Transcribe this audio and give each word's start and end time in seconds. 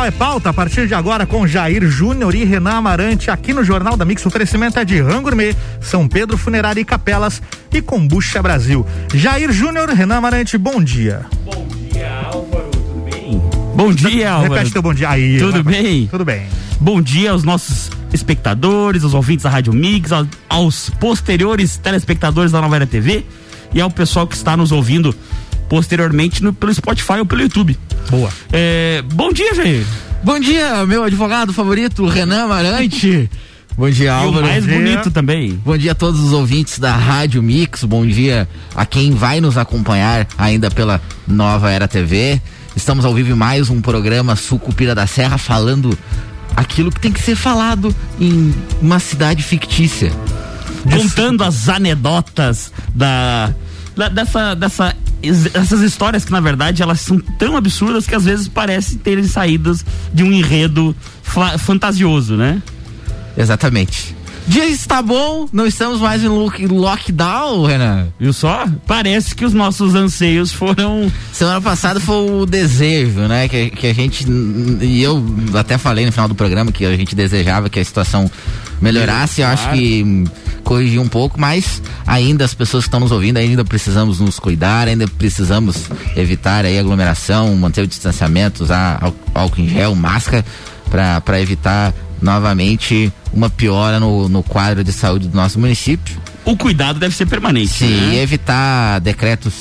Social 0.00 0.06
é 0.06 0.10
pauta 0.10 0.48
a 0.48 0.52
partir 0.52 0.86
de 0.86 0.94
agora 0.94 1.26
com 1.26 1.46
Jair 1.46 1.86
Júnior 1.86 2.34
e 2.34 2.42
Renan 2.42 2.76
Amarante 2.76 3.30
aqui 3.30 3.52
no 3.52 3.62
Jornal 3.62 3.98
da 3.98 4.04
Mix. 4.04 4.24
Oferecimento 4.24 4.78
é 4.78 4.84
de 4.84 4.98
Rangourmet, 4.98 5.54
São 5.78 6.08
Pedro 6.08 6.38
Funerária 6.38 6.80
e 6.80 6.84
Capelas 6.86 7.42
e 7.70 7.82
Combucha 7.82 8.40
Brasil. 8.40 8.86
Jair 9.12 9.52
Júnior, 9.52 9.90
Renan 9.90 10.16
Amarante, 10.16 10.56
bom 10.56 10.82
dia. 10.82 11.26
Bom 11.44 11.66
dia, 11.92 12.08
Álvaro, 12.32 12.70
tudo 12.70 13.10
bem? 13.10 13.42
Bom 13.74 13.92
dia, 13.92 14.32
Álvaro. 14.32 14.54
Repete 14.54 14.72
teu 14.72 14.80
bom 14.80 14.94
dia. 14.94 15.10
Aí, 15.10 15.38
tudo 15.38 15.62
bem? 15.62 16.06
Tudo 16.06 16.24
bem. 16.24 16.46
Bom 16.80 17.02
dia 17.02 17.32
aos 17.32 17.44
nossos 17.44 17.90
espectadores, 18.10 19.04
aos 19.04 19.12
ouvintes 19.12 19.42
da 19.42 19.50
Rádio 19.50 19.74
Mix, 19.74 20.12
aos, 20.12 20.28
aos 20.48 20.90
posteriores 20.98 21.76
telespectadores 21.76 22.52
da 22.52 22.60
Nova 22.62 22.76
Era 22.76 22.86
TV 22.86 23.22
e 23.74 23.80
ao 23.82 23.90
pessoal 23.90 24.26
que 24.26 24.34
está 24.34 24.56
nos 24.56 24.72
ouvindo 24.72 25.14
posteriormente 25.70 26.42
no, 26.42 26.52
pelo 26.52 26.74
Spotify 26.74 27.20
ou 27.20 27.24
pelo 27.24 27.42
YouTube. 27.42 27.78
Boa. 28.10 28.28
É, 28.52 29.02
bom 29.14 29.32
dia, 29.32 29.54
Jair. 29.54 29.86
Bom 30.22 30.38
dia, 30.40 30.84
meu 30.84 31.04
advogado 31.04 31.52
favorito, 31.52 32.04
Renan 32.06 32.42
Amarante. 32.44 33.30
Bom 33.78 33.88
dia, 33.88 34.12
Álvaro. 34.12 34.44
E 34.44 34.48
o 34.48 34.50
mais 34.50 34.66
bom 34.66 34.72
bonito 34.74 35.02
dia. 35.04 35.10
também. 35.12 35.52
Bom 35.64 35.78
dia 35.78 35.92
a 35.92 35.94
todos 35.94 36.20
os 36.20 36.32
ouvintes 36.32 36.78
da 36.78 36.94
Rádio 36.94 37.42
Mix. 37.42 37.84
Bom 37.84 38.04
dia 38.04 38.46
a 38.74 38.84
quem 38.84 39.12
vai 39.12 39.40
nos 39.40 39.56
acompanhar 39.56 40.26
ainda 40.36 40.70
pela 40.70 41.00
Nova 41.26 41.70
Era 41.70 41.88
TV. 41.88 42.42
Estamos 42.76 43.06
ao 43.06 43.14
vivo 43.14 43.30
em 43.30 43.34
mais 43.34 43.70
um 43.70 43.80
programa 43.80 44.36
Sucupira 44.36 44.94
da 44.94 45.06
Serra 45.06 45.38
falando 45.38 45.96
aquilo 46.54 46.90
que 46.90 47.00
tem 47.00 47.12
que 47.12 47.22
ser 47.22 47.36
falado 47.36 47.94
em 48.20 48.52
uma 48.82 48.98
cidade 48.98 49.42
fictícia. 49.42 50.12
Contando 50.92 51.42
as 51.42 51.68
anedotas 51.68 52.72
da, 52.94 53.54
da 53.96 54.08
dessa, 54.08 54.54
dessa 54.54 54.94
essas 55.22 55.80
histórias 55.80 56.24
que 56.24 56.32
na 56.32 56.40
verdade 56.40 56.82
elas 56.82 57.00
são 57.00 57.18
tão 57.18 57.56
absurdas 57.56 58.06
que 58.06 58.14
às 58.14 58.24
vezes 58.24 58.48
parecem 58.48 58.98
terem 58.98 59.24
saídas 59.24 59.84
de 60.12 60.22
um 60.22 60.32
enredo 60.32 60.94
fantasioso, 61.58 62.36
né? 62.36 62.62
Exatamente. 63.36 64.16
Dia 64.46 64.66
está 64.66 65.00
bom, 65.00 65.48
não 65.52 65.66
estamos 65.66 66.00
mais 66.00 66.24
em 66.24 66.28
lockdown, 66.66 67.64
Renan. 67.64 68.08
Viu 68.18 68.32
só? 68.32 68.66
Parece 68.86 69.34
que 69.34 69.44
os 69.44 69.54
nossos 69.54 69.94
anseios 69.94 70.50
foram. 70.50 71.10
Semana 71.32 71.60
passada 71.60 72.00
foi 72.00 72.30
o 72.30 72.46
desejo, 72.46 73.20
né? 73.20 73.46
Que, 73.48 73.70
que 73.70 73.86
a 73.86 73.94
gente. 73.94 74.26
E 74.80 75.02
eu 75.02 75.24
até 75.54 75.78
falei 75.78 76.04
no 76.04 76.10
final 76.10 76.26
do 76.26 76.34
programa 76.34 76.72
que 76.72 76.84
a 76.84 76.96
gente 76.96 77.14
desejava 77.14 77.68
que 77.68 77.78
a 77.78 77.84
situação 77.84 78.28
melhorasse. 78.80 79.40
Eu 79.40 79.48
acho 79.48 79.70
que 79.70 80.24
corrigir 80.64 81.00
um 81.00 81.08
pouco, 81.08 81.40
mas 81.40 81.82
ainda 82.06 82.44
as 82.44 82.54
pessoas 82.54 82.84
que 82.84 82.88
estão 82.88 83.00
nos 83.00 83.12
ouvindo, 83.12 83.38
ainda 83.38 83.64
precisamos 83.64 84.20
nos 84.20 84.38
cuidar, 84.38 84.88
ainda 84.88 85.06
precisamos 85.06 85.90
evitar 86.16 86.64
aí 86.64 86.78
aglomeração, 86.78 87.54
manter 87.56 87.82
o 87.82 87.86
distanciamento, 87.86 88.62
usar 88.62 89.12
álcool 89.34 89.60
em 89.60 89.68
gel, 89.68 89.94
máscara, 89.94 90.44
para 90.88 91.40
evitar 91.40 91.92
novamente 92.20 93.12
uma 93.32 93.48
piora 93.48 93.98
no, 93.98 94.28
no 94.28 94.42
quadro 94.42 94.84
de 94.84 94.92
saúde 94.92 95.28
do 95.28 95.36
nosso 95.36 95.58
município. 95.58 96.18
O 96.44 96.56
cuidado 96.56 96.98
deve 96.98 97.14
ser 97.14 97.26
permanente. 97.26 97.72
Sim, 97.72 97.88
né? 97.88 98.14
e 98.14 98.18
evitar 98.18 98.98
decretos 99.00 99.54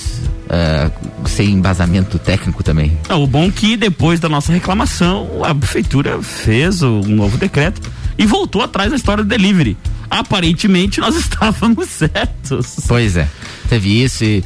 uh, 0.46 1.28
sem 1.28 1.50
embasamento 1.52 2.18
técnico 2.18 2.64
também. 2.64 2.98
O 3.10 3.28
bom 3.28 3.52
que 3.52 3.76
depois 3.76 4.20
da 4.20 4.30
nossa 4.30 4.52
reclamação, 4.52 5.44
a 5.44 5.54
prefeitura 5.54 6.22
fez 6.22 6.82
um 6.82 7.02
novo 7.02 7.38
decreto 7.38 7.82
e 8.20 8.26
voltou 8.26 8.62
atrás 8.62 8.92
da 8.92 8.98
história 8.98 9.24
do 9.24 9.30
delivery. 9.30 9.78
Aparentemente 10.10 11.00
nós 11.00 11.16
estávamos 11.18 11.88
certos. 11.88 12.76
Pois 12.88 13.16
é, 13.16 13.28
teve 13.70 14.04
isso 14.04 14.24
e. 14.26 14.44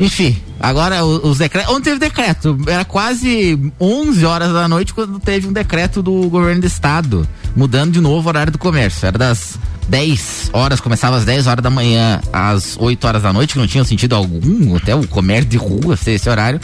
Enfim, 0.00 0.36
agora 0.60 1.04
os 1.04 1.38
decretos. 1.38 1.72
Ontem 1.72 1.90
teve 1.90 1.98
decreto, 1.98 2.56
era 2.66 2.84
quase 2.84 3.58
11 3.80 4.24
horas 4.24 4.52
da 4.52 4.68
noite 4.68 4.94
quando 4.94 5.18
teve 5.18 5.46
um 5.46 5.52
decreto 5.52 6.02
do 6.02 6.28
governo 6.28 6.60
do 6.60 6.66
estado, 6.66 7.26
mudando 7.56 7.92
de 7.92 8.00
novo 8.00 8.26
o 8.26 8.28
horário 8.28 8.52
do 8.52 8.58
comércio. 8.58 9.06
Era 9.06 9.18
das 9.18 9.58
10 9.88 10.50
horas, 10.52 10.80
começava 10.80 11.16
às 11.16 11.24
10 11.24 11.48
horas 11.48 11.62
da 11.64 11.70
manhã 11.70 12.20
às 12.32 12.76
8 12.78 13.06
horas 13.06 13.22
da 13.22 13.32
noite, 13.32 13.54
que 13.54 13.58
não 13.58 13.66
tinha 13.66 13.82
sentido 13.82 14.14
algum, 14.14 14.76
até 14.76 14.94
o 14.94 15.06
comércio 15.08 15.50
de 15.50 15.56
rua 15.56 15.96
ser 15.96 16.12
esse 16.12 16.28
horário. 16.28 16.60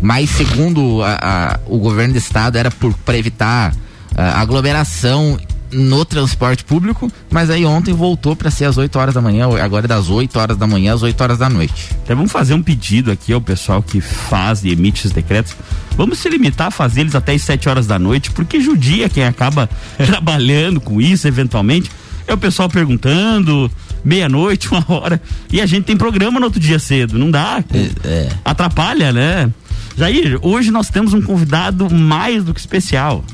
Mas 0.00 0.30
segundo 0.30 1.02
a, 1.02 1.18
a, 1.20 1.60
o 1.66 1.78
governo 1.78 2.12
do 2.12 2.18
estado, 2.18 2.56
era 2.56 2.70
para 2.70 3.18
evitar 3.18 3.74
a 4.16 4.40
aglomeração 4.40 5.36
no 5.70 6.04
transporte 6.04 6.64
público, 6.64 7.10
mas 7.30 7.50
aí 7.50 7.64
ontem 7.64 7.92
voltou 7.92 8.36
para 8.36 8.50
ser 8.50 8.64
às 8.66 8.76
8 8.76 8.98
horas 8.98 9.14
da 9.14 9.20
manhã, 9.20 9.46
agora 9.60 9.86
é 9.86 9.88
das 9.88 10.08
8 10.08 10.38
horas 10.38 10.56
da 10.56 10.66
manhã 10.66 10.94
às 10.94 11.02
8 11.02 11.20
horas 11.20 11.38
da 11.38 11.48
noite. 11.48 11.90
Então 12.02 12.16
vamos 12.16 12.32
fazer 12.32 12.54
um 12.54 12.62
pedido 12.62 13.10
aqui 13.10 13.32
ao 13.32 13.40
pessoal 13.40 13.82
que 13.82 14.00
faz 14.00 14.64
e 14.64 14.70
emite 14.70 15.06
os 15.06 15.12
decretos. 15.12 15.56
Vamos 15.96 16.18
se 16.18 16.28
limitar 16.28 16.68
a 16.68 16.70
fazer 16.70 17.02
eles 17.02 17.14
até 17.14 17.32
as 17.32 17.42
7 17.42 17.68
horas 17.68 17.86
da 17.86 17.98
noite, 17.98 18.30
porque 18.30 18.60
judia 18.60 19.08
quem 19.08 19.24
acaba 19.24 19.68
trabalhando 19.96 20.80
com 20.80 21.00
isso 21.00 21.26
eventualmente. 21.26 21.90
É 22.26 22.34
o 22.34 22.38
pessoal 22.38 22.68
perguntando, 22.68 23.70
meia-noite, 24.04 24.68
uma 24.72 24.84
hora. 24.88 25.20
E 25.52 25.60
a 25.60 25.66
gente 25.66 25.84
tem 25.84 25.96
programa 25.96 26.40
no 26.40 26.46
outro 26.46 26.60
dia 26.60 26.78
cedo, 26.78 27.18
não 27.18 27.30
dá. 27.30 27.62
É, 27.72 28.08
é. 28.08 28.28
Atrapalha, 28.44 29.12
né? 29.12 29.50
Jair, 29.96 30.38
hoje 30.42 30.70
nós 30.70 30.90
temos 30.90 31.14
um 31.14 31.22
convidado 31.22 31.88
mais 31.88 32.44
do 32.44 32.52
que 32.52 32.60
especial. 32.60 33.24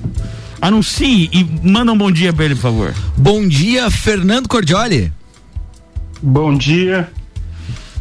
Anuncie 0.63 1.29
e 1.33 1.45
manda 1.69 1.91
um 1.91 1.99
bom 1.99 2.09
dia 2.09 2.33
para 2.33 2.45
ele, 2.45 2.55
por 2.55 2.61
favor. 2.61 2.95
Bom 3.17 3.49
dia, 3.49 3.91
Fernando 3.91 4.49
Cordioli. 4.49 5.13
Bom 6.23 6.57
dia. 6.57 7.11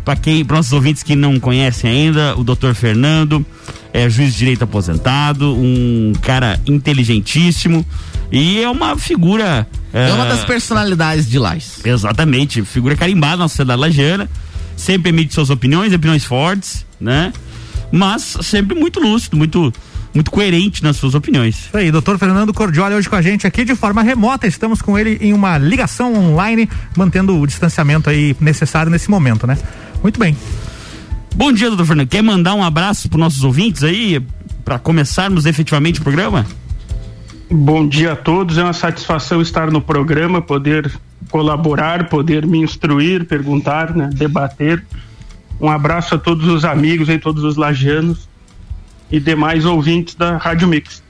Para 0.06 0.16
quem, 0.16 0.46
para 0.46 0.58
nossos 0.58 0.72
ouvintes 0.72 1.02
que 1.02 1.16
não 1.16 1.40
conhecem 1.40 1.90
ainda, 1.90 2.38
o 2.38 2.44
doutor 2.44 2.76
Fernando 2.76 3.44
é 3.92 4.08
juiz 4.08 4.34
de 4.34 4.38
direito 4.38 4.64
aposentado, 4.64 5.56
um 5.56 6.14
cara 6.22 6.62
inteligentíssimo 6.68 7.84
e 8.32 8.62
é 8.62 8.70
uma 8.70 8.96
figura. 8.96 9.68
É, 9.92 10.10
é 10.10 10.14
uma 10.14 10.28
das 10.28 10.46
personalidades 10.46 11.28
de 11.28 11.40
Lais. 11.40 11.80
Exatamente, 11.84 12.64
figura 12.64 12.96
carimbada 12.96 13.38
na 13.38 13.48
sociedade 13.48 13.82
lagiana, 13.82 14.30
sempre 14.78 15.10
emite 15.10 15.34
suas 15.34 15.50
opiniões, 15.50 15.94
opiniões 15.94 16.24
fortes, 16.24 16.86
né? 17.00 17.34
Mas 17.92 18.38
sempre 18.44 18.78
muito 18.78 19.00
lúcido, 19.00 19.36
muito 19.36 19.74
muito 20.14 20.30
coerente 20.30 20.84
nas 20.84 20.98
suas 20.98 21.16
opiniões. 21.16 21.68
Isso 21.68 21.78
aí, 21.78 21.92
doutor 21.92 22.18
Fernando 22.18 22.54
Cordioli 22.54 22.96
hoje 22.96 23.10
com 23.10 23.16
a 23.16 23.22
gente 23.22 23.48
aqui 23.48 23.64
de 23.64 23.76
forma 23.76 24.02
remota. 24.02 24.46
Estamos 24.46 24.82
com 24.82 24.98
ele 24.98 25.18
em 25.22 25.34
uma 25.34 25.58
ligação 25.58 26.14
online, 26.14 26.70
mantendo 26.96 27.40
o 27.40 27.48
distanciamento 27.48 28.10
aí 28.10 28.36
necessário 28.40 28.92
nesse 28.92 29.10
momento, 29.10 29.48
né? 29.48 29.58
Muito 30.02 30.20
bem. 30.20 30.36
Bom 31.36 31.52
dia, 31.52 31.70
doutor 31.70 31.86
Fernando. 31.86 32.10
Quer 32.10 32.22
mandar 32.22 32.54
um 32.56 32.64
abraço 32.64 33.08
para 33.10 33.18
nossos 33.18 33.44
ouvintes 33.44 33.84
aí, 33.84 34.22
para 34.66 34.78
começarmos 34.78 35.46
efetivamente 35.46 36.02
o 36.02 36.04
programa? 36.04 36.46
Bom 37.50 37.88
dia 37.88 38.14
a 38.14 38.16
todos. 38.16 38.58
É 38.58 38.64
uma 38.64 38.74
satisfação 38.74 39.42
estar 39.42 39.72
no 39.72 39.82
programa, 39.82 40.42
poder 40.42 40.92
colaborar, 41.30 42.10
poder 42.10 42.46
me 42.46 42.60
instruir, 42.60 43.26
perguntar, 43.26 43.96
né, 43.96 44.10
debater. 44.14 44.84
Um 45.60 45.70
abraço 45.70 46.16
a 46.16 46.18
todos 46.18 46.48
os 46.48 46.66
amigos 46.66 47.08
e 47.08 47.18
todos 47.18 47.44
os 47.44 47.56
lajanos 47.56 48.31
e 49.12 49.20
demais 49.20 49.66
ouvintes 49.66 50.16
da 50.16 50.38
Rádio 50.38 50.68
Mix. 50.68 51.04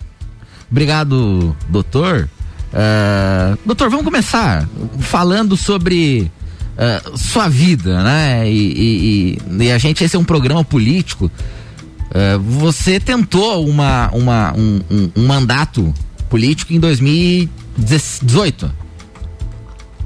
Obrigado, 0.70 1.56
doutor. 1.70 2.30
Uh, 2.72 3.58
doutor, 3.66 3.90
vamos 3.90 4.06
começar 4.06 4.68
falando 5.00 5.58
sobre 5.58 6.32
uh, 6.78 7.18
sua 7.18 7.50
vida, 7.50 8.02
né? 8.02 8.50
E, 8.50 9.38
e, 9.38 9.38
e, 9.60 9.72
a 9.72 9.78
gente, 9.78 10.04
esse 10.04 10.16
é 10.16 10.20
um 10.20 10.24
programa 10.24 10.64
político. 10.64 11.26
Uh, 11.26 12.40
você 12.40 13.00
tentou 13.00 13.68
uma, 13.68 14.10
uma, 14.14 14.54
um, 14.54 14.82
um, 14.90 15.12
um 15.18 15.28
mandato 15.28 15.94
político 16.30 16.74
em 16.74 16.80
2018. 16.80 18.72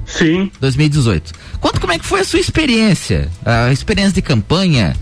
Sim. 0.04 0.50
2018. 0.60 1.32
Conta 1.60 1.80
como 1.80 1.92
é 1.92 1.98
que 1.98 2.04
foi 2.04 2.20
a 2.20 2.24
sua 2.24 2.40
experiência, 2.40 3.28
a 3.44 3.72
experiência 3.72 4.14
de 4.14 4.22
campanha, 4.22 4.96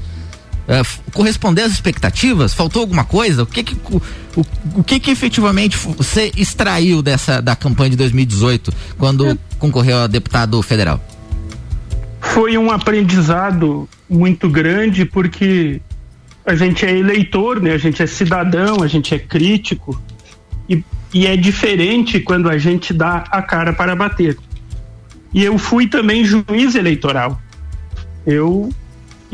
uh, 0.69 1.13
corresponder 1.13 1.63
às 1.63 1.73
expectativas? 1.73 2.55
Faltou 2.55 2.83
alguma 2.83 3.05
coisa? 3.05 3.43
O 3.43 3.47
que 3.47 3.63
que, 3.63 3.77
o, 3.91 4.01
o 4.77 4.85
que, 4.85 4.99
que 5.01 5.11
efetivamente 5.11 5.77
você 5.77 6.33
extraiu 6.37 7.03
dessa 7.03 7.41
da 7.41 7.55
campanha 7.55 7.91
de 7.91 7.97
2018 7.97 8.73
quando 8.99 9.27
é. 9.27 9.39
concorreu 9.59 9.99
a 9.99 10.07
deputado 10.07 10.61
federal? 10.63 11.03
Foi 12.21 12.57
um 12.57 12.71
aprendizado 12.71 13.89
muito 14.09 14.49
grande 14.49 15.05
porque 15.05 15.81
a 16.45 16.55
gente 16.55 16.85
é 16.85 16.97
eleitor, 16.97 17.61
né? 17.61 17.73
A 17.73 17.79
gente 17.79 18.03
é 18.03 18.07
cidadão, 18.07 18.83
a 18.83 18.87
gente 18.87 19.15
é 19.15 19.19
crítico 19.19 20.01
e, 20.69 20.83
e 21.13 21.27
é 21.27 21.37
diferente 21.37 22.21
quando 22.21 22.49
a 22.49 22.59
gente 22.59 22.93
dá 22.93 23.25
a 23.31 23.41
cara 23.41 23.73
para 23.73 23.95
bater. 23.95 24.37
E 25.33 25.45
eu 25.45 25.59
fui 25.59 25.87
também 25.87 26.25
juiz 26.25 26.75
eleitoral. 26.75 27.41
Eu 28.27 28.71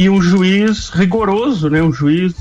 e 0.00 0.08
um 0.08 0.22
juiz 0.22 0.88
rigoroso, 0.88 1.68
né? 1.68 1.82
Um 1.82 1.92
juiz 1.92 2.34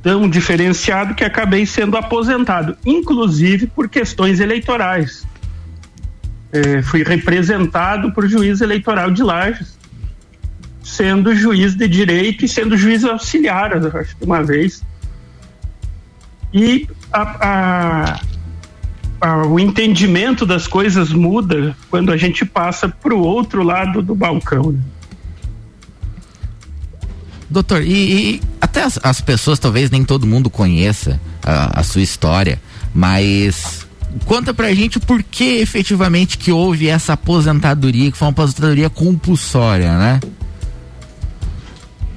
tão 0.00 0.30
diferenciado 0.30 1.12
que 1.12 1.24
acabei 1.24 1.66
sendo 1.66 1.96
aposentado, 1.96 2.78
inclusive 2.86 3.66
por 3.66 3.88
questões 3.88 4.38
eleitorais. 4.38 5.26
É, 6.52 6.82
fui 6.82 7.02
representado 7.02 8.12
por 8.12 8.28
juiz 8.28 8.60
eleitoral 8.60 9.10
de 9.10 9.24
Lages, 9.24 9.76
sendo 10.84 11.34
juiz 11.34 11.74
de 11.74 11.88
direito 11.88 12.44
e 12.44 12.48
sendo 12.48 12.76
juiz 12.76 13.02
auxiliar, 13.02 13.84
acho 13.96 14.16
que 14.16 14.24
uma 14.24 14.44
vez. 14.44 14.84
E 16.54 16.88
a, 17.12 17.22
a, 17.22 18.20
a, 19.20 19.46
o 19.48 19.58
entendimento 19.58 20.46
das 20.46 20.68
coisas 20.68 21.12
muda 21.12 21.76
quando 21.90 22.12
a 22.12 22.16
gente 22.16 22.44
passa 22.44 22.88
para 22.88 23.12
o 23.12 23.18
outro 23.18 23.64
lado 23.64 24.00
do 24.00 24.14
balcão. 24.14 24.70
Né? 24.70 24.78
Doutor, 27.48 27.82
e, 27.82 27.92
e 28.36 28.42
até 28.60 28.82
as, 28.82 28.98
as, 29.02 29.20
pessoas, 29.20 29.58
talvez 29.58 29.90
nem 29.90 30.04
todo 30.04 30.26
mundo 30.26 30.50
conheça 30.50 31.20
a, 31.42 31.80
a, 31.80 31.82
sua 31.82 32.02
história, 32.02 32.60
mas 32.92 33.86
conta 34.24 34.52
pra 34.52 34.74
gente 34.74 34.98
por 34.98 35.22
que 35.22 35.58
efetivamente 35.58 36.38
que 36.38 36.50
houve 36.50 36.88
essa 36.88 37.12
aposentadoria, 37.12 38.10
que 38.10 38.18
foi 38.18 38.26
uma 38.26 38.32
aposentadoria 38.32 38.90
compulsória, 38.90 39.96
né? 39.96 40.20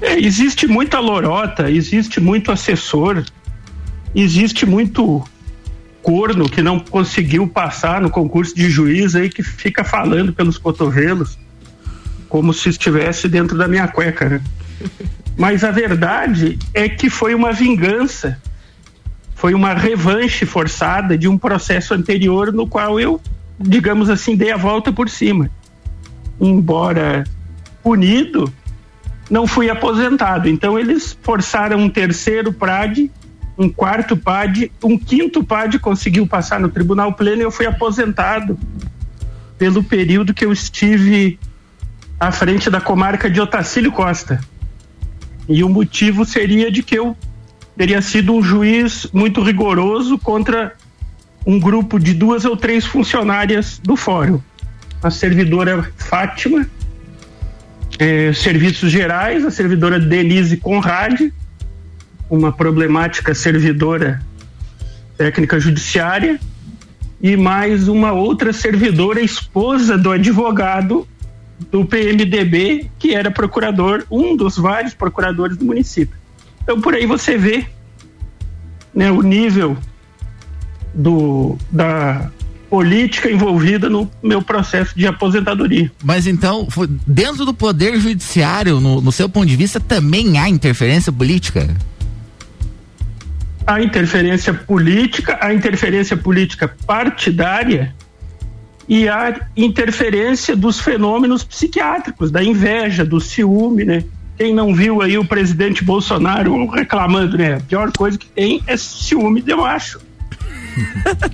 É, 0.00 0.18
existe 0.18 0.66
muita 0.66 0.98
lorota, 0.98 1.70
existe 1.70 2.20
muito 2.20 2.50
assessor, 2.50 3.24
existe 4.14 4.66
muito 4.66 5.22
corno 6.02 6.48
que 6.48 6.62
não 6.62 6.80
conseguiu 6.80 7.46
passar 7.46 8.00
no 8.00 8.10
concurso 8.10 8.54
de 8.54 8.70
juiz 8.70 9.14
aí 9.14 9.28
que 9.28 9.42
fica 9.42 9.84
falando 9.84 10.32
pelos 10.32 10.58
cotovelos 10.58 11.38
como 12.28 12.54
se 12.54 12.68
estivesse 12.68 13.28
dentro 13.28 13.58
da 13.58 13.68
minha 13.68 13.88
cueca, 13.88 14.28
né? 14.28 14.40
Mas 15.36 15.64
a 15.64 15.70
verdade 15.70 16.58
é 16.74 16.88
que 16.88 17.08
foi 17.08 17.34
uma 17.34 17.52
vingança, 17.52 18.40
foi 19.34 19.54
uma 19.54 19.74
revanche 19.74 20.44
forçada 20.44 21.16
de 21.16 21.26
um 21.28 21.38
processo 21.38 21.94
anterior 21.94 22.52
no 22.52 22.66
qual 22.66 23.00
eu, 23.00 23.20
digamos 23.58 24.10
assim, 24.10 24.36
dei 24.36 24.52
a 24.52 24.56
volta 24.56 24.92
por 24.92 25.08
cima. 25.08 25.50
Embora 26.40 27.24
punido, 27.82 28.52
não 29.30 29.46
fui 29.46 29.70
aposentado. 29.70 30.48
Então 30.48 30.78
eles 30.78 31.16
forçaram 31.22 31.78
um 31.78 31.88
terceiro 31.88 32.52
PRAD, 32.52 33.10
um 33.56 33.68
quarto 33.68 34.16
PAD, 34.16 34.72
um 34.82 34.98
quinto 34.98 35.44
PAD 35.44 35.78
conseguiu 35.78 36.26
passar 36.26 36.58
no 36.58 36.68
Tribunal 36.68 37.12
Pleno 37.12 37.42
e 37.42 37.44
eu 37.44 37.50
fui 37.50 37.66
aposentado 37.66 38.58
pelo 39.58 39.84
período 39.84 40.32
que 40.32 40.44
eu 40.44 40.52
estive 40.52 41.38
à 42.18 42.32
frente 42.32 42.70
da 42.70 42.80
comarca 42.80 43.30
de 43.30 43.40
Otacílio 43.40 43.92
Costa. 43.92 44.40
E 45.50 45.64
o 45.64 45.68
motivo 45.68 46.24
seria 46.24 46.70
de 46.70 46.80
que 46.80 46.96
eu 46.96 47.16
teria 47.76 48.00
sido 48.00 48.32
um 48.32 48.40
juiz 48.40 49.08
muito 49.12 49.42
rigoroso 49.42 50.16
contra 50.16 50.76
um 51.44 51.58
grupo 51.58 51.98
de 51.98 52.14
duas 52.14 52.44
ou 52.44 52.56
três 52.56 52.86
funcionárias 52.86 53.80
do 53.82 53.96
fórum. 53.96 54.40
A 55.02 55.10
servidora 55.10 55.92
Fátima, 55.96 56.70
eh, 57.98 58.32
Serviços 58.32 58.92
Gerais, 58.92 59.44
a 59.44 59.50
servidora 59.50 59.98
Denise 59.98 60.56
Conrad, 60.56 61.20
uma 62.30 62.52
problemática 62.52 63.34
servidora 63.34 64.22
técnica 65.18 65.58
judiciária, 65.58 66.38
e 67.20 67.36
mais 67.36 67.88
uma 67.88 68.12
outra 68.12 68.52
servidora, 68.52 69.20
esposa 69.20 69.98
do 69.98 70.12
advogado 70.12 71.08
do 71.70 71.84
PMDB, 71.84 72.90
que 72.98 73.14
era 73.14 73.30
procurador, 73.30 74.04
um 74.10 74.36
dos 74.36 74.56
vários 74.56 74.94
procuradores 74.94 75.56
do 75.56 75.64
município. 75.64 76.16
Então 76.62 76.80
por 76.80 76.94
aí 76.94 77.06
você 77.06 77.36
vê 77.36 77.66
né, 78.94 79.10
o 79.10 79.22
nível 79.22 79.76
do, 80.94 81.56
da 81.70 82.30
política 82.68 83.30
envolvida 83.30 83.90
no 83.90 84.10
meu 84.22 84.40
processo 84.40 84.96
de 84.96 85.06
aposentadoria. 85.06 85.90
Mas 86.02 86.26
então, 86.26 86.68
dentro 87.06 87.44
do 87.44 87.52
poder 87.52 87.98
judiciário, 87.98 88.80
no, 88.80 89.00
no 89.00 89.10
seu 89.10 89.28
ponto 89.28 89.46
de 89.46 89.56
vista, 89.56 89.80
também 89.80 90.38
há 90.38 90.48
interferência 90.48 91.12
política? 91.12 91.68
A 93.66 93.82
interferência 93.82 94.54
política, 94.54 95.38
a 95.40 95.52
interferência 95.52 96.16
política 96.16 96.68
partidária 96.86 97.94
e 98.90 99.08
a 99.08 99.46
interferência 99.56 100.56
dos 100.56 100.80
fenômenos 100.80 101.44
psiquiátricos, 101.44 102.32
da 102.32 102.42
inveja, 102.42 103.04
do 103.04 103.20
ciúme, 103.20 103.84
né? 103.84 104.02
Quem 104.36 104.52
não 104.52 104.74
viu 104.74 105.00
aí 105.00 105.16
o 105.16 105.24
presidente 105.24 105.84
Bolsonaro 105.84 106.66
reclamando, 106.66 107.38
né? 107.38 107.54
A 107.54 107.60
pior 107.60 107.92
coisa 107.92 108.18
que 108.18 108.26
tem 108.26 108.60
é 108.66 108.76
ciúme 108.76 109.40
de 109.40 109.54
macho. 109.54 110.00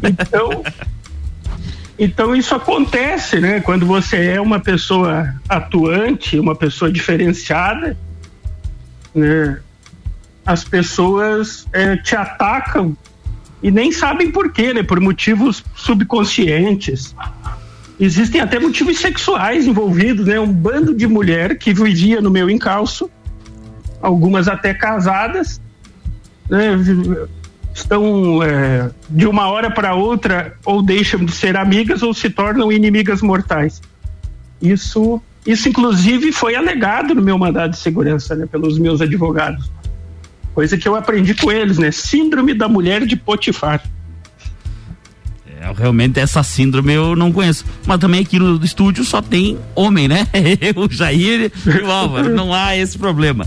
Então, 0.02 0.62
então 1.98 2.36
isso 2.36 2.54
acontece, 2.54 3.40
né? 3.40 3.60
Quando 3.60 3.86
você 3.86 4.26
é 4.26 4.40
uma 4.40 4.60
pessoa 4.60 5.34
atuante, 5.48 6.38
uma 6.38 6.54
pessoa 6.54 6.92
diferenciada, 6.92 7.96
né? 9.14 9.58
As 10.44 10.62
pessoas 10.62 11.66
é, 11.72 11.96
te 11.96 12.14
atacam 12.14 12.96
e 13.62 13.70
nem 13.70 13.90
sabem 13.90 14.30
por 14.30 14.52
quê, 14.52 14.72
né? 14.74 14.82
Por 14.82 15.00
motivos 15.00 15.64
subconscientes. 15.74 17.14
Existem 17.98 18.40
até 18.40 18.58
motivos 18.58 18.98
sexuais 18.98 19.66
envolvidos, 19.66 20.26
né? 20.26 20.38
Um 20.38 20.52
bando 20.52 20.94
de 20.94 21.06
mulher 21.06 21.58
que 21.58 21.72
vivia 21.72 22.20
no 22.20 22.30
meu 22.30 22.50
encalço, 22.50 23.10
algumas 24.02 24.48
até 24.48 24.74
casadas, 24.74 25.60
né? 26.48 26.76
estão 27.76 28.42
é, 28.42 28.90
de 29.08 29.26
uma 29.26 29.48
hora 29.48 29.70
para 29.70 29.94
outra 29.94 30.54
ou 30.64 30.82
deixam 30.82 31.24
de 31.24 31.32
ser 31.32 31.56
amigas 31.56 32.02
ou 32.02 32.14
se 32.14 32.30
tornam 32.30 32.72
inimigas 32.72 33.20
mortais. 33.20 33.82
Isso, 34.60 35.20
isso 35.46 35.68
inclusive 35.68 36.32
foi 36.32 36.54
alegado 36.54 37.14
no 37.14 37.20
meu 37.20 37.36
mandado 37.36 37.72
de 37.72 37.78
segurança, 37.78 38.34
né? 38.34 38.46
Pelos 38.46 38.78
meus 38.78 39.02
advogados. 39.02 39.70
Coisa 40.56 40.78
que 40.78 40.88
eu 40.88 40.96
aprendi 40.96 41.34
com 41.34 41.52
eles, 41.52 41.76
né? 41.76 41.90
Síndrome 41.90 42.54
da 42.54 42.66
mulher 42.66 43.04
de 43.04 43.14
Potifar. 43.14 43.82
É, 45.46 45.70
realmente 45.76 46.18
essa 46.18 46.42
síndrome 46.42 46.94
eu 46.94 47.14
não 47.14 47.30
conheço. 47.30 47.62
Mas 47.86 47.98
também 47.98 48.22
aqui 48.22 48.38
no 48.38 48.64
estúdio 48.64 49.04
só 49.04 49.20
tem 49.20 49.58
homem, 49.74 50.08
né? 50.08 50.26
o 50.74 50.90
Jair 50.90 51.52
e 51.66 51.82
o 51.82 51.90
Álvaro. 51.90 52.34
Não 52.34 52.54
há 52.54 52.74
esse 52.74 52.96
problema. 52.96 53.46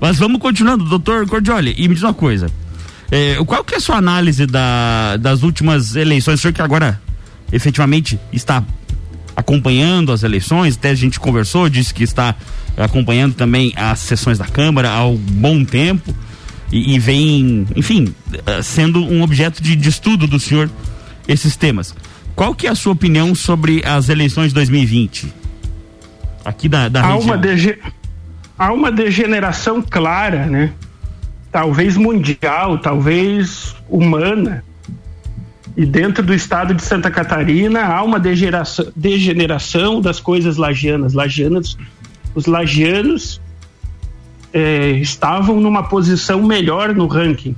Mas 0.00 0.16
vamos 0.16 0.40
continuando, 0.40 0.82
doutor 0.86 1.28
Cordioli. 1.28 1.74
E 1.76 1.86
me 1.86 1.92
diz 1.92 2.02
uma 2.02 2.14
coisa. 2.14 2.46
É, 3.10 3.36
qual 3.44 3.62
que 3.62 3.74
é 3.74 3.76
a 3.76 3.80
sua 3.80 3.96
análise 3.96 4.46
da, 4.46 5.18
das 5.18 5.42
últimas 5.42 5.94
eleições? 5.94 6.38
O 6.38 6.42
senhor 6.42 6.54
que 6.54 6.62
agora 6.62 6.98
efetivamente 7.52 8.18
está 8.32 8.64
acompanhando 9.36 10.10
as 10.10 10.22
eleições, 10.22 10.74
até 10.74 10.88
a 10.88 10.94
gente 10.94 11.20
conversou, 11.20 11.68
disse 11.68 11.92
que 11.92 12.02
está 12.02 12.34
acompanhando 12.78 13.34
também 13.34 13.74
as 13.76 13.98
sessões 13.98 14.38
da 14.38 14.46
Câmara 14.46 14.90
há 14.90 15.06
um 15.06 15.16
bom 15.18 15.62
tempo 15.66 16.14
e, 16.72 16.94
e 16.94 16.98
vem, 16.98 17.66
enfim, 17.74 18.14
eh, 18.46 18.62
sendo 18.62 19.02
um 19.04 19.22
objeto 19.22 19.62
de, 19.62 19.74
de 19.74 19.88
estudo 19.88 20.26
do 20.26 20.38
senhor 20.38 20.70
esses 21.26 21.56
temas. 21.56 21.94
Qual 22.34 22.54
que 22.54 22.66
é 22.66 22.70
a 22.70 22.74
sua 22.74 22.92
opinião 22.92 23.34
sobre 23.34 23.82
as 23.84 24.08
eleições 24.08 24.48
de 24.48 24.54
2020? 24.54 25.32
Aqui 26.44 26.68
da, 26.68 26.88
da 26.88 27.04
há 27.04 27.16
Uma 27.16 27.36
dege... 27.36 27.78
Há 28.58 28.72
uma 28.72 28.92
degeneração 28.92 29.80
clara, 29.80 30.46
né? 30.46 30.72
Talvez 31.50 31.96
mundial, 31.96 32.78
talvez 32.78 33.74
humana. 33.88 34.62
E 35.76 35.86
dentro 35.86 36.22
do 36.22 36.34
estado 36.34 36.74
de 36.74 36.82
Santa 36.82 37.10
Catarina 37.10 37.84
há 37.84 38.02
uma 38.02 38.20
degeneração, 38.20 38.86
degeneração 38.94 40.00
das 40.00 40.20
coisas 40.20 40.58
lagianas. 40.58 41.14
Lagianas 41.14 41.76
os 42.34 42.46
lagianos 42.46 43.40
é, 44.52 44.90
estavam 44.92 45.60
numa 45.60 45.82
posição 45.82 46.42
melhor 46.42 46.94
no 46.94 47.06
ranking. 47.06 47.54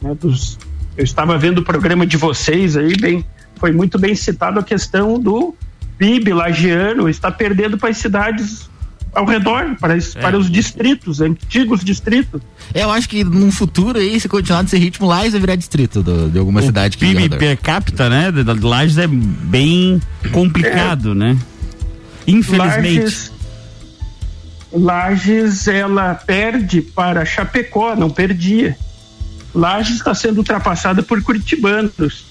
Né, 0.00 0.14
dos, 0.14 0.58
eu 0.96 1.04
estava 1.04 1.36
vendo 1.38 1.58
o 1.58 1.62
programa 1.62 2.06
de 2.06 2.16
vocês 2.16 2.76
aí, 2.76 2.96
bem, 2.96 3.24
foi 3.56 3.72
muito 3.72 3.98
bem 3.98 4.14
citado 4.14 4.58
a 4.58 4.62
questão 4.62 5.18
do 5.18 5.54
PIB 5.98 6.32
lagiano 6.32 7.08
está 7.08 7.30
perdendo 7.30 7.76
para 7.76 7.88
as 7.90 7.98
cidades 7.98 8.68
ao 9.12 9.24
redor, 9.24 9.76
para, 9.80 9.96
é. 9.96 10.00
para 10.20 10.38
os 10.38 10.50
distritos, 10.50 11.20
antigos 11.20 11.84
distritos. 11.84 12.40
É, 12.72 12.84
eu 12.84 12.90
acho 12.90 13.08
que 13.08 13.24
num 13.24 13.50
futuro 13.50 13.98
aí, 13.98 14.20
se 14.20 14.28
continuar 14.28 14.62
nesse 14.62 14.76
ritmo, 14.76 15.06
Lages 15.06 15.32
vai 15.32 15.40
virar 15.40 15.56
distrito 15.56 16.02
do, 16.02 16.30
de 16.30 16.38
alguma 16.38 16.60
o 16.60 16.62
cidade. 16.62 16.96
O 16.96 17.00
PIB 17.00 17.30
per 17.30 17.56
capita, 17.58 18.08
né, 18.08 18.30
de 18.30 18.42
Lages 18.44 18.98
é 18.98 19.06
bem 19.06 20.00
complicado, 20.30 21.12
é. 21.12 21.14
né? 21.14 21.38
Infelizmente. 22.26 23.00
Lages, 23.00 23.32
Lages, 24.72 25.66
ela 25.66 26.14
perde 26.14 26.82
para 26.82 27.24
Chapecó, 27.24 27.94
não 27.96 28.10
perdia. 28.10 28.76
Lages 29.54 29.96
está 29.96 30.14
sendo 30.14 30.38
ultrapassada 30.38 31.02
por 31.02 31.22
curitibanos. 31.22 32.26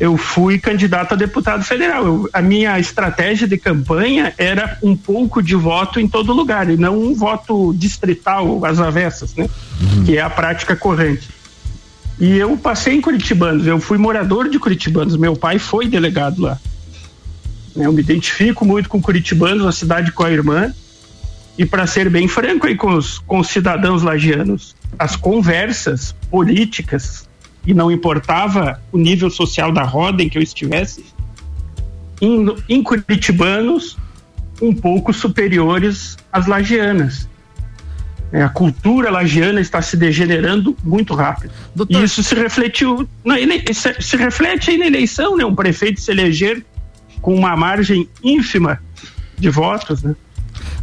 Eu 0.00 0.16
fui 0.16 0.58
candidato 0.58 1.12
a 1.12 1.16
deputado 1.16 1.62
federal. 1.62 2.06
Eu, 2.06 2.30
a 2.32 2.40
minha 2.40 2.78
estratégia 2.78 3.46
de 3.46 3.58
campanha 3.58 4.34
era 4.38 4.78
um 4.82 4.96
pouco 4.96 5.42
de 5.42 5.54
voto 5.54 6.00
em 6.00 6.08
todo 6.08 6.32
lugar, 6.32 6.68
e 6.70 6.76
não 6.76 6.98
um 6.98 7.14
voto 7.14 7.74
distrital, 7.74 8.64
às 8.64 8.80
avessas, 8.80 9.34
né? 9.34 9.48
Uhum. 9.80 10.04
Que 10.04 10.16
é 10.16 10.22
a 10.22 10.30
prática 10.30 10.74
corrente. 10.74 11.28
E 12.18 12.36
eu 12.38 12.56
passei 12.56 12.94
em 12.94 13.00
Curitibanos, 13.00 13.66
eu 13.66 13.80
fui 13.80 13.98
morador 13.98 14.48
de 14.48 14.58
Curitibanos, 14.58 15.16
meu 15.16 15.36
pai 15.36 15.58
foi 15.58 15.86
delegado 15.86 16.42
lá. 16.42 16.58
Eu 17.74 17.92
me 17.92 18.00
identifico 18.00 18.64
muito 18.64 18.88
com 18.88 19.00
Curitibanos, 19.00 19.66
a 19.66 19.72
cidade 19.72 20.12
com 20.12 20.24
a 20.24 20.30
irmã, 20.30 20.72
E 21.58 21.66
para 21.66 21.86
ser 21.86 22.08
bem 22.08 22.26
franco 22.28 22.66
aí 22.66 22.74
com 22.74 22.94
os, 22.94 23.18
com 23.18 23.38
os 23.38 23.48
cidadãos 23.48 24.02
lagianos, 24.02 24.74
as 24.98 25.16
conversas 25.16 26.14
políticas, 26.30 27.28
e 27.66 27.72
não 27.74 27.90
importava 27.90 28.80
o 28.90 28.98
nível 28.98 29.30
social 29.30 29.70
da 29.70 29.82
roda 29.82 30.22
em 30.22 30.28
que 30.28 30.38
eu 30.38 30.42
estivesse, 30.42 31.04
em, 32.20 32.46
em 32.68 32.82
curitibanos 32.82 33.96
um 34.60 34.72
pouco 34.74 35.12
superiores 35.12 36.16
às 36.32 36.46
lagianas. 36.46 37.28
É, 38.32 38.42
a 38.42 38.48
cultura 38.48 39.10
lagiana 39.10 39.60
está 39.60 39.82
se 39.82 39.96
degenerando 39.96 40.74
muito 40.82 41.14
rápido. 41.14 41.52
Doutor... 41.74 42.00
E 42.00 42.04
isso 42.04 42.22
se 42.22 42.34
refletiu, 42.34 43.06
na 43.22 43.38
ele, 43.38 43.62
se, 43.74 43.94
se, 44.00 44.16
reflete 44.16 44.70
aí 44.70 44.78
na 44.78 44.86
eleição, 44.86 45.36
né? 45.36 45.44
Um 45.44 45.54
prefeito 45.54 46.00
se 46.00 46.10
eleger 46.10 46.64
com 47.20 47.34
uma 47.34 47.54
margem 47.54 48.08
ínfima 48.24 48.80
de 49.38 49.50
votos, 49.50 50.02
né? 50.02 50.16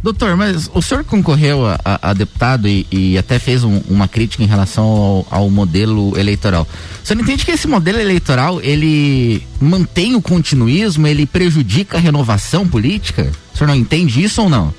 Doutor, 0.02 0.34
mas 0.34 0.70
o 0.72 0.80
senhor 0.80 1.04
concorreu 1.04 1.66
a, 1.66 1.78
a, 1.84 2.10
a 2.10 2.14
deputado 2.14 2.66
e, 2.66 2.86
e, 2.90 3.18
até 3.18 3.38
fez 3.38 3.62
um, 3.64 3.82
uma 3.88 4.08
crítica 4.08 4.42
em 4.42 4.46
relação 4.46 4.84
ao, 4.84 5.26
ao, 5.30 5.50
modelo 5.50 6.18
eleitoral. 6.18 6.66
O 7.02 7.06
senhor 7.06 7.20
entende 7.20 7.44
que 7.44 7.50
esse 7.50 7.68
modelo 7.68 8.00
eleitoral 8.00 8.62
ele 8.62 9.46
mantém 9.60 10.14
o 10.14 10.22
continuismo, 10.22 11.06
ele 11.06 11.26
prejudica 11.26 11.98
a 11.98 12.00
renovação 12.00 12.66
política? 12.66 13.30
O 13.52 13.58
senhor 13.58 13.68
não 13.68 13.74
entende 13.74 14.22
isso 14.22 14.40
ou 14.40 14.48
não? 14.48 14.72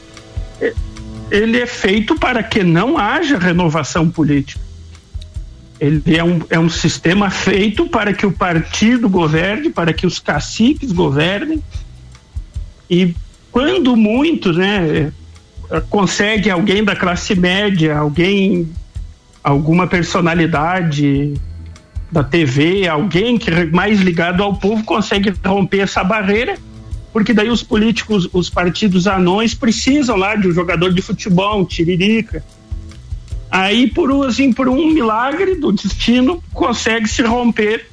Ele 1.30 1.60
é 1.60 1.68
feito 1.68 2.16
para 2.16 2.42
que 2.42 2.64
não 2.64 2.98
haja 2.98 3.38
renovação 3.38 4.10
política. 4.10 4.60
Ele 5.80 6.18
é 6.18 6.24
um, 6.24 6.42
é 6.50 6.60
um 6.60 6.70
sistema 6.70 7.30
feito 7.30 7.88
para 7.88 8.12
que 8.12 8.26
o 8.26 8.32
partido 8.32 9.08
governe, 9.08 9.70
para 9.70 9.94
que 9.94 10.06
os 10.06 10.20
caciques 10.20 10.92
governem 10.92 11.64
e 12.90 13.16
quando 13.52 13.96
muito, 13.96 14.54
né, 14.54 15.12
consegue 15.90 16.50
alguém 16.50 16.84
da 16.84 16.96
classe 16.96 17.36
média, 17.36 17.98
alguém, 17.98 18.70
alguma 19.44 19.88
personalidade 19.88 21.34
da 22.12 22.24
TV, 22.24 22.88
alguém 22.88 23.38
que 23.38 23.50
é 23.50 23.66
mais 23.66 24.02
ligado 24.02 24.44
ao 24.44 24.56
povo 24.56 24.84
consegue 24.84 25.34
romper 25.46 25.80
essa 25.80 26.04
barreira, 26.04 26.58
porque 27.14 27.34
daí 27.34 27.50
os 27.50 27.64
políticos, 27.64 28.30
os 28.34 28.50
partidos 28.50 29.08
anões 29.08 29.54
precisam 29.54 30.16
lá 30.16 30.36
de 30.36 30.48
um 30.48 30.52
jogador 30.52 30.94
de 30.94 31.02
futebol, 31.02 31.62
um 31.62 31.66
tiririca. 31.66 32.44
Aí 33.50 33.88
por 33.88 34.26
assim, 34.26 34.54
por 34.54 34.70
um 34.70 34.92
milagre 34.94 35.56
do 35.56 35.72
destino 35.72 36.42
consegue 36.54 37.08
se 37.08 37.22
romper 37.22 37.86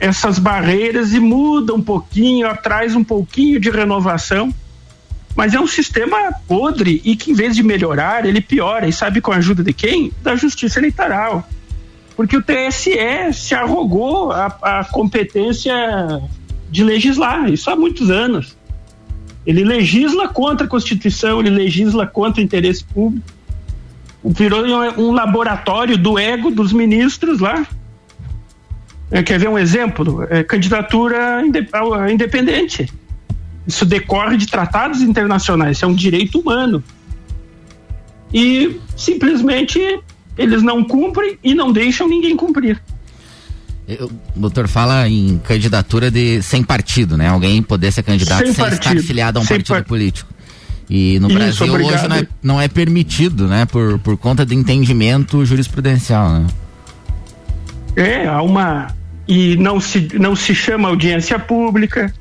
essas 0.00 0.38
barreiras 0.38 1.12
e 1.12 1.20
muda 1.20 1.74
um 1.74 1.82
pouquinho, 1.82 2.48
traz 2.62 2.96
um 2.96 3.04
pouquinho 3.04 3.60
de 3.60 3.70
renovação. 3.70 4.52
Mas 5.36 5.54
é 5.54 5.60
um 5.60 5.66
sistema 5.66 6.32
podre 6.48 7.00
e 7.04 7.14
que, 7.14 7.30
em 7.30 7.34
vez 7.34 7.54
de 7.54 7.62
melhorar, 7.62 8.24
ele 8.24 8.40
piora. 8.40 8.88
E 8.88 8.92
sabe 8.92 9.20
com 9.20 9.30
a 9.30 9.36
ajuda 9.36 9.62
de 9.62 9.72
quem? 9.72 10.10
Da 10.22 10.34
Justiça 10.34 10.80
Eleitoral. 10.80 11.46
Porque 12.16 12.36
o 12.36 12.42
TSE 12.42 13.32
se 13.32 13.54
arrogou 13.54 14.32
a, 14.32 14.46
a 14.62 14.84
competência 14.84 15.72
de 16.70 16.82
legislar, 16.82 17.50
isso 17.50 17.70
há 17.70 17.76
muitos 17.76 18.10
anos. 18.10 18.56
Ele 19.46 19.64
legisla 19.64 20.28
contra 20.28 20.66
a 20.66 20.68
Constituição, 20.68 21.40
ele 21.40 21.50
legisla 21.50 22.06
contra 22.06 22.40
o 22.40 22.44
interesse 22.44 22.84
público. 22.84 23.26
Virou 24.22 24.64
um 24.98 25.12
laboratório 25.12 25.96
do 25.96 26.18
ego 26.18 26.50
dos 26.50 26.72
ministros 26.72 27.40
lá. 27.40 27.66
É, 29.10 29.22
quer 29.22 29.38
ver 29.38 29.48
um 29.48 29.58
exemplo? 29.58 30.26
É, 30.30 30.42
candidatura 30.42 31.42
independente. 32.10 32.88
Isso 33.66 33.84
decorre 33.84 34.36
de 34.36 34.46
tratados 34.46 35.00
internacionais, 35.02 35.76
isso 35.76 35.84
é 35.84 35.88
um 35.88 35.94
direito 35.94 36.38
humano. 36.38 36.82
E 38.32 38.80
simplesmente 38.96 39.80
eles 40.38 40.62
não 40.62 40.84
cumprem 40.84 41.38
e 41.42 41.54
não 41.54 41.72
deixam 41.72 42.08
ninguém 42.08 42.36
cumprir. 42.36 42.80
O 44.36 44.40
doutor 44.40 44.68
fala 44.68 45.08
em 45.08 45.38
candidatura 45.38 46.10
de 46.10 46.40
sem 46.42 46.62
partido, 46.62 47.16
né? 47.16 47.28
Alguém 47.28 47.60
poder 47.60 47.90
ser 47.90 48.04
candidato 48.04 48.44
sem, 48.46 48.54
sem 48.54 48.66
estar 48.68 48.96
afiliado 48.96 49.38
a 49.38 49.42
um 49.42 49.46
partido 49.46 49.66
par... 49.66 49.84
político. 49.84 50.32
E 50.88 51.18
no 51.18 51.28
Isso, 51.28 51.38
Brasil 51.38 51.66
obrigado. 51.66 51.94
hoje 51.94 52.08
não 52.08 52.16
é, 52.16 52.28
não 52.42 52.60
é, 52.60 52.68
permitido, 52.68 53.48
né? 53.48 53.66
Por, 53.66 53.98
por 53.98 54.16
conta 54.16 54.46
de 54.46 54.54
entendimento 54.54 55.44
jurisprudencial, 55.44 56.30
né? 56.30 56.46
É, 57.96 58.26
há 58.28 58.40
uma 58.42 58.88
e 59.26 59.56
não 59.56 59.80
se, 59.80 60.08
não 60.18 60.34
se 60.34 60.54
chama 60.54 60.88
audiência 60.88 61.38
pública, 61.38 62.12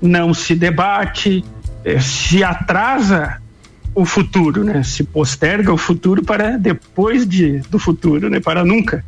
não 0.00 0.32
se 0.32 0.54
debate, 0.54 1.44
é, 1.84 1.98
se 1.98 2.42
atrasa 2.44 3.40
o 3.94 4.04
futuro, 4.04 4.62
né? 4.62 4.82
Se 4.82 5.02
posterga 5.02 5.72
o 5.72 5.76
futuro 5.76 6.22
para 6.22 6.58
depois 6.58 7.26
de, 7.26 7.60
do 7.70 7.78
futuro, 7.78 8.28
né? 8.28 8.40
Para 8.40 8.64
nunca. 8.64 9.04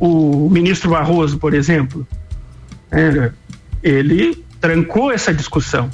O 0.00 0.48
ministro 0.50 0.90
Barroso, 0.90 1.38
por 1.38 1.52
exemplo, 1.52 2.06
é, 2.90 3.30
ele 3.82 4.42
trancou 4.60 5.12
essa 5.12 5.32
discussão. 5.32 5.90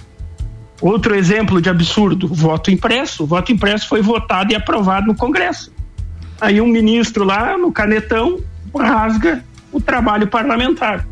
Outro 0.80 1.14
exemplo 1.14 1.60
de 1.60 1.68
absurdo, 1.68 2.28
voto 2.28 2.70
impresso. 2.70 3.24
O 3.24 3.26
voto 3.26 3.52
impresso 3.52 3.88
foi 3.88 4.00
votado 4.00 4.52
e 4.52 4.56
aprovado 4.56 5.08
no 5.08 5.14
Congresso. 5.14 5.72
Aí 6.40 6.60
um 6.60 6.68
ministro 6.68 7.24
lá 7.24 7.58
no 7.58 7.70
canetão 7.70 8.40
rasga 8.74 9.44
o 9.72 9.80
trabalho 9.80 10.26
parlamentar. 10.26 11.06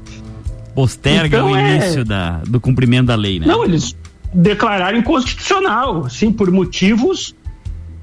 Posterga 0.74 1.38
então, 1.38 1.52
o 1.52 1.56
é- 1.56 1.76
início 1.76 2.00
é... 2.00 2.04
da, 2.04 2.38
do 2.38 2.60
cumprimento 2.60 3.06
da 3.06 3.16
lei, 3.16 3.40
né? 3.40 3.46
Não, 3.46 3.64
eles 3.64 3.96
declararam 4.32 4.98
inconstitucional, 4.98 6.04
assim, 6.04 6.30
por 6.30 6.50
motivos 6.50 7.34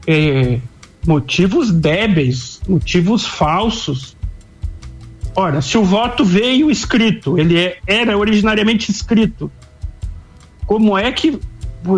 é, 0.08 0.60
motivos 1.06 1.72
débeis, 1.72 2.62
motivos 2.68 3.26
falsos. 3.26 4.16
Ora, 5.36 5.62
se 5.62 5.78
o 5.78 5.84
voto 5.84 6.24
veio 6.24 6.72
escrito, 6.72 7.38
ele 7.38 7.60
é, 7.60 7.78
era 7.86 8.18
originariamente 8.18 8.90
escrito, 8.90 9.52
como 10.66 10.98
é 10.98 11.12
que 11.12 11.40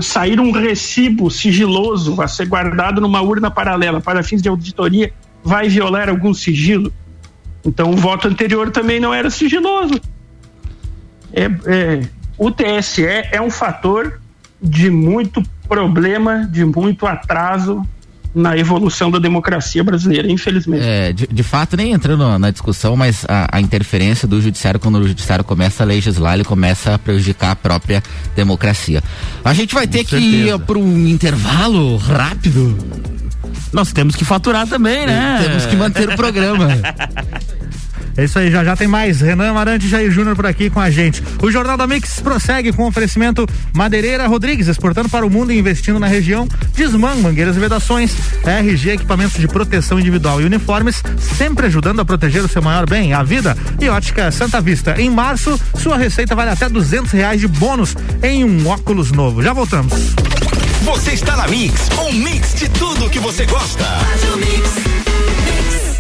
sair 0.02 0.40
um 0.40 0.52
recibo 0.52 1.30
sigiloso 1.30 2.22
a 2.22 2.28
ser 2.28 2.48
guardado 2.48 3.00
numa 3.00 3.22
urna 3.22 3.50
paralela 3.50 4.02
para 4.02 4.22
fins 4.22 4.42
de 4.42 4.50
auditoria 4.50 5.14
vai 5.44 5.70
violar 5.70 6.10
algum 6.10 6.34
sigilo? 6.34 6.92
Então 7.68 7.92
o 7.92 7.98
voto 7.98 8.30
anterior 8.30 8.72
também 8.72 9.00
não 9.00 9.14
era 9.14 9.30
sigiloso. 9.30 10.00
É, 11.34 11.44
é, 11.44 12.02
o 12.38 12.50
TSE 12.50 13.06
é 13.06 13.42
um 13.42 13.52
fator 13.52 14.22
de 14.62 14.90
muito 14.90 15.44
problema, 15.68 16.48
de 16.50 16.64
muito 16.64 17.06
atraso 17.06 17.86
na 18.34 18.56
evolução 18.56 19.10
da 19.10 19.20
democracia 19.20 19.84
brasileira, 19.84 20.32
infelizmente. 20.32 20.86
É, 20.86 21.12
de, 21.12 21.28
de 21.28 21.44
fato, 21.44 21.76
nem 21.76 21.92
entrando 21.92 22.38
na 22.38 22.52
discussão, 22.52 22.96
mas 22.96 23.26
a, 23.28 23.58
a, 23.58 23.60
interferência 23.60 24.28
do 24.28 24.40
judiciário, 24.40 24.80
quando 24.80 25.00
o 25.00 25.08
judiciário 25.08 25.44
começa 25.44 25.84
a 25.84 25.86
legislar, 25.86 26.36
ele 26.36 26.44
começa 26.44 26.94
a 26.94 27.00
prejudicar 27.00 27.52
a 27.52 27.56
própria 27.56 28.02
democracia. 28.36 29.04
A 29.44 29.54
gente 29.54 29.74
vai 29.74 29.88
Com 29.88 29.92
ter 29.92 30.06
certeza. 30.06 30.22
que 30.22 30.48
ir 30.48 30.60
para 30.60 30.78
um 30.78 31.08
intervalo 31.08 31.98
rápido. 31.98 32.78
Nós 33.74 33.92
temos 33.92 34.16
que 34.16 34.24
faturar 34.24 34.68
também, 34.68 35.08
né? 35.08 35.40
Temos 35.44 35.66
que 35.66 35.76
manter 35.76 36.10
o 36.10 36.16
programa. 36.16 36.68
É 38.18 38.24
isso 38.24 38.40
aí, 38.40 38.50
já 38.50 38.64
já 38.64 38.76
tem 38.76 38.88
mais. 38.88 39.22
Renan 39.22 39.54
Marante 39.54 39.86
e 39.86 39.90
Jair 39.90 40.12
Júnior 40.12 40.36
por 40.36 40.48
aqui 40.48 40.72
com 40.72 40.80
a 40.80 40.90
gente. 40.90 41.24
O 41.42 41.52
Jornal 41.52 41.78
da 41.78 41.86
Mix 41.86 42.20
prossegue 42.20 42.74
com 42.74 42.88
oferecimento 42.88 43.46
Madeireira 43.74 44.26
Rodrigues, 44.26 44.68
exportando 44.68 45.08
para 45.08 45.24
o 45.24 45.30
mundo 45.30 45.52
e 45.52 45.60
investindo 45.60 46.00
na 46.00 46.08
região. 46.08 46.48
Desman, 46.76 47.18
mangueiras 47.18 47.56
e 47.56 47.60
vedações, 47.60 48.16
RG, 48.44 48.90
equipamentos 48.90 49.40
de 49.40 49.48
proteção 49.48 50.00
individual 50.00 50.42
e 50.42 50.46
uniformes, 50.46 51.04
sempre 51.38 51.68
ajudando 51.68 52.00
a 52.00 52.06
proteger 52.06 52.44
o 52.44 52.48
seu 52.48 52.62
maior 52.62 52.90
bem, 52.90 53.14
a 53.14 53.22
vida. 53.22 53.56
E 53.80 53.88
ótica 53.88 54.32
Santa 54.32 54.60
Vista. 54.60 55.00
Em 55.00 55.12
março, 55.12 55.60
sua 55.78 55.96
receita 55.96 56.36
vale 56.36 56.50
até 56.50 56.68
duzentos 56.68 57.12
reais 57.12 57.40
de 57.40 57.48
bônus 57.48 57.96
em 58.24 58.44
um 58.44 58.68
óculos 58.68 59.12
novo. 59.12 59.44
Já 59.44 59.54
voltamos. 59.54 59.94
Você 60.82 61.12
está 61.12 61.36
na 61.36 61.48
Mix, 61.48 61.90
um 62.00 62.14
mix 62.14 62.56
de 62.56 62.68
tudo 62.70 63.10
que 63.10 63.20
você 63.20 63.46
gosta. 63.46 63.84
Faz 63.84 64.24
o 64.34 64.38
mix. 64.38 65.07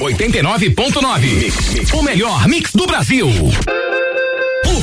89.9. 0.00 1.94
O 1.94 2.02
melhor 2.02 2.48
mix 2.48 2.72
do 2.72 2.86
Brasil. 2.86 3.28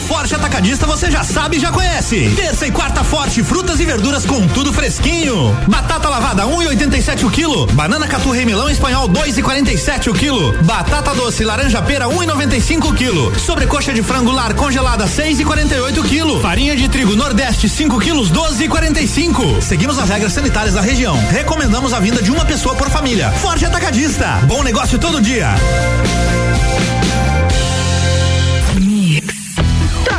Forte 0.07 0.33
Atacadista 0.33 0.85
você 0.85 1.11
já 1.11 1.21
sabe 1.21 1.57
e 1.57 1.59
já 1.59 1.69
conhece. 1.69 2.31
Terça 2.33 2.65
e 2.65 2.71
quarta 2.71 3.03
forte, 3.03 3.43
frutas 3.43 3.79
e 3.81 3.85
verduras 3.85 4.25
com 4.25 4.47
tudo 4.47 4.71
fresquinho. 4.71 5.53
Batata 5.67 6.07
lavada 6.07 6.43
1,87 6.43 7.23
um 7.23 7.27
o 7.27 7.29
quilo. 7.29 7.67
Banana 7.73 8.07
catu 8.07 8.29
melão 8.29 8.69
espanhol 8.69 9.09
2,47 9.09 10.07
o 10.09 10.13
quilo. 10.13 10.53
Batata 10.63 11.13
doce 11.13 11.43
laranja 11.43 11.81
pera 11.81 12.05
1,95 12.05 12.85
um 12.85 12.89
o 12.89 12.93
quilo. 12.93 13.37
Sobrecoxa 13.37 13.93
de 13.93 14.01
frango 14.01 14.31
lar 14.31 14.53
congelada 14.53 15.05
6,48 15.05 15.97
o 15.97 16.03
quilo. 16.03 16.41
Farinha 16.41 16.75
de 16.75 16.87
trigo 16.87 17.13
Nordeste 17.13 17.67
5 17.67 17.99
quilos 17.99 18.31
12,45. 18.31 19.61
Seguimos 19.61 19.99
as 19.99 20.07
regras 20.07 20.31
sanitárias 20.31 20.75
da 20.75 20.81
região. 20.81 21.17
Recomendamos 21.29 21.91
a 21.91 21.99
vinda 21.99 22.21
de 22.21 22.31
uma 22.31 22.45
pessoa 22.45 22.75
por 22.75 22.89
família. 22.89 23.29
Forte 23.33 23.65
Atacadista. 23.65 24.39
Bom 24.47 24.63
negócio 24.63 24.97
todo 24.97 25.19
dia. 25.19 25.53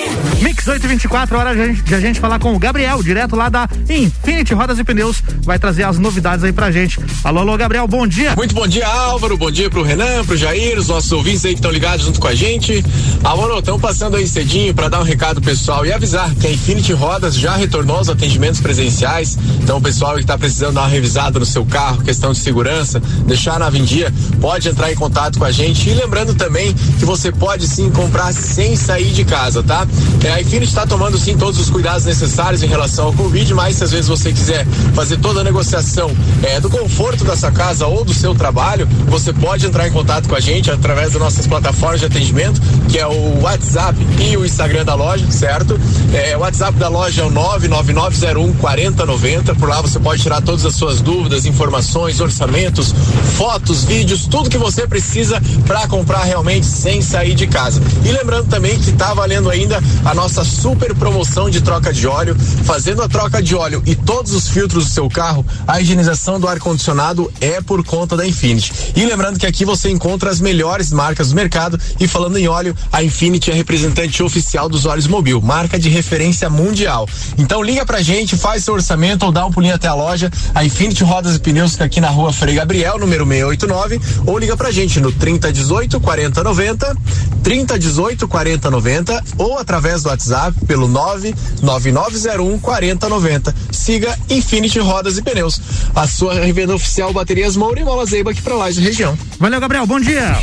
Mix 0.44 0.68
824, 0.68 1.38
hora 1.38 1.54
de 1.54 1.94
a, 1.94 2.00
gente, 2.00 2.20
falar 2.20 2.38
com 2.38 2.54
o 2.54 2.58
Gabriel, 2.58 3.02
direto 3.02 3.34
lá 3.34 3.48
da 3.48 3.68
Infinity 3.88 4.52
Rodas 4.52 4.78
e 4.78 4.84
Pneus. 4.84 5.22
Vai 5.42 5.58
trazer 5.58 5.84
as 5.84 5.98
novidades 5.98 6.44
aí 6.44 6.52
pra 6.52 6.70
gente. 6.70 7.00
Alô, 7.22 7.40
alô, 7.40 7.56
Gabriel, 7.56 7.88
bom 7.88 8.06
dia. 8.06 8.34
Muito 8.36 8.54
bom 8.54 8.66
dia, 8.66 8.86
Álvaro. 8.86 9.38
Bom 9.38 9.50
dia 9.50 9.70
pro 9.70 9.82
Renan, 9.82 10.24
pro 10.24 10.36
Jair, 10.36 10.78
os 10.78 10.88
nossos 10.88 11.10
ouvintes 11.12 11.44
aí 11.46 11.52
que 11.52 11.58
estão 11.58 11.70
ligados 11.70 12.04
junto 12.04 12.20
com 12.20 12.28
a 12.28 12.34
gente. 12.34 12.84
Álvaro, 13.22 13.58
estamos 13.58 13.80
passando 13.80 14.16
aí 14.16 14.26
cedinho 14.26 14.74
para 14.74 14.88
dar 14.88 15.00
um 15.00 15.04
recado 15.04 15.40
pessoal 15.40 15.86
e 15.86 15.92
avisar 15.92 16.34
que 16.34 16.46
a 16.46 16.50
Infinity 16.50 16.92
Rodas 16.92 17.34
já 17.34 17.56
retornou 17.56 17.96
aos 17.96 18.08
atendimentos 18.10 18.60
presenciais. 18.60 19.38
Então, 19.62 19.78
o 19.78 19.80
pessoal 19.80 20.14
que 20.16 20.20
está 20.20 20.36
precisando 20.36 20.74
dar 20.74 20.82
uma 20.82 20.88
revisada 20.88 21.38
no 21.38 21.46
seu 21.46 21.64
carro, 21.64 22.02
questão 22.02 22.32
de 22.32 22.38
segurança, 22.38 23.00
deixar 23.26 23.58
na 23.58 23.70
vendia, 23.70 24.12
pode 24.40 24.68
entrar 24.68 24.92
em 24.92 24.94
contato 24.94 25.38
com 25.38 25.44
a 25.44 25.50
gente. 25.50 25.88
E 25.88 25.94
lembrando 25.94 26.34
também 26.34 26.74
que 26.98 27.04
você 27.04 27.32
pode 27.32 27.66
sim 27.66 27.90
comprar 27.90 28.32
sem 28.32 28.76
sair 28.76 29.12
de 29.12 29.24
casa, 29.24 29.62
tá? 29.62 29.86
É, 30.24 30.32
a 30.32 30.40
Infinity 30.40 30.68
está 30.68 30.86
tomando 30.86 31.18
sim 31.18 31.36
todos 31.36 31.60
os 31.60 31.68
cuidados 31.68 32.04
necessários 32.04 32.62
em 32.62 32.66
relação 32.66 33.06
ao 33.06 33.12
Covid, 33.12 33.52
mas 33.54 33.76
se 33.76 33.84
às 33.84 33.92
vezes 33.92 34.08
você 34.08 34.32
quiser 34.32 34.66
fazer 34.94 35.18
toda 35.18 35.40
a 35.40 35.44
negociação 35.44 36.10
é, 36.42 36.60
do 36.60 36.70
conforto 36.70 37.24
da 37.24 37.36
sua 37.36 37.52
casa 37.52 37.86
ou 37.86 38.04
do 38.04 38.14
seu 38.14 38.34
trabalho, 38.34 38.86
você 39.06 39.32
pode 39.32 39.66
entrar 39.66 39.86
em 39.86 39.92
contato 39.92 40.28
com 40.28 40.34
a 40.34 40.40
gente 40.40 40.70
através 40.70 41.12
das 41.12 41.20
nossas 41.20 41.46
plataformas 41.46 42.00
de 42.00 42.06
atendimento, 42.06 42.60
que 42.88 42.98
é 42.98 43.06
o 43.06 43.42
WhatsApp 43.42 43.98
e 44.20 44.36
o 44.36 44.44
Instagram 44.44 44.84
da 44.84 44.94
loja, 44.94 45.30
certo? 45.30 45.78
É, 46.12 46.36
o 46.36 46.40
WhatsApp 46.40 46.78
da 46.78 46.88
loja 46.88 47.22
é 47.22 47.24
o 47.24 47.30
99901 47.30 48.54
4090. 48.54 49.54
Por 49.56 49.68
lá 49.68 49.80
você 49.80 49.98
pode 49.98 50.22
tirar 50.22 50.40
todas 50.40 50.64
as 50.64 50.74
suas 50.74 51.00
dúvidas, 51.00 51.44
informações, 51.44 52.20
orçamentos, 52.20 52.94
fotos, 53.36 53.84
vídeos, 53.84 54.26
tudo 54.26 54.48
que 54.48 54.58
você 54.58 54.86
precisa 54.86 55.40
para 55.66 55.86
comprar 55.86 56.24
realmente 56.24 56.66
sem 56.66 57.02
sair 57.02 57.34
de 57.34 57.46
casa. 57.46 57.80
E 58.04 58.08
lembrando 58.10 58.48
também 58.48 58.78
que 58.78 58.90
está 58.90 59.12
valendo 59.12 59.50
ainda 59.50 59.82
a 60.04 60.14
nossa 60.14 60.44
super 60.44 60.94
promoção 60.94 61.48
de 61.48 61.60
troca 61.60 61.92
de 61.92 62.06
óleo. 62.06 62.36
Fazendo 62.64 63.02
a 63.02 63.08
troca 63.08 63.42
de 63.42 63.54
óleo 63.54 63.82
e 63.86 63.94
todos 63.94 64.32
os 64.32 64.48
filtros 64.48 64.84
do 64.84 64.90
seu 64.90 65.08
carro, 65.08 65.44
a 65.66 65.80
higienização 65.80 66.38
do 66.38 66.48
ar-condicionado 66.48 67.32
é 67.40 67.60
por 67.60 67.84
conta 67.84 68.16
da 68.16 68.26
Infinity. 68.26 68.72
E 68.96 69.04
lembrando 69.04 69.38
que 69.38 69.46
aqui 69.46 69.64
você 69.64 69.90
encontra 69.90 70.30
as 70.30 70.40
melhores 70.40 70.90
marcas 70.90 71.28
do 71.30 71.34
mercado. 71.34 71.78
E 71.98 72.06
falando 72.06 72.36
em 72.36 72.48
óleo, 72.48 72.76
a 72.92 73.02
Infinity 73.02 73.50
é 73.50 73.54
representante 73.54 74.22
oficial 74.22 74.68
dos 74.68 74.86
óleos 74.86 75.06
Mobil, 75.06 75.40
marca 75.40 75.78
de 75.78 75.88
referência 75.88 76.48
mundial. 76.50 77.08
Então 77.38 77.62
liga 77.62 77.84
pra 77.84 78.02
gente, 78.02 78.36
faz 78.36 78.64
seu 78.64 78.74
orçamento 78.74 79.26
ou 79.26 79.32
dá 79.32 79.44
um 79.46 79.52
pulinho 79.52 79.74
até 79.74 79.88
a 79.88 79.94
loja. 79.94 80.30
A 80.54 80.64
Infinity 80.64 81.04
Rodas 81.04 81.36
e 81.36 81.38
Pneus 81.38 81.72
fica 81.72 81.84
aqui 81.84 82.00
na 82.00 82.08
rua 82.08 82.32
Frei 82.32 82.54
Gabriel, 82.54 82.98
número 82.98 83.26
689, 83.26 84.00
ou 84.26 84.38
liga 84.38 84.56
pra 84.56 84.70
gente 84.70 85.00
no 85.00 85.12
3018 85.12 86.00
4090, 86.00 86.96
3018 87.44 88.26
4090 88.26 89.22
ou 89.38 89.58
através 89.58 90.02
do 90.02 90.08
WhatsApp 90.08 90.58
pelo 90.66 90.88
99901 90.88 92.58
4090. 92.58 93.54
Siga 93.70 94.18
Infinity 94.30 94.78
Rodas 94.78 95.18
e 95.18 95.22
Pneus, 95.22 95.60
a 95.94 96.08
sua 96.08 96.34
revenda 96.34 96.74
oficial 96.74 97.12
Baterias 97.12 97.54
Moura 97.54 97.78
e 97.78 97.84
Mola 97.84 98.06
Zeiba 98.06 98.30
aqui 98.30 98.40
pra 98.40 98.54
Laje 98.54 98.80
região. 98.80 99.16
Valeu, 99.38 99.60
Gabriel, 99.60 99.86
bom 99.86 100.00
dia. 100.00 100.40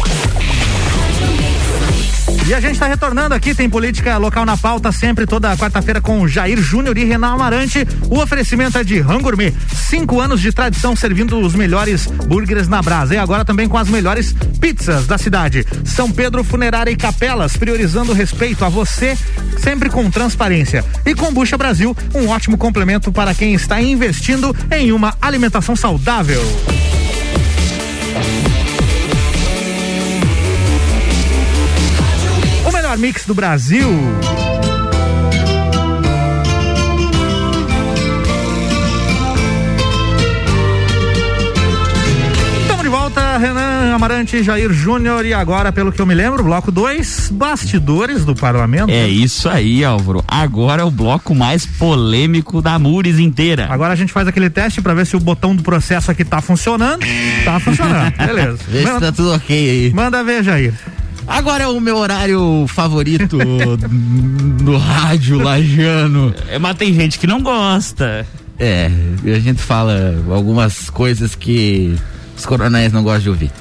E 2.52 2.54
a 2.54 2.60
gente 2.60 2.74
está 2.74 2.86
retornando 2.86 3.34
aqui, 3.34 3.56
tem 3.56 3.70
política 3.70 4.18
local 4.18 4.46
na 4.46 4.58
pauta, 4.58 4.92
sempre 4.92 5.26
toda 5.26 5.56
quarta-feira 5.56 6.02
com 6.02 6.28
Jair 6.28 6.62
Júnior 6.62 6.98
e 6.98 7.06
Renan 7.06 7.36
Amarante. 7.36 7.88
O 8.10 8.20
oferecimento 8.20 8.78
é 8.78 8.84
de 8.84 9.00
Rangourmet. 9.00 9.56
Cinco 9.74 10.20
anos 10.20 10.42
de 10.42 10.52
tradição 10.52 10.94
servindo 10.94 11.40
os 11.40 11.56
melhores 11.56 12.08
burgers 12.08 12.68
na 12.68 12.82
brasa. 12.82 13.16
E 13.16 13.18
agora 13.18 13.46
também 13.46 13.70
com 13.70 13.78
as 13.78 13.88
melhores 13.88 14.36
pizzas 14.60 15.08
da 15.08 15.18
cidade. 15.18 15.66
São 15.86 16.12
Pedro 16.12 16.44
Funerária 16.44 16.92
e 16.92 16.98
Capelas, 16.98 17.56
priorizando 17.56 18.12
o 18.12 18.16
respeito 18.16 18.66
a 18.66 18.70
você, 18.70 19.18
sempre 19.58 19.90
com 19.90 20.12
transparência. 20.12 20.84
E 21.06 21.16
Combucha 21.16 21.58
Brasil, 21.58 21.96
um 22.14 22.28
ótimo 22.28 22.58
complemento 22.58 23.14
para 23.14 23.34
quem 23.34 23.54
está 23.54 23.82
investindo 23.82 24.54
em 24.70 24.92
uma 24.92 25.16
alimentação 25.22 25.74
saudável. 25.74 26.42
Melhor 32.92 32.98
mix 32.98 33.26
do 33.26 33.34
Brasil. 33.34 33.90
Estamos 42.62 42.84
de 42.84 42.90
volta, 42.90 43.38
Renan 43.38 43.96
Amarante, 43.96 44.44
Jair 44.44 44.72
Júnior 44.74 45.26
e 45.26 45.34
agora, 45.34 45.72
pelo 45.72 45.92
que 45.92 46.02
eu 46.02 46.06
me 46.06 46.14
lembro, 46.14 46.44
bloco 46.44 46.72
2, 46.72 47.30
bastidores 47.34 48.26
do 48.26 48.36
parlamento. 48.36 48.90
É 48.90 49.08
isso 49.08 49.48
aí, 49.48 49.84
Álvaro. 49.86 50.24
Agora 50.28 50.82
é 50.82 50.86
o 50.86 50.92
bloco 50.92 51.34
mais 51.36 51.66
polêmico 51.66 52.62
da 52.62 52.78
Mures 52.78 53.20
inteira. 53.20 53.68
Agora 53.70 53.94
a 53.94 53.96
gente 53.96 54.12
faz 54.12 54.28
aquele 54.28 54.50
teste 54.50 54.82
pra 54.82 54.94
ver 54.94 55.06
se 55.06 55.16
o 55.16 55.20
botão 55.20 55.56
do 55.56 55.64
processo 55.64 56.12
aqui 56.12 56.26
tá 56.26 56.42
funcionando. 56.42 57.06
Tá 57.46 57.60
funcionando, 57.60 58.16
beleza. 58.18 58.60
Vê 58.68 58.80
se 58.80 59.00
tá 59.00 59.12
tudo 59.12 59.34
ok 59.34 59.70
aí. 59.70 59.94
Manda 59.94 60.24
ver, 60.24 60.44
Jair. 60.44 60.74
Agora 61.28 61.64
é 61.64 61.68
o 61.68 61.80
meu 61.80 61.98
horário 61.98 62.66
favorito 62.68 63.38
do 64.64 64.78
rádio 64.78 65.38
lajano. 65.42 66.34
É, 66.48 66.58
mas 66.60 66.76
tem 66.78 66.94
gente 66.94 67.18
que 67.20 67.28
não 67.28 67.42
gosta. 67.42 68.26
É, 68.60 68.92
a 69.26 69.40
gente 69.40 69.62
fala 69.62 70.16
algumas 70.30 70.90
coisas 70.90 71.34
que 71.36 71.96
os 72.38 72.46
coronéis 72.46 72.92
não 72.92 73.04
gostam 73.04 73.22
de 73.24 73.30
ouvir. 73.30 73.52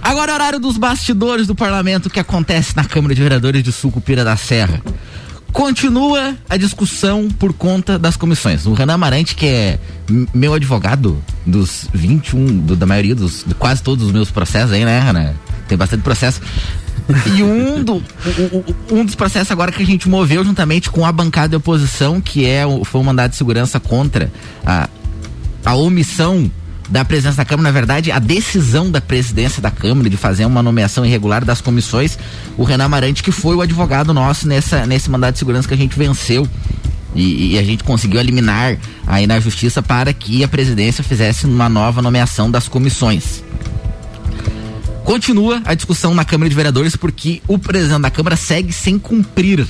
Agora 0.00 0.30
é 0.30 0.34
o 0.34 0.36
horário 0.36 0.58
dos 0.60 0.76
bastidores 0.76 1.46
do 1.46 1.54
parlamento 1.54 2.10
que 2.10 2.18
acontece 2.20 2.74
na 2.76 2.84
Câmara 2.84 3.14
de 3.14 3.22
Vereadores 3.22 3.62
de 3.62 3.70
Sucupira 3.72 4.24
da 4.24 4.36
Serra. 4.36 4.80
Continua 5.52 6.34
a 6.48 6.56
discussão 6.56 7.28
por 7.28 7.52
conta 7.52 7.98
das 7.98 8.16
comissões. 8.16 8.64
O 8.64 8.72
Renan 8.72 8.94
Amarante, 8.94 9.34
que 9.36 9.46
é 9.46 9.78
meu 10.32 10.54
advogado 10.54 11.22
dos 11.46 11.86
21, 11.92 12.58
do- 12.58 12.74
da 12.74 12.86
maioria 12.86 13.14
dos, 13.14 13.44
de 13.46 13.54
quase 13.54 13.82
todos 13.82 14.06
os 14.06 14.12
meus 14.12 14.30
processos 14.30 14.72
aí, 14.72 14.82
né, 14.84 14.98
Renan? 14.98 15.34
Tem 15.68 15.76
bastante 15.76 16.02
processo. 16.02 16.40
E 17.34 17.42
um, 17.42 17.82
do, 17.82 18.02
um 18.90 19.04
dos 19.04 19.14
processos 19.14 19.50
agora 19.50 19.72
que 19.72 19.82
a 19.82 19.86
gente 19.86 20.08
moveu 20.08 20.44
juntamente 20.44 20.90
com 20.90 21.04
a 21.04 21.12
bancada 21.12 21.50
de 21.50 21.56
oposição, 21.56 22.20
que 22.20 22.46
é 22.46 22.64
foi 22.84 23.00
um 23.00 23.04
mandado 23.04 23.30
de 23.32 23.36
segurança 23.36 23.80
contra 23.80 24.30
a, 24.64 24.88
a 25.64 25.74
omissão 25.74 26.50
da 26.88 27.04
presidência 27.04 27.38
da 27.38 27.44
Câmara, 27.44 27.68
na 27.68 27.72
verdade, 27.72 28.12
a 28.12 28.18
decisão 28.18 28.90
da 28.90 29.00
presidência 29.00 29.62
da 29.62 29.70
Câmara 29.70 30.10
de 30.10 30.16
fazer 30.16 30.44
uma 30.44 30.62
nomeação 30.62 31.06
irregular 31.06 31.44
das 31.44 31.60
comissões, 31.60 32.18
o 32.56 32.64
Renan 32.64 32.84
Amarante, 32.84 33.22
que 33.22 33.32
foi 33.32 33.56
o 33.56 33.62
advogado 33.62 34.12
nosso 34.12 34.46
nessa, 34.46 34.84
nesse 34.84 35.10
mandado 35.10 35.32
de 35.32 35.38
segurança 35.38 35.66
que 35.66 35.74
a 35.74 35.76
gente 35.76 35.96
venceu. 35.96 36.46
E, 37.14 37.52
e 37.52 37.58
a 37.58 37.62
gente 37.62 37.84
conseguiu 37.84 38.20
eliminar 38.20 38.78
aí 39.06 39.26
na 39.26 39.38
justiça 39.38 39.82
para 39.82 40.12
que 40.14 40.42
a 40.42 40.48
presidência 40.48 41.04
fizesse 41.04 41.46
uma 41.46 41.68
nova 41.68 42.00
nomeação 42.00 42.50
das 42.50 42.68
comissões. 42.68 43.42
Continua 45.04 45.60
a 45.64 45.74
discussão 45.74 46.14
na 46.14 46.24
Câmara 46.24 46.48
de 46.48 46.56
Vereadores 46.56 46.96
porque 46.96 47.42
o 47.48 47.58
presidente 47.58 48.02
da 48.02 48.10
Câmara 48.10 48.36
segue 48.36 48.72
sem 48.72 48.98
cumprir 48.98 49.66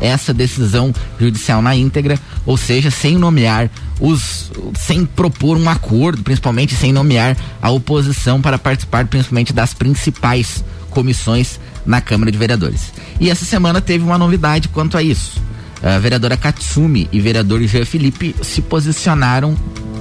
essa 0.00 0.34
decisão 0.34 0.92
judicial 1.18 1.62
na 1.62 1.74
íntegra, 1.74 2.18
ou 2.44 2.56
seja, 2.56 2.90
sem 2.90 3.16
nomear 3.16 3.70
os, 4.00 4.50
sem 4.76 5.06
propor 5.06 5.56
um 5.56 5.68
acordo, 5.68 6.22
principalmente 6.22 6.74
sem 6.74 6.92
nomear 6.92 7.36
a 7.62 7.70
oposição 7.70 8.42
para 8.42 8.58
participar, 8.58 9.06
principalmente 9.06 9.52
das 9.52 9.72
principais 9.72 10.64
comissões 10.90 11.60
na 11.86 12.00
Câmara 12.00 12.30
de 12.30 12.38
Vereadores. 12.38 12.92
E 13.20 13.30
essa 13.30 13.44
semana 13.44 13.80
teve 13.80 14.04
uma 14.04 14.18
novidade 14.18 14.68
quanto 14.68 14.98
a 14.98 15.02
isso. 15.02 15.40
A 15.82 15.98
vereadora 15.98 16.36
Katsumi 16.36 17.08
e 17.12 17.20
vereador 17.20 17.62
Jean 17.62 17.84
Felipe 17.84 18.34
se 18.42 18.62
posicionaram 18.62 19.56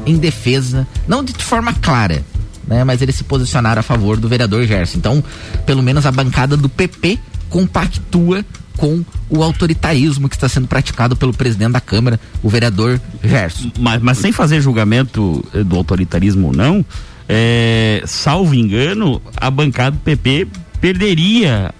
em 0.05 0.17
defesa, 0.17 0.87
não 1.07 1.23
de 1.23 1.33
forma 1.33 1.73
clara, 1.73 2.23
né, 2.67 2.83
mas 2.83 3.01
eles 3.01 3.15
se 3.15 3.23
posicionaram 3.23 3.79
a 3.79 3.83
favor 3.83 4.17
do 4.17 4.27
vereador 4.27 4.65
Gerson. 4.65 4.97
Então, 4.97 5.23
pelo 5.65 5.83
menos 5.83 6.05
a 6.05 6.11
bancada 6.11 6.55
do 6.55 6.69
PP 6.69 7.19
compactua 7.49 8.45
com 8.77 9.03
o 9.29 9.43
autoritarismo 9.43 10.27
que 10.27 10.35
está 10.35 10.49
sendo 10.49 10.67
praticado 10.67 11.15
pelo 11.15 11.33
presidente 11.33 11.73
da 11.73 11.81
Câmara, 11.81 12.19
o 12.41 12.49
vereador 12.49 12.99
Gerson. 13.23 13.71
Mas, 13.79 14.01
mas 14.01 14.17
sem 14.17 14.31
fazer 14.31 14.61
julgamento 14.61 15.43
eh, 15.53 15.63
do 15.63 15.75
autoritarismo 15.75 16.47
ou 16.47 16.53
não, 16.53 16.83
é, 17.29 18.03
salvo 18.05 18.53
engano, 18.53 19.21
a 19.37 19.49
bancada 19.49 19.91
do 19.91 19.99
PP 19.99 20.47
perderia 20.81 21.73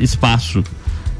espaço 0.00 0.62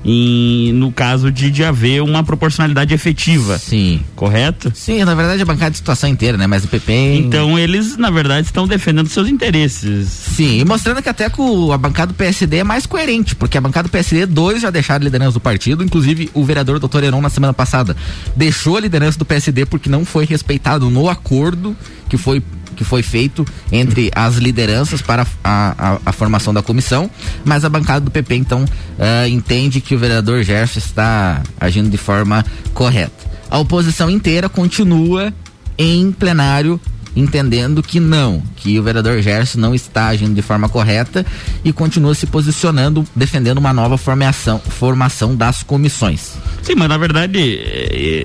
em, 0.09 0.73
no 0.73 0.93
caso 0.93 1.33
de, 1.33 1.51
de 1.51 1.65
haver 1.65 2.01
uma 2.03 2.23
proporcionalidade 2.23 2.95
efetiva. 2.95 3.59
Sim. 3.59 4.01
Correto? 4.15 4.71
Sim, 4.75 5.03
na 5.05 5.15
verdade 5.15 5.43
a 5.43 5.45
bancada 5.45 5.73
de 5.73 5.79
situação 5.79 6.09
inteira, 6.09 6.39
né? 6.39 6.47
Mas 6.47 6.65
o 6.65 6.69
PP. 6.69 6.93
Então 7.19 7.59
eles, 7.59 7.97
na 7.97 8.09
verdade, 8.11 8.47
estão 8.47 8.69
defendendo 8.69 9.09
seus 9.09 9.29
interesses. 9.29 10.09
Sim, 10.09 10.61
e 10.61 10.65
mostrando 10.65 11.03
que 11.03 11.09
até 11.09 11.29
que 11.29 11.41
o- 11.41 11.73
a 11.73 11.79
bancada 11.79 12.13
do 12.13 12.17
PSD 12.17 12.59
é 12.59 12.65
mais 12.65 12.87
coerente, 12.87 13.35
porque 13.35 13.59
a 13.59 13.61
bancada 13.61 13.89
do 13.89 13.91
PSD, 13.91 14.27
dois 14.27 14.63
já 14.63 14.71
deixaram 14.71 15.03
a 15.03 15.05
liderança 15.05 15.33
do 15.33 15.41
partido, 15.41 15.83
inclusive 15.83 16.31
o 16.33 16.45
vereador 16.45 16.79
doutor 16.79 17.03
Heron 17.03 17.21
na 17.21 17.29
semana 17.29 17.53
passada 17.53 17.97
deixou 18.37 18.77
a 18.77 18.81
liderança 18.81 19.19
do 19.19 19.25
PSD 19.25 19.67
porque 19.67 19.89
não 19.91 20.05
foi 20.05 20.25
respeitado 20.25 20.89
no 20.89 21.09
acordo 21.09 21.77
que 22.09 22.17
foi 22.17 22.41
que 22.77 22.85
foi 22.85 23.03
feito 23.03 23.45
entre 23.73 24.11
as 24.15 24.37
lideranças 24.37 25.03
para 25.03 25.27
a, 25.43 25.75
a- 25.95 25.99
a 26.07 26.13
formação 26.13 26.55
da 26.55 26.63
comissão, 26.63 27.11
mas 27.45 27.65
a 27.65 27.69
bancada 27.69 28.01
do 28.05 28.11
PP 28.11 28.37
então 28.37 28.65
ah, 28.99 29.29
entende 29.29 29.81
que 29.81 29.95
o 29.95 29.99
vereador 29.99 30.43
Gerson 30.45 30.79
está 30.79 31.43
agindo 31.59 31.91
de 31.91 31.97
forma 31.97 32.45
correta. 32.75 33.25
A 33.51 33.59
oposição 33.59 34.09
inteira 34.11 34.49
continua 34.49 35.33
em 35.79 36.13
plenário 36.13 36.81
entendendo 37.15 37.83
que 37.83 37.99
não, 37.99 38.43
que 38.57 38.79
o 38.79 38.83
vereador 38.83 39.23
Gerson 39.23 39.59
não 39.59 39.75
está 39.75 40.09
agindo 40.09 40.35
de 40.35 40.43
forma 40.43 40.69
correta 40.69 41.25
e 41.65 41.73
continua 41.73 42.15
se 42.15 42.27
posicionando, 42.27 43.07
defendendo 43.17 43.57
uma 43.57 43.73
nova 43.73 43.97
formação, 43.97 44.59
formação 44.61 45.35
das 45.35 45.63
comissões. 45.63 46.35
Sim, 46.63 46.75
mas 46.77 46.89
na 46.91 46.99
verdade, 46.99 47.39
é, 47.59 48.25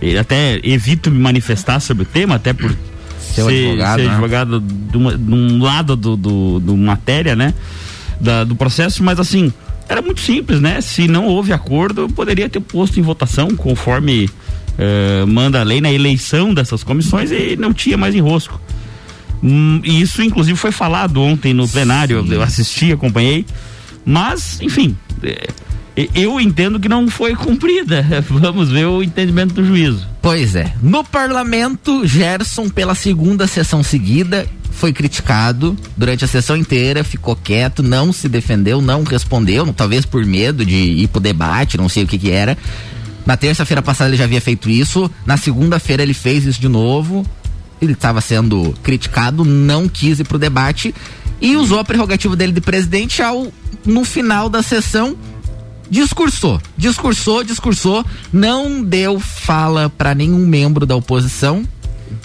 é, 0.00 0.18
até 0.18 0.58
evito 0.62 1.10
me 1.10 1.18
manifestar 1.18 1.78
sobre 1.80 2.04
o 2.04 2.06
tema, 2.06 2.36
até 2.36 2.54
por 2.54 2.74
Ser 3.34 3.42
advogado, 3.42 3.98
ser 4.00 4.06
né? 4.06 4.12
advogado 4.12 4.60
de, 4.60 4.96
uma- 4.96 5.16
de 5.18 5.34
um 5.34 5.62
lado 5.62 5.96
do, 5.96 6.16
do, 6.16 6.60
do 6.60 6.76
matéria, 6.76 7.34
né? 7.36 7.54
Da- 8.20 8.44
do 8.44 8.54
processo, 8.56 9.02
mas 9.02 9.18
assim, 9.20 9.52
era 9.88 10.00
muito 10.02 10.20
simples, 10.20 10.60
né? 10.60 10.80
Se 10.80 11.06
não 11.08 11.26
houve 11.26 11.52
acordo, 11.52 12.02
eu 12.02 12.08
poderia 12.08 12.48
ter 12.48 12.60
posto 12.60 12.98
em 13.00 13.02
votação 13.02 13.48
conforme 13.56 14.28
eh, 14.78 15.24
manda 15.26 15.60
a 15.60 15.62
lei 15.64 15.80
na 15.80 15.92
eleição 15.92 16.54
dessas 16.54 16.82
comissões 16.84 17.30
e 17.30 17.56
não 17.56 17.72
tinha 17.72 17.96
mais 17.96 18.14
enrosco. 18.14 18.60
Hum, 19.42 19.80
e 19.84 20.00
isso, 20.02 20.22
inclusive, 20.22 20.56
foi 20.58 20.70
falado 20.72 21.20
ontem 21.22 21.52
no 21.54 21.66
plenário. 21.66 22.18
Eu, 22.18 22.26
eu 22.34 22.42
assisti, 22.42 22.92
acompanhei. 22.92 23.44
Mas, 24.04 24.60
enfim, 24.60 24.96
eh, 25.22 25.48
eu 26.14 26.40
entendo 26.40 26.78
que 26.78 26.88
não 26.88 27.08
foi 27.08 27.34
cumprida. 27.34 28.06
Vamos 28.28 28.70
ver 28.70 28.86
o 28.86 29.02
entendimento 29.02 29.54
do 29.54 29.64
juízo. 29.64 30.06
Pois 30.22 30.54
é. 30.54 30.72
No 30.82 31.02
parlamento, 31.02 32.06
Gerson, 32.06 32.68
pela 32.68 32.94
segunda 32.94 33.46
sessão 33.46 33.82
seguida, 33.82 34.46
foi 34.70 34.92
criticado 34.92 35.76
durante 35.96 36.24
a 36.24 36.28
sessão 36.28 36.56
inteira, 36.56 37.04
ficou 37.04 37.36
quieto, 37.36 37.82
não 37.82 38.12
se 38.12 38.28
defendeu, 38.28 38.80
não 38.80 39.02
respondeu, 39.02 39.70
talvez 39.72 40.06
por 40.06 40.24
medo 40.24 40.64
de 40.64 40.76
ir 40.76 41.08
pro 41.08 41.20
debate, 41.20 41.76
não 41.76 41.88
sei 41.88 42.04
o 42.04 42.06
que 42.06 42.18
que 42.18 42.30
era. 42.30 42.56
Na 43.26 43.36
terça-feira 43.36 43.82
passada 43.82 44.10
ele 44.10 44.16
já 44.16 44.24
havia 44.24 44.40
feito 44.40 44.70
isso, 44.70 45.10
na 45.26 45.36
segunda-feira 45.36 46.02
ele 46.02 46.14
fez 46.14 46.46
isso 46.46 46.60
de 46.60 46.68
novo. 46.68 47.26
Ele 47.80 47.92
estava 47.92 48.20
sendo 48.20 48.74
criticado, 48.82 49.44
não 49.44 49.88
quis 49.88 50.20
ir 50.20 50.24
pro 50.24 50.38
debate 50.38 50.94
e 51.40 51.56
usou 51.56 51.78
a 51.78 51.84
prerrogativa 51.84 52.36
dele 52.36 52.52
de 52.52 52.60
presidente 52.60 53.22
ao 53.22 53.52
no 53.84 54.04
final 54.04 54.48
da 54.48 54.62
sessão 54.62 55.16
discursou, 55.90 56.60
discursou, 56.76 57.42
discursou, 57.42 58.06
não 58.32 58.82
deu 58.82 59.18
fala 59.18 59.90
para 59.90 60.14
nenhum 60.14 60.46
membro 60.46 60.86
da 60.86 60.94
oposição, 60.94 61.66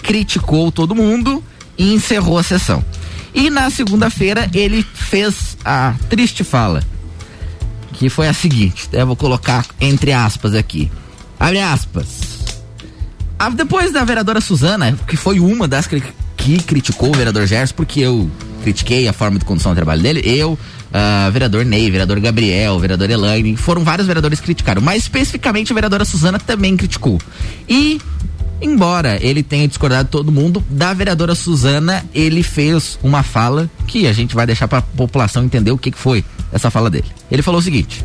criticou 0.02 0.70
todo 0.70 0.94
mundo 0.94 1.42
e 1.76 1.92
encerrou 1.92 2.38
a 2.38 2.42
sessão. 2.42 2.84
E 3.34 3.50
na 3.50 3.68
segunda-feira 3.68 4.48
ele 4.54 4.82
fez 4.82 5.58
a 5.64 5.94
triste 6.08 6.44
fala, 6.44 6.82
que 7.92 8.08
foi 8.08 8.28
a 8.28 8.32
seguinte, 8.32 8.88
eu 8.92 9.06
vou 9.06 9.16
colocar 9.16 9.66
entre 9.80 10.12
aspas 10.12 10.54
aqui. 10.54 10.90
Abre 11.38 11.60
aspas. 11.60 12.36
Ah, 13.38 13.50
depois 13.50 13.92
da 13.92 14.02
vereadora 14.04 14.40
Suzana, 14.40 14.98
que 15.06 15.16
foi 15.16 15.38
uma 15.38 15.68
das 15.68 15.86
que, 15.86 16.02
criticou 16.62 17.10
o 17.10 17.16
vereador 17.16 17.46
Gerson, 17.46 17.74
porque 17.74 18.00
eu 18.00 18.30
critiquei 18.62 19.06
a 19.08 19.12
forma 19.12 19.38
de 19.38 19.44
condução 19.44 19.72
do 19.72 19.76
trabalho 19.76 20.00
dele, 20.00 20.22
eu 20.24 20.58
ah, 20.92 21.28
vereador 21.32 21.64
Ney, 21.64 21.90
vereador 21.90 22.20
Gabriel, 22.20 22.78
vereador 22.78 23.10
Elaine, 23.10 23.56
foram 23.56 23.82
vários 23.82 24.06
vereadores 24.06 24.40
que 24.40 24.46
criticaram, 24.46 24.82
mas 24.82 25.02
especificamente 25.02 25.72
a 25.72 25.74
vereadora 25.74 26.04
Suzana 26.04 26.38
também 26.38 26.76
criticou. 26.76 27.20
E 27.68 28.00
Embora 28.60 29.18
ele 29.20 29.42
tenha 29.42 29.68
discordado 29.68 30.08
todo 30.08 30.32
mundo, 30.32 30.64
da 30.70 30.94
vereadora 30.94 31.34
Suzana, 31.34 32.04
ele 32.14 32.42
fez 32.42 32.98
uma 33.02 33.22
fala 33.22 33.70
que 33.86 34.06
a 34.06 34.12
gente 34.12 34.34
vai 34.34 34.46
deixar 34.46 34.66
para 34.66 34.78
a 34.78 34.82
população 34.82 35.44
entender 35.44 35.70
o 35.70 35.78
que, 35.78 35.90
que 35.90 35.98
foi 35.98 36.24
essa 36.50 36.70
fala 36.70 36.88
dele. 36.88 37.04
Ele 37.30 37.42
falou 37.42 37.60
o 37.60 37.62
seguinte: 37.62 38.04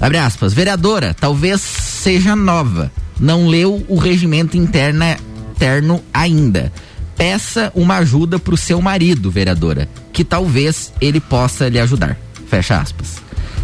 abre 0.00 0.18
aspas, 0.18 0.52
vereadora, 0.52 1.12
talvez 1.12 1.60
seja 1.60 2.36
nova, 2.36 2.90
não 3.18 3.48
leu 3.48 3.84
o 3.88 3.96
regimento 3.96 4.56
interna, 4.56 5.16
interno 5.56 6.00
ainda. 6.12 6.72
Peça 7.16 7.70
uma 7.74 7.96
ajuda 7.96 8.38
pro 8.38 8.56
seu 8.56 8.80
marido, 8.80 9.30
vereadora, 9.30 9.88
que 10.12 10.24
talvez 10.24 10.92
ele 11.00 11.20
possa 11.20 11.68
lhe 11.68 11.78
ajudar. 11.78 12.16
Fecha 12.48 12.78
aspas. 12.78 13.22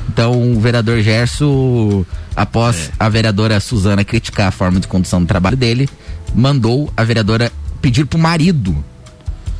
Então, 0.09 0.53
o 0.53 0.61
vereador 0.61 1.01
Gerson, 1.01 2.05
após 2.35 2.91
a 2.99 3.09
vereadora 3.09 3.61
Suzana 3.61 4.05
criticar 4.05 4.49
a 4.49 4.51
forma 4.51 4.81
de 4.81 4.89
condução 4.89 5.21
do 5.21 5.27
trabalho 5.27 5.57
dele, 5.57 5.89
mandou 6.35 6.93
a 6.97 7.05
vereadora 7.05 7.51
pedir 7.81 8.05
pro 8.05 8.19
marido 8.19 8.85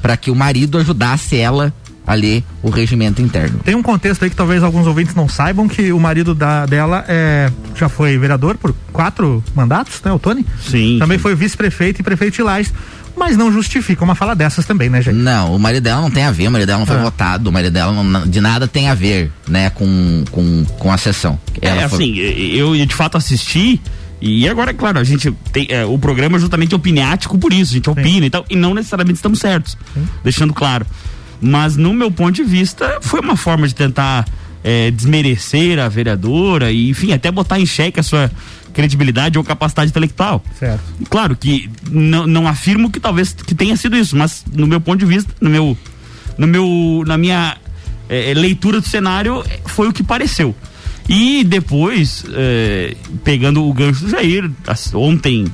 para 0.03 0.17
que 0.17 0.31
o 0.31 0.35
marido 0.35 0.79
ajudasse 0.79 1.37
ela 1.37 1.73
a 2.07 2.15
ler 2.15 2.43
o 2.63 2.71
regimento 2.71 3.23
interno. 3.23 3.61
Tem 3.61 3.75
um 3.75 3.83
contexto 3.83 4.25
aí 4.25 4.31
que 4.31 4.37
talvez 4.37 4.63
alguns 4.63 4.87
ouvintes 4.87 5.15
não 5.15 5.29
saibam 5.29 5.69
que 5.69 5.93
o 5.93 6.01
marido 6.01 6.35
da, 6.35 6.67
dela 6.67 7.05
é, 7.07 7.51
já 7.77 7.89
foi 7.89 8.19
vereador 8.19 8.57
por 8.57 8.75
quatro 8.93 9.45
mandatos, 9.55 10.03
né? 10.03 10.13
O 10.13 10.19
Tony? 10.19 10.45
Sim. 10.67 10.99
Também 10.99 11.19
foi 11.19 11.35
vice-prefeito 11.35 12.01
e 12.01 12.03
prefeito 12.03 12.35
de 12.35 12.43
Lages. 12.43 12.73
Mas 13.21 13.37
não 13.37 13.53
justifica 13.53 14.03
uma 14.03 14.15
fala 14.15 14.35
dessas 14.35 14.65
também, 14.65 14.89
né, 14.89 15.03
gente? 15.03 15.15
Não, 15.17 15.55
o 15.55 15.59
marido 15.59 15.85
dela 15.85 16.01
não 16.01 16.11
tem 16.11 16.25
a 16.25 16.31
ver, 16.33 16.49
o 16.49 16.51
marido 16.51 16.67
dela 16.67 16.79
não 16.81 16.87
foi 16.87 16.97
Ah. 16.97 17.03
votado, 17.03 17.51
o 17.51 17.53
marido 17.53 17.73
dela 17.73 17.93
não- 18.03 18.27
de 18.27 18.41
nada 18.41 18.67
tem 18.67 18.89
a 18.89 18.95
ver, 18.95 19.31
né, 19.47 19.69
com, 19.71 20.25
com, 20.31 20.65
com 20.65 20.91
a 20.91 20.97
sessão. 20.97 21.39
Ela 21.61 21.83
é 21.83 21.89
foi- 21.89 22.03
assim, 22.05 22.17
eu 22.19 22.75
de 22.87 22.95
fato 22.95 23.19
assisti 23.19 23.79
e 24.23 24.49
agora, 24.49 24.71
é 24.71 24.75
claro, 24.75 24.99
a 24.99 25.05
gente 25.05 25.31
tem 25.53 25.67
é, 25.69 25.85
o 25.85 25.99
programa 25.99 26.39
é 26.39 26.41
justamente 26.41 26.75
opiniático 26.75 27.37
por 27.39 27.53
isso, 27.53 27.73
a 27.73 27.75
gente 27.75 27.91
opina 27.91 28.25
e 28.27 28.31
tal, 28.31 28.45
e 28.49 28.57
não 28.57 28.73
necessariamente 28.75 29.17
estamos 29.17 29.39
certos, 29.39 29.77
deixando 30.25 30.55
claro. 30.55 30.87
Mas 31.43 31.77
no 31.77 31.93
meu 31.93 32.11
ponto 32.11 32.33
de 32.33 32.43
vista, 32.43 32.99
foi 33.03 33.21
uma 33.21 33.37
forma 33.37 33.69
de 33.69 33.75
tentar 33.75 34.27
é, 34.65 34.91
desmerecer 34.91 35.79
a 35.79 35.89
vereadora 35.89 36.71
e, 36.71 36.91
enfim, 36.91 37.13
até 37.13 37.31
botar 37.31 37.59
em 37.59 37.65
xeque 37.65 37.99
a 37.99 38.03
sua 38.03 38.31
credibilidade 38.73 39.39
ou 39.39 39.45
capacidade 39.45 39.91
intelectual. 39.91 40.43
Certo. 40.59 40.83
Claro 41.09 41.37
que 41.37 41.71
não, 41.91 42.27
não 42.27 42.49
afirmo 42.49 42.91
que 42.91 43.01
talvez 43.01 43.33
que 43.33 43.55
tenha 43.55 43.77
sido 43.77 43.97
isso, 43.97 44.17
mas 44.17 44.45
no 44.53 44.67
meu 44.67 44.81
ponto 44.81 44.99
de 44.99 45.07
vista, 45.07 45.33
no 45.41 45.51
meu, 45.51 45.77
no 46.39 46.47
meu, 46.47 47.05
na 47.07 47.19
minha 47.19 47.57
eh, 48.09 48.33
leitura 48.35 48.81
do 48.81 48.89
cenário, 48.89 49.45
eh, 49.49 49.61
foi 49.67 49.89
o 49.89 49.93
que 49.93 50.03
pareceu. 50.03 50.55
E 51.09 51.43
depois, 51.43 52.25
eh, 52.33 52.97
pegando 53.25 53.67
o 53.67 53.73
gancho 53.73 54.05
do 54.05 54.11
Jair, 54.11 54.49
ontem 54.95 55.47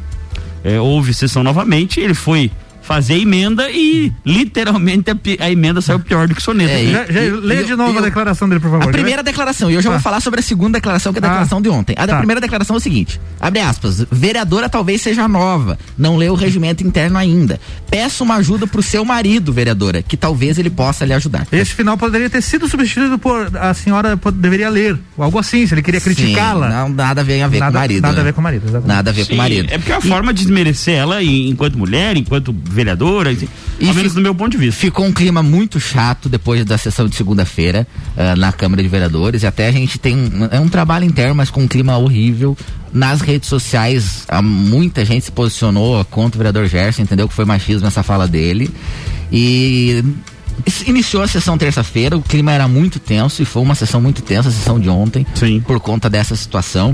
eh, 0.62 0.78
houve 0.78 1.14
sessão 1.14 1.42
novamente, 1.42 2.00
ele 2.00 2.12
foi 2.12 2.50
fazer 2.86 3.14
a 3.14 3.18
emenda 3.18 3.70
e 3.70 4.12
literalmente 4.24 5.10
a, 5.10 5.16
a 5.44 5.50
emenda 5.50 5.80
saiu 5.80 5.98
pior 6.00 6.28
do 6.28 6.34
que 6.34 6.42
soneto. 6.42 6.70
É, 6.70 6.84
Já, 6.84 7.04
já, 7.12 7.22
e- 7.24 7.30
leia 7.30 7.64
de 7.64 7.74
novo 7.76 7.94
e- 7.94 7.98
a 7.98 8.00
declaração 8.02 8.48
dele, 8.48 8.60
por 8.60 8.70
favor. 8.70 8.88
A 8.88 8.92
primeira 8.92 9.22
declaração, 9.22 9.70
e 9.70 9.74
eu 9.74 9.82
já 9.82 9.88
vou 9.90 9.98
Ah. 9.98 10.00
falar 10.02 10.20
sobre 10.20 10.40
a 10.40 10.42
segunda 10.42 10.78
declaração, 10.78 11.12
que 11.12 11.18
é 11.18 11.22
a 11.22 11.24
Ah. 11.26 11.28
declaração 11.28 11.60
de 11.60 11.68
ontem. 11.68 11.94
A 11.98 12.06
da 12.06 12.12
Tá. 12.14 12.18
primeira 12.18 12.40
declaração 12.40 12.76
é 12.76 12.78
o 12.78 12.80
seguinte: 12.80 13.20
abre 13.40 13.60
aspas, 13.60 14.04
vereadora 14.10 14.68
talvez 14.68 15.00
seja 15.02 15.26
nova, 15.26 15.78
não 15.98 16.16
leu 16.16 16.32
o 16.32 16.36
regimento 16.36 16.86
interno 16.86 17.18
ainda. 17.18 17.58
Peço 17.90 18.22
uma 18.24 18.36
ajuda 18.36 18.66
pro 18.66 18.82
seu 18.82 19.04
marido, 19.04 19.52
vereadora, 19.52 20.02
que 20.02 20.16
talvez 20.16 20.58
ele 20.58 20.70
possa 20.70 21.04
lhe 21.04 21.12
ajudar. 21.12 21.46
Esse 21.50 21.72
final 21.72 21.96
poderia 21.98 22.30
ter 22.30 22.42
sido 22.42 22.68
substituído 22.68 23.18
por 23.18 23.50
a 23.56 23.74
senhora 23.74 24.18
deveria 24.34 24.68
ler, 24.68 24.98
algo 25.18 25.38
assim, 25.38 25.66
se 25.66 25.74
ele 25.74 25.82
queria 25.82 26.00
Sim, 26.00 26.14
criticá-la. 26.14 26.68
Não, 26.68 26.88
nada 26.88 27.20
a 27.20 27.24
ver, 27.24 27.42
a 27.42 27.48
ver 27.48 27.58
Nada- 27.58 27.72
com 27.72 27.78
o 27.78 27.80
marido. 27.80 28.02
nada 28.02 28.14
a 28.14 28.18
né? 28.18 28.24
ver 28.24 28.32
com 28.32 28.40
o 28.40 28.44
marido, 28.44 28.62
exatamente. 28.64 28.88
Nada 28.88 29.10
a 29.10 29.12
ver 29.12 29.20
com 29.22 29.26
o 29.32 29.34
Sim, 29.34 29.36
marido. 29.36 29.68
É 29.70 29.78
porque 29.78 29.92
é 29.92 29.96
a 29.96 30.00
forma 30.00 30.32
de 30.32 30.42
desmerecer 30.42 30.94
ela 30.94 31.22
enquanto 31.22 31.78
mulher, 31.78 32.16
enquanto 32.16 32.52
vereadora, 32.76 33.32
E 33.80 33.88
ao 33.88 33.94
menos 33.94 34.14
no 34.14 34.20
meu 34.22 34.34
ponto 34.34 34.52
de 34.52 34.58
vista. 34.58 34.80
Ficou 34.80 35.04
um 35.04 35.12
clima 35.12 35.42
muito 35.42 35.80
chato 35.80 36.28
depois 36.28 36.64
da 36.64 36.78
sessão 36.78 37.08
de 37.08 37.16
segunda-feira 37.16 37.86
ah, 38.16 38.36
na 38.36 38.52
Câmara 38.52 38.82
de 38.82 38.88
Vereadores 38.88 39.42
e 39.42 39.46
até 39.46 39.66
a 39.68 39.72
gente 39.72 39.98
tem 39.98 40.14
um- 40.16 40.48
é 40.50 40.60
um 40.60 40.68
trabalho 40.68 41.04
interno, 41.04 41.34
mas 41.34 41.50
com 41.50 41.62
um 41.62 41.68
clima 41.68 41.96
horrível. 41.96 42.56
Nas 42.92 43.20
redes 43.20 43.48
sociais, 43.48 44.24
ah, 44.28 44.40
muita 44.40 45.04
gente 45.04 45.24
se 45.24 45.32
posicionou 45.32 46.04
contra 46.04 46.36
o 46.36 46.38
vereador 46.38 46.66
Gerson, 46.68 47.02
entendeu 47.02 47.26
que 47.28 47.34
foi 47.34 47.44
machismo 47.44 47.86
essa 47.88 48.02
fala 48.02 48.28
dele. 48.28 48.70
E 49.32 50.02
iniciou 50.86 51.22
a 51.22 51.28
sessão 51.28 51.58
terça-feira, 51.58 52.16
o 52.16 52.22
clima 52.22 52.52
era 52.52 52.66
muito 52.68 52.98
tenso 52.98 53.42
e 53.42 53.44
foi 53.44 53.60
uma 53.62 53.74
sessão 53.74 54.00
muito 54.00 54.22
tensa, 54.22 54.48
a 54.48 54.52
sessão 54.52 54.78
de 54.80 54.88
ontem, 54.88 55.26
Sim. 55.34 55.60
por 55.66 55.78
conta 55.80 56.08
dessa 56.08 56.34
situação. 56.36 56.92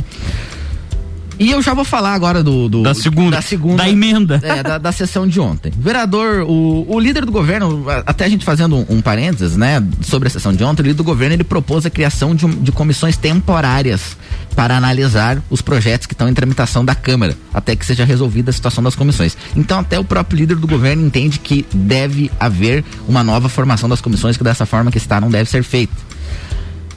E 1.42 1.50
eu 1.50 1.60
já 1.60 1.74
vou 1.74 1.84
falar 1.84 2.14
agora 2.14 2.42
do, 2.42 2.68
do- 2.68 2.82
Da 2.82 2.94
segunda. 2.94 3.36
da 3.36 3.42
segunda 3.42 3.82
Da 3.82 3.88
emenda. 3.90 4.40
é, 4.42 4.62
da, 4.62 4.78
da 4.78 4.92
sessão 4.92 5.26
de 5.26 5.40
ontem. 5.40 5.72
Vereador, 5.76 6.42
o, 6.48 6.86
o 6.88 7.00
líder 7.00 7.24
do 7.26 7.32
governo, 7.32 7.84
até 8.06 8.24
a 8.24 8.28
gente 8.28 8.44
fazendo 8.44 8.76
um, 8.76 8.86
um 8.88 9.00
parênteses, 9.00 9.56
né, 9.56 9.82
sobre 10.02 10.28
a 10.28 10.30
sessão 10.30 10.52
de 10.52 10.62
ontem, 10.62 10.82
o 10.82 10.84
líder 10.84 10.96
do 10.96 11.04
governo 11.04 11.34
ele 11.34 11.42
propôs 11.44 11.84
a 11.84 11.90
criação 11.90 12.34
de, 12.34 12.46
de 12.46 12.70
comissões 12.70 13.16
temporárias 13.16 14.16
para 14.54 14.76
analisar 14.76 15.42
os 15.50 15.60
projetos 15.60 16.06
que 16.06 16.14
estão 16.14 16.28
em 16.28 16.34
tramitação 16.34 16.84
da 16.84 16.94
Câmara, 16.94 17.36
até 17.52 17.74
que 17.74 17.84
seja 17.84 18.04
resolvida 18.04 18.50
a 18.50 18.52
situação 18.52 18.84
das 18.84 18.94
comissões. 18.94 19.36
Então, 19.56 19.80
até 19.80 19.98
o 19.98 20.04
próprio 20.04 20.38
líder 20.38 20.56
do 20.56 20.66
governo 20.68 21.04
entende 21.04 21.38
que 21.40 21.66
deve 21.74 22.30
haver 22.38 22.84
uma 23.08 23.24
nova 23.24 23.48
formação 23.48 23.88
das 23.88 24.00
comissões, 24.00 24.36
que 24.36 24.44
dessa 24.44 24.64
forma 24.64 24.90
que 24.92 24.98
está 24.98 25.20
não 25.20 25.30
deve 25.30 25.50
ser 25.50 25.62
feita. 25.64 25.92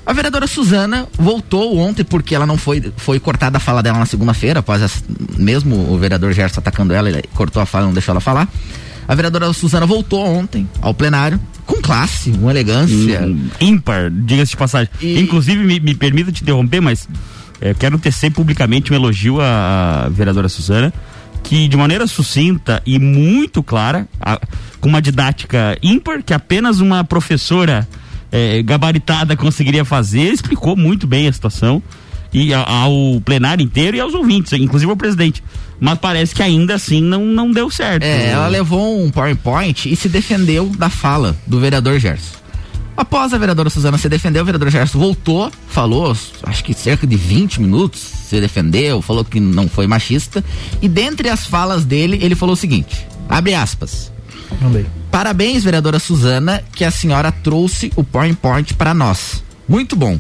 A 0.06 0.14
vereadora 0.14 0.46
Suzana 0.46 1.08
voltou 1.18 1.78
ontem 1.80 2.04
porque 2.04 2.36
ela 2.36 2.46
não 2.46 2.58
foi 2.58 2.92
foi 2.98 3.20
cortada 3.20 3.58
a 3.58 3.60
fala 3.60 3.82
dela 3.82 3.98
na 3.98 4.06
segunda-feira, 4.06 4.60
após 4.60 4.82
as- 4.84 5.04
mesmo 5.38 5.76
o 5.92 5.98
vereador 5.98 6.32
Gerson 6.32 6.60
atacando 6.60 6.94
ela, 6.94 7.10
ele 7.10 7.24
cortou 7.34 7.62
a 7.62 7.66
fala, 7.66 7.86
não 7.88 7.94
deixou 7.94 8.12
ela 8.14 8.22
falar. 8.22 8.48
A 9.08 9.16
vereadora 9.16 9.52
Suzana 9.54 9.86
voltou 9.86 10.24
ontem 10.26 10.68
ao 10.82 10.94
plenário 10.94 11.40
com 11.66 11.82
classe, 11.82 12.32
com 12.32 12.50
elegância. 12.50 13.22
Hum, 13.22 13.48
ímpar, 13.60 14.12
diga-se 14.12 14.52
de 14.52 14.58
passagem. 14.58 14.90
E- 15.02 15.20
Inclusive, 15.20 15.64
me, 15.64 15.80
me 15.80 15.96
permita 15.96 16.32
te 16.32 16.44
interromper, 16.44 16.82
mas 16.82 17.08
eh, 17.62 17.74
quero 17.78 17.98
tecer 17.98 18.32
publicamente 18.32 18.92
um 18.94 18.96
elogio 18.96 19.42
à, 19.42 20.06
à 20.06 20.10
vereadora 20.10 20.50
Suzana, 20.50 20.94
que 21.44 21.68
de 21.68 21.78
maneira 21.78 22.06
sucinta 22.08 22.82
e 22.86 22.98
muito 23.00 23.62
clara, 23.64 24.08
a- 24.20 24.40
com 24.80 24.90
uma 24.90 25.02
didática 25.02 25.78
ímpar, 25.82 26.22
que 26.24 26.34
apenas 26.34 26.80
uma 26.80 27.04
professora 27.04 27.88
eh, 28.32 28.62
gabaritada 28.64 29.36
conseguiria 29.36 29.86
fazer, 29.86 30.34
explicou 30.34 30.76
muito 30.76 31.08
bem 31.08 31.28
a 31.28 31.34
situação. 31.34 31.82
E 32.34 32.54
ao 32.54 33.22
plenário 33.24 33.64
inteiro 33.64 33.96
e 33.96 34.00
aos 34.00 34.14
ouvintes, 34.14 34.52
inclusive 34.52 34.92
ao 34.92 34.98
presidente. 34.98 35.42
Mas 35.80 35.98
parece 36.00 36.36
que 36.36 36.44
ainda 36.44 36.76
assim 36.76 37.02
não, 37.02 37.24
não 37.24 37.50
deu 37.50 37.70
certo. 37.70 38.04
É, 38.04 38.32
ela 38.32 38.48
levou 38.48 39.02
um 39.02 39.10
PowerPoint 39.10 39.90
e 39.90 39.96
se 39.96 40.10
defendeu 40.10 40.68
da 40.78 40.90
fala 40.90 41.36
do 41.48 41.60
vereador 41.60 41.98
Gerson. 41.98 42.36
Após 42.98 43.34
a 43.34 43.38
vereadora 43.38 43.70
Suzana 43.70 43.98
se 43.98 44.08
defender, 44.08 44.42
o 44.42 44.46
vereador 44.46 44.70
Gerson 44.70 44.98
voltou, 44.98 45.52
falou, 45.68 46.16
acho 46.44 46.64
que 46.64 46.74
cerca 46.74 47.06
de 47.06 47.18
20 47.18 47.62
minutos, 47.62 48.00
se 48.00 48.40
defendeu, 48.40 49.02
falou 49.02 49.26
que 49.26 49.40
não 49.40 49.68
foi 49.68 49.86
machista. 49.86 50.44
E 50.82 50.88
dentre 50.88 51.30
as 51.30 51.46
falas 51.46 51.84
dele, 51.84 52.20
ele 52.22 52.36
falou 52.36 52.54
o 52.54 52.58
seguinte: 52.58 53.06
abre 53.30 53.54
aspas. 53.54 54.15
Mandei. 54.62 54.86
Parabéns, 55.12 55.64
vereadora 55.64 56.00
Suzana, 56.00 56.64
que 56.74 56.84
a 56.84 56.92
senhora 56.92 57.32
trouxe 57.32 57.92
o 57.96 58.04
PowerPoint 58.04 58.74
para 58.74 58.94
nós. 58.94 59.44
Muito 59.68 59.96
bom. 59.96 60.20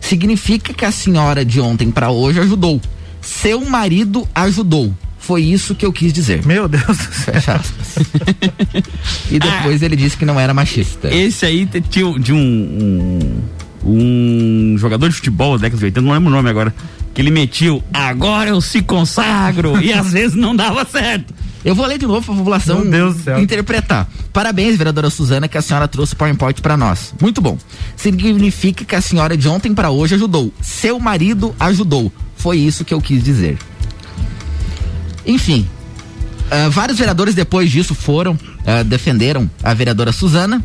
Significa 0.00 0.72
que 0.72 0.84
a 0.84 0.92
senhora 0.92 1.44
de 1.44 1.60
ontem 1.60 1.90
para 1.90 2.10
hoje 2.10 2.40
ajudou. 2.40 2.80
Seu 3.20 3.64
marido 3.64 4.26
ajudou. 4.34 4.94
Foi 5.18 5.42
isso 5.42 5.74
que 5.74 5.84
eu 5.84 5.92
quis 5.92 6.12
dizer. 6.12 6.46
Meu 6.46 6.68
Deus 6.68 6.84
do 6.84 7.12
céu. 7.12 7.34
Fecha 7.34 7.54
aspas. 7.54 7.96
e 9.28 9.40
depois 9.40 9.82
ele 9.82 9.96
disse 9.96 10.16
que 10.16 10.24
não 10.24 10.38
era 10.38 10.54
machista. 10.54 11.12
Esse 11.12 11.44
aí 11.44 11.68
tinha 11.90 12.16
de 12.16 12.32
um, 12.32 12.38
um, 13.84 14.72
um 14.72 14.78
jogador 14.78 15.08
de 15.08 15.16
futebol 15.16 15.58
da 15.58 15.62
década 15.62 15.78
de 15.78 15.84
80, 15.86 16.00
não 16.00 16.12
lembro 16.12 16.28
o 16.28 16.32
nome 16.32 16.48
agora, 16.48 16.72
que 17.12 17.20
ele 17.20 17.32
metia 17.32 17.74
o 17.74 17.82
agora 17.92 18.50
eu 18.50 18.60
se 18.60 18.82
consagro 18.82 19.82
e 19.82 19.92
às 19.92 20.12
vezes 20.12 20.36
não 20.36 20.54
dava 20.54 20.84
certo. 20.84 21.34
Eu 21.66 21.74
vou 21.74 21.84
ler 21.84 21.98
de 21.98 22.06
novo 22.06 22.24
para 22.24 22.32
a 22.32 22.36
população 22.36 22.84
interpretar. 23.42 24.08
Parabéns, 24.32 24.76
vereadora 24.78 25.10
Suzana, 25.10 25.48
que 25.48 25.58
a 25.58 25.60
senhora 25.60 25.88
trouxe 25.88 26.12
o 26.12 26.16
PowerPoint 26.16 26.62
para 26.62 26.76
nós. 26.76 27.12
Muito 27.20 27.40
bom. 27.40 27.58
Significa 27.96 28.84
que 28.84 28.94
a 28.94 29.00
senhora 29.00 29.36
de 29.36 29.48
ontem 29.48 29.74
para 29.74 29.90
hoje 29.90 30.14
ajudou. 30.14 30.52
Seu 30.62 31.00
marido 31.00 31.52
ajudou. 31.58 32.12
Foi 32.36 32.56
isso 32.56 32.84
que 32.84 32.94
eu 32.94 33.00
quis 33.00 33.20
dizer. 33.20 33.58
Enfim, 35.26 35.68
ah, 36.52 36.68
vários 36.68 36.98
vereadores 36.98 37.34
depois 37.34 37.68
disso 37.68 37.96
foram, 37.96 38.38
ah, 38.64 38.84
defenderam 38.84 39.50
a 39.60 39.74
vereadora 39.74 40.12
Suzana 40.12 40.64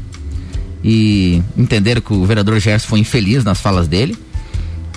e 0.84 1.42
entenderam 1.58 2.00
que 2.00 2.14
o 2.14 2.24
vereador 2.26 2.60
Gerson 2.60 2.88
foi 2.88 3.00
infeliz 3.00 3.44
nas 3.44 3.60
falas 3.60 3.88
dele. 3.88 4.16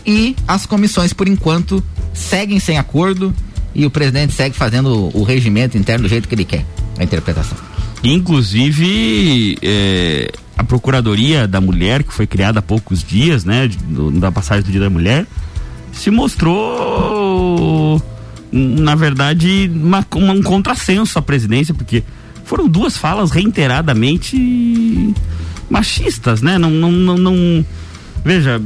E 0.04 0.36
as 0.46 0.66
comissões, 0.66 1.14
por 1.14 1.26
enquanto, 1.26 1.82
seguem 2.12 2.60
sem 2.60 2.76
acordo 2.76 3.34
e 3.74 3.84
o 3.86 3.90
presidente 3.90 4.32
segue 4.32 4.54
fazendo 4.56 5.10
o 5.16 5.22
regimento 5.22 5.76
interno 5.76 6.04
do 6.04 6.08
jeito 6.08 6.28
que 6.28 6.34
ele 6.34 6.44
quer, 6.44 6.64
a 6.98 7.04
interpretação. 7.04 7.56
Inclusive, 8.02 9.56
é, 9.62 10.30
a 10.56 10.62
Procuradoria 10.64 11.48
da 11.48 11.60
Mulher, 11.60 12.02
que 12.02 12.12
foi 12.12 12.26
criada 12.26 12.58
há 12.58 12.62
poucos 12.62 13.02
dias, 13.02 13.44
né, 13.44 13.68
do- 13.88 14.10
da 14.12 14.30
passagem 14.30 14.62
do 14.64 14.70
Dia 14.70 14.80
da 14.82 14.90
Mulher, 14.90 15.26
se 15.92 16.10
mostrou, 16.10 18.00
na 18.52 18.94
verdade, 18.94 19.70
uma, 19.74 20.04
uma- 20.14 20.32
um 20.34 20.42
contrassenso 20.42 21.18
à 21.18 21.22
presidência, 21.22 21.72
porque 21.74 22.02
foram 22.44 22.68
duas 22.68 22.96
falas 22.96 23.30
reiteradamente 23.30 25.14
machistas, 25.70 26.42
né? 26.42 26.58
Não, 26.58 26.70
não, 26.70 26.92
não, 26.92 27.16
não- 27.16 27.64
veja, 28.24 28.60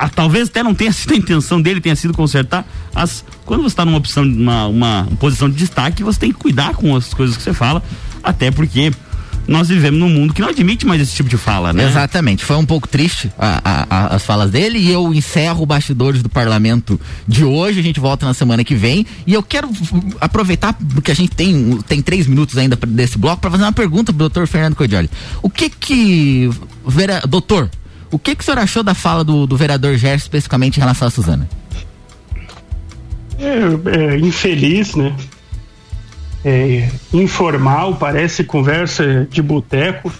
a- 0.00 0.08
talvez 0.08 0.48
até 0.48 0.62
não 0.62 0.74
tenha 0.74 0.92
sido 0.94 1.12
a 1.14 1.16
intenção 1.16 1.60
dele, 1.60 1.80
tenha 1.80 1.96
sido 1.96 2.12
consertar. 2.14 2.66
As, 2.94 3.24
quando 3.44 3.62
você 3.62 3.68
está 3.74 3.84
numa 3.84 3.98
opção, 3.98 4.22
uma, 4.24 4.66
uma 4.66 5.08
posição 5.18 5.48
de 5.48 5.56
destaque, 5.56 6.02
você 6.02 6.18
tem 6.18 6.32
que 6.32 6.38
cuidar 6.38 6.74
com 6.74 6.96
as 6.96 7.12
coisas 7.14 7.36
que 7.36 7.42
você 7.42 7.52
fala, 7.52 7.82
até 8.22 8.50
porque 8.50 8.92
nós 9.48 9.68
vivemos 9.68 9.98
num 9.98 10.08
mundo 10.08 10.32
que 10.32 10.40
não 10.40 10.48
admite 10.48 10.86
mais 10.86 11.00
esse 11.00 11.14
tipo 11.16 11.28
de 11.28 11.36
fala, 11.36 11.72
né? 11.72 11.84
Exatamente, 11.88 12.44
foi 12.44 12.56
um 12.56 12.64
pouco 12.66 12.86
triste 12.86 13.32
a- 13.38 13.60
a- 13.64 13.86
a- 13.90 14.14
as 14.14 14.22
falas 14.24 14.50
dele 14.50 14.78
e 14.78 14.90
eu 14.92 15.12
encerro 15.12 15.62
o 15.62 15.66
bastidores 15.66 16.22
do 16.22 16.28
parlamento 16.28 17.00
de 17.26 17.42
hoje, 17.42 17.80
a 17.80 17.82
gente 17.82 17.98
volta 17.98 18.24
na 18.26 18.34
semana 18.34 18.62
que 18.62 18.74
vem 18.76 19.04
e 19.26 19.32
eu 19.34 19.42
quero 19.42 19.68
aproveitar 20.20 20.74
porque 20.94 21.10
a 21.10 21.14
gente 21.14 21.30
tem, 21.34 21.78
tem 21.88 22.00
três 22.02 22.26
minutos 22.28 22.56
ainda 22.58 22.76
desse 22.86 23.18
bloco 23.18 23.40
para 23.40 23.50
fazer 23.50 23.64
uma 23.64 23.72
pergunta 23.72 24.12
pro 24.12 24.18
doutor 24.18 24.46
Fernando 24.46 24.76
Cordioli. 24.76 25.10
O 25.42 25.50
que 25.50 25.68
que, 25.70 26.48
vera, 26.86 27.20
doutor, 27.26 27.68
o 28.10 28.18
que 28.18 28.34
que 28.34 28.42
o 28.42 28.44
senhor 28.44 28.58
achou 28.58 28.82
da 28.82 28.94
fala 28.94 29.22
do, 29.22 29.46
do 29.46 29.56
vereador 29.56 29.96
Gerson 29.96 30.24
especificamente 30.24 30.76
em 30.76 30.80
relação 30.80 31.08
a 31.08 31.10
Suzana? 31.10 31.48
É, 33.38 34.14
é 34.14 34.18
infeliz, 34.18 34.94
né? 34.94 35.14
É, 36.44 36.88
informal, 37.12 37.96
parece 37.96 38.44
conversa 38.44 39.26
de 39.30 39.42
boteco, 39.42 40.12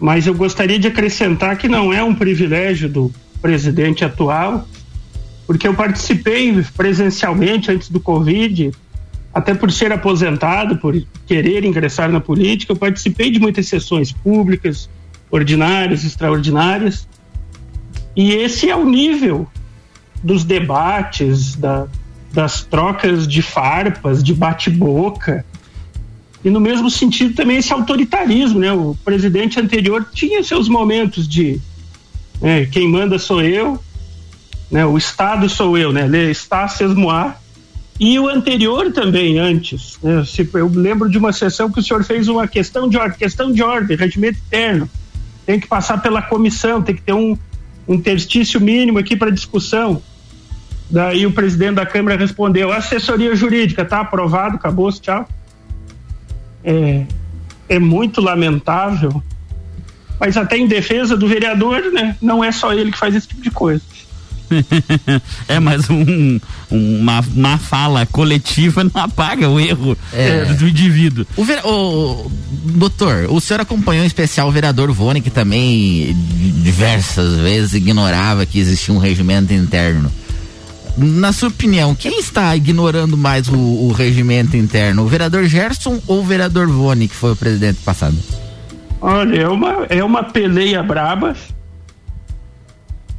mas 0.00 0.26
eu 0.26 0.34
gostaria 0.34 0.78
de 0.78 0.88
acrescentar 0.88 1.56
que 1.56 1.68
não 1.68 1.92
é 1.92 2.02
um 2.02 2.14
privilégio 2.14 2.88
do 2.88 3.12
presidente 3.40 4.04
atual, 4.04 4.66
porque 5.46 5.68
eu 5.68 5.74
participei 5.74 6.64
presencialmente 6.74 7.70
antes 7.70 7.90
do 7.90 8.00
Covid, 8.00 8.72
até 9.34 9.52
por 9.52 9.70
ser 9.70 9.92
aposentado, 9.92 10.78
por 10.78 10.94
querer 11.26 11.64
ingressar 11.64 12.10
na 12.10 12.20
política, 12.20 12.72
eu 12.72 12.76
participei 12.76 13.30
de 13.30 13.38
muitas 13.38 13.66
sessões 13.66 14.12
públicas, 14.12 14.88
ordinárias, 15.34 16.04
extraordinárias, 16.04 17.08
e 18.14 18.30
esse 18.30 18.70
é 18.70 18.76
o 18.76 18.84
nível 18.84 19.48
dos 20.22 20.44
debates, 20.44 21.56
da, 21.56 21.88
das 22.32 22.62
trocas 22.62 23.26
de 23.26 23.42
farpas, 23.42 24.22
de 24.22 24.32
bate-boca. 24.32 25.44
E 26.44 26.50
no 26.50 26.60
mesmo 26.60 26.88
sentido 26.88 27.34
também 27.34 27.56
esse 27.56 27.72
autoritarismo, 27.72 28.60
né? 28.60 28.72
O 28.72 28.96
presidente 29.04 29.58
anterior 29.58 30.06
tinha 30.12 30.40
seus 30.44 30.68
momentos 30.68 31.26
de 31.26 31.60
né, 32.40 32.66
quem 32.66 32.88
manda 32.88 33.18
sou 33.18 33.42
eu, 33.42 33.82
né? 34.70 34.86
O 34.86 34.96
Estado 34.96 35.48
sou 35.48 35.76
eu, 35.76 35.92
né? 35.92 36.06
Le 36.06 36.30
está 36.30 36.68
sesmoar. 36.68 37.42
E 37.98 38.20
o 38.20 38.28
anterior 38.28 38.92
também, 38.92 39.38
antes. 39.38 39.98
Né? 40.00 40.24
Eu 40.54 40.68
lembro 40.68 41.08
de 41.10 41.18
uma 41.18 41.32
sessão 41.32 41.70
que 41.72 41.80
o 41.80 41.82
senhor 41.82 42.04
fez 42.04 42.28
uma 42.28 42.46
questão 42.46 42.88
de 42.88 42.96
ordem, 42.96 43.18
questão 43.18 43.52
de 43.52 43.62
ordem, 43.62 43.96
regimento 43.96 44.38
interno. 44.46 44.88
Tem 45.46 45.60
que 45.60 45.66
passar 45.66 46.00
pela 46.02 46.22
comissão, 46.22 46.82
tem 46.82 46.94
que 46.94 47.02
ter 47.02 47.12
um, 47.12 47.36
um 47.86 47.94
interstício 47.94 48.60
mínimo 48.60 48.98
aqui 48.98 49.16
para 49.16 49.30
discussão. 49.30 50.02
Daí 50.90 51.26
o 51.26 51.32
presidente 51.32 51.74
da 51.74 51.86
Câmara 51.86 52.16
respondeu: 52.16 52.72
assessoria 52.72 53.34
jurídica, 53.34 53.84
tá 53.84 54.00
aprovado, 54.00 54.56
acabou, 54.56 54.90
tchau. 54.92 55.28
É, 56.62 57.04
é 57.68 57.78
muito 57.78 58.20
lamentável, 58.20 59.22
mas 60.18 60.36
até 60.36 60.56
em 60.56 60.66
defesa 60.66 61.16
do 61.16 61.26
vereador, 61.26 61.92
né? 61.92 62.16
Não 62.20 62.42
é 62.42 62.52
só 62.52 62.72
ele 62.72 62.90
que 62.90 62.98
faz 62.98 63.14
esse 63.14 63.28
tipo 63.28 63.42
de 63.42 63.50
coisa. 63.50 63.82
é, 65.48 65.58
mas 65.58 65.88
um, 65.90 66.38
uma, 66.70 67.20
uma 67.34 67.58
fala 67.58 68.06
coletiva 68.06 68.84
não 68.84 69.02
apaga 69.02 69.48
o 69.48 69.58
erro 69.58 69.96
É. 70.12 70.44
do 70.54 70.68
indivíduo. 70.68 71.26
O, 71.36 71.44
vera- 71.44 71.66
o- 71.66 72.30
doutor, 72.64 73.26
o 73.30 73.40
senhor 73.40 73.60
acompanhou 73.60 74.04
em 74.04 74.06
especial 74.06 74.48
o 74.48 74.52
vereador 74.52 74.90
Vone, 74.92 75.20
que 75.20 75.30
também 75.30 76.14
diversas 76.62 77.36
vezes 77.40 77.74
ignorava 77.74 78.44
que 78.46 78.58
existia 78.58 78.94
um 78.94 78.98
regimento 78.98 79.52
interno. 79.52 80.10
Na 80.96 81.32
sua 81.32 81.48
opinião, 81.48 81.92
quem 81.94 82.20
está 82.20 82.54
ignorando 82.54 83.16
mais 83.16 83.48
o, 83.48 83.56
o 83.58 83.92
regimento 83.92 84.56
interno? 84.56 85.02
O 85.02 85.08
vereador 85.08 85.44
Gerson 85.46 86.00
ou 86.06 86.20
o 86.20 86.24
vereador 86.24 86.68
Vone, 86.68 87.08
que 87.08 87.14
foi 87.16 87.32
o 87.32 87.36
presidente 87.36 87.80
passado? 87.84 88.16
Olha, 89.00 89.36
é 89.42 89.48
uma, 89.48 89.86
é 89.88 90.04
uma 90.04 90.22
peleia 90.22 90.82
braba. 90.82 91.34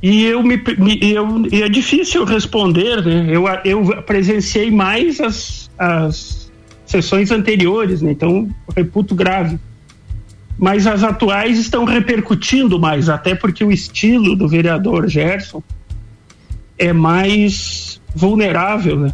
E 0.02 0.24
eu 0.26 0.44
me, 0.44 0.58
me- 0.78 1.00
eu, 1.02 1.46
e 1.52 1.64
é 1.64 1.70
difícil 1.70 2.24
responder, 2.26 3.04
né? 3.04 3.28
Eu, 3.30 3.46
eu 3.64 4.04
presenciei 4.04 4.70
mais 4.70 5.20
as, 5.20 5.70
as 5.78 6.52
sessões 6.86 7.32
anteriores, 7.32 8.02
né? 8.02 8.12
Então 8.12 8.50
reputo 8.76 9.16
grave. 9.16 9.58
Mas 10.58 10.88
as 10.88 11.04
atuais 11.04 11.58
estão 11.58 11.84
repercutindo 11.86 12.80
mais, 12.80 13.10
até 13.10 13.36
porque 13.36 13.64
o 13.64 13.72
estilo 13.72 14.36
do 14.36 14.48
vereador 14.48 15.08
Gerson 15.08 15.62
é 16.78 16.94
mais 16.94 18.00
vulnerável, 18.14 19.00
né? 19.00 19.14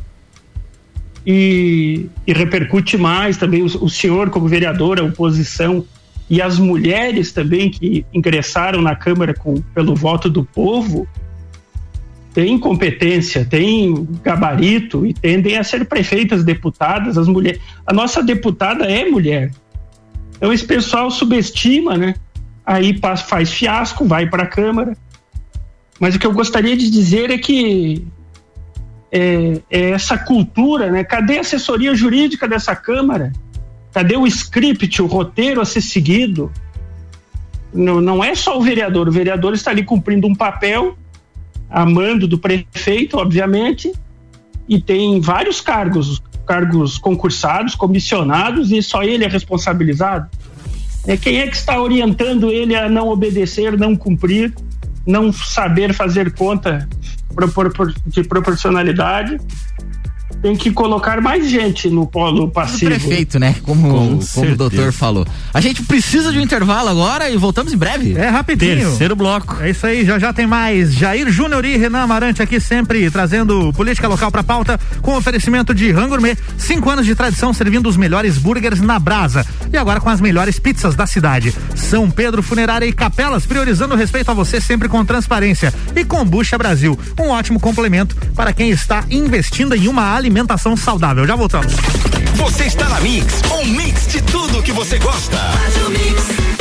E, 1.25 2.07
e 2.25 2.33
repercute 2.33 2.97
mais 2.97 3.37
também 3.37 3.61
o, 3.61 3.65
o 3.65 3.89
senhor 3.89 4.29
como 4.29 4.47
vereador, 4.47 4.99
a 4.99 5.03
oposição 5.03 5.85
e 6.31 6.41
as 6.41 6.57
mulheres 6.57 7.33
também 7.33 7.69
que 7.69 8.05
ingressaram 8.13 8.81
na 8.81 8.95
Câmara 8.95 9.33
com, 9.33 9.55
pelo 9.75 9.93
voto 9.93 10.29
do 10.29 10.45
povo 10.45 11.05
têm 12.33 12.57
competência, 12.57 13.43
têm 13.43 14.07
gabarito 14.23 15.05
e 15.05 15.13
tendem 15.13 15.57
a 15.57 15.63
ser 15.65 15.83
prefeitas, 15.83 16.45
deputadas, 16.45 17.17
as 17.17 17.27
mulheres. 17.27 17.59
A 17.85 17.91
nossa 17.91 18.23
deputada 18.23 18.85
é 18.85 19.03
mulher. 19.09 19.51
Então 20.37 20.53
esse 20.53 20.63
pessoal 20.63 21.11
subestima, 21.11 21.97
né? 21.97 22.15
Aí 22.65 22.97
faz 23.27 23.51
fiasco, 23.51 24.05
vai 24.05 24.25
para 24.25 24.43
a 24.43 24.47
Câmara. 24.47 24.95
Mas 25.99 26.15
o 26.15 26.19
que 26.19 26.25
eu 26.25 26.31
gostaria 26.31 26.77
de 26.77 26.89
dizer 26.89 27.29
é 27.29 27.37
que 27.37 28.07
é, 29.11 29.61
é 29.69 29.89
essa 29.89 30.17
cultura, 30.17 30.89
né? 30.89 31.03
Cadê 31.03 31.39
a 31.39 31.41
assessoria 31.41 31.93
jurídica 31.93 32.47
dessa 32.47 32.73
Câmara? 32.73 33.33
Cadê 33.93 34.15
o 34.15 34.25
script, 34.25 35.01
o 35.01 35.05
roteiro 35.05 35.61
a 35.61 35.65
ser 35.65 35.81
seguido? 35.81 36.51
Não, 37.73 38.01
não 38.01 38.23
é 38.23 38.35
só 38.35 38.57
o 38.57 38.61
vereador, 38.61 39.07
o 39.07 39.11
vereador 39.11 39.53
está 39.53 39.71
ali 39.71 39.83
cumprindo 39.83 40.27
um 40.27 40.35
papel, 40.35 40.97
a 41.69 41.85
mando 41.85 42.27
do 42.27 42.37
prefeito, 42.37 43.17
obviamente, 43.17 43.91
e 44.67 44.81
tem 44.81 45.19
vários 45.21 45.61
cargos, 45.61 46.21
cargos 46.45 46.97
concursados, 46.97 47.75
comissionados, 47.75 48.71
e 48.71 48.81
só 48.81 49.03
ele 49.03 49.23
é 49.23 49.27
responsabilizado. 49.27 50.29
É 51.07 51.17
quem 51.17 51.39
é 51.39 51.47
que 51.47 51.55
está 51.55 51.81
orientando 51.81 52.51
ele 52.51 52.75
a 52.75 52.89
não 52.89 53.09
obedecer, 53.09 53.77
não 53.77 53.95
cumprir, 53.95 54.53
não 55.05 55.31
saber 55.33 55.93
fazer 55.93 56.33
conta 56.33 56.87
de 58.05 58.23
proporcionalidade? 58.23 59.39
Tem 60.41 60.55
que 60.55 60.71
colocar 60.71 61.21
mais 61.21 61.47
gente 61.47 61.87
no 61.87 62.07
polo 62.07 62.49
passivo. 62.49 62.85
Prefeito, 62.85 63.37
né? 63.37 63.55
Como, 63.61 63.89
Com 63.89 64.19
como 64.33 64.51
o 64.53 64.55
doutor 64.55 64.91
falou. 64.91 65.25
A 65.53 65.61
gente 65.61 65.83
precisa 65.83 66.31
de 66.31 66.39
um 66.39 66.41
intervalo 66.41 66.89
agora 66.89 67.29
e 67.29 67.37
voltamos 67.37 67.71
em 67.71 67.77
breve. 67.77 68.17
É 68.17 68.27
rapidinho. 68.27 68.89
Terceiro 68.89 69.15
bloco. 69.15 69.57
É 69.61 69.69
isso 69.69 69.85
aí, 69.85 70.03
já 70.03 70.17
já 70.17 70.33
tem 70.33 70.47
mais. 70.47 70.93
Jair 70.93 71.31
Júnior 71.31 71.63
e 71.63 71.77
Renan 71.77 72.01
Amarante 72.01 72.41
aqui 72.41 72.59
sempre 72.59 73.09
trazendo 73.11 73.71
política 73.73 74.07
local 74.07 74.31
pra 74.31 74.43
pauta 74.43 74.79
com 75.01 75.15
oferecimento 75.15 75.75
de 75.75 75.91
Rango 75.91 76.09
Gourmet. 76.09 76.35
Cinco 76.57 76.89
anos 76.89 77.05
de 77.05 77.13
tradição 77.13 77.53
servindo 77.53 77.87
os 77.87 77.95
melhores 77.95 78.39
burgers 78.39 78.81
na 78.81 78.97
brasa. 78.97 79.45
E 79.71 79.77
agora 79.77 80.01
com 80.01 80.09
as 80.09 80.19
melhores 80.19 80.57
pizzas 80.57 80.95
da 80.95 81.05
cidade. 81.05 81.53
São 81.75 82.09
Pedro 82.09 82.41
Funerária 82.41 82.85
e 82.85 82.91
Capelas, 82.91 83.45
priorizando 83.45 83.93
o 83.93 83.97
respeito 83.97 84.31
a 84.31 84.33
você 84.33 84.59
sempre 84.59 84.89
com 84.89 85.05
transparência. 85.05 85.71
E 85.95 86.03
Combucha 86.03 86.57
Brasil, 86.57 86.97
um 87.19 87.29
ótimo 87.29 87.59
complemento 87.59 88.15
para 88.35 88.51
quem 88.51 88.71
está 88.71 89.03
investindo 89.09 89.75
em 89.75 89.87
uma 89.87 90.15
alimentação 90.15 90.30
saudável. 90.75 91.25
Já 91.25 91.35
voltamos. 91.35 91.73
Você 92.35 92.65
está 92.65 92.87
na 92.89 92.99
Mix, 93.01 93.41
um 93.51 93.65
mix 93.65 94.07
de 94.07 94.21
tudo 94.21 94.63
que 94.63 94.71
você 94.71 94.97
gosta. 94.97 95.37
São 95.73 95.91
Pedro. 95.91 96.60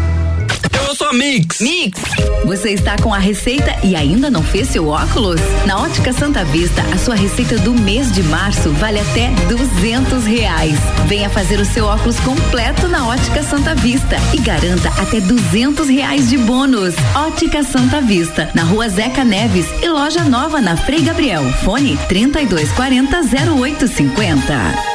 Eu 0.87 0.95
sou 0.95 1.07
a 1.07 1.13
Mix. 1.13 1.59
Mix. 1.59 1.99
Você 2.45 2.71
está 2.71 2.97
com 2.97 3.13
a 3.13 3.17
receita 3.17 3.75
e 3.83 3.95
ainda 3.95 4.29
não 4.29 4.43
fez 4.43 4.67
seu 4.67 4.87
óculos? 4.87 5.39
Na 5.65 5.79
Ótica 5.81 6.11
Santa 6.11 6.43
Vista, 6.43 6.81
a 6.93 6.97
sua 6.97 7.15
receita 7.15 7.57
do 7.59 7.73
mês 7.73 8.11
de 8.11 8.23
março 8.23 8.71
vale 8.71 8.99
até 8.99 9.29
duzentos 9.47 10.25
reais. 10.25 10.77
Venha 11.07 11.29
fazer 11.29 11.59
o 11.59 11.65
seu 11.65 11.85
óculos 11.85 12.19
completo 12.19 12.87
na 12.87 13.07
Ótica 13.07 13.43
Santa 13.43 13.75
Vista 13.75 14.17
e 14.33 14.41
garanta 14.41 14.89
até 15.01 15.19
duzentos 15.19 15.87
reais 15.87 16.29
de 16.29 16.37
bônus. 16.37 16.95
Ótica 17.15 17.63
Santa 17.63 18.01
Vista, 18.01 18.49
na 18.53 18.63
rua 18.63 18.89
Zeca 18.89 19.23
Neves 19.23 19.67
e 19.81 19.87
loja 19.87 20.23
nova 20.23 20.59
na 20.59 20.75
Frei 20.75 21.01
Gabriel. 21.01 21.43
Fone 21.63 21.97
3240 22.07 23.21
0850. 23.21 24.90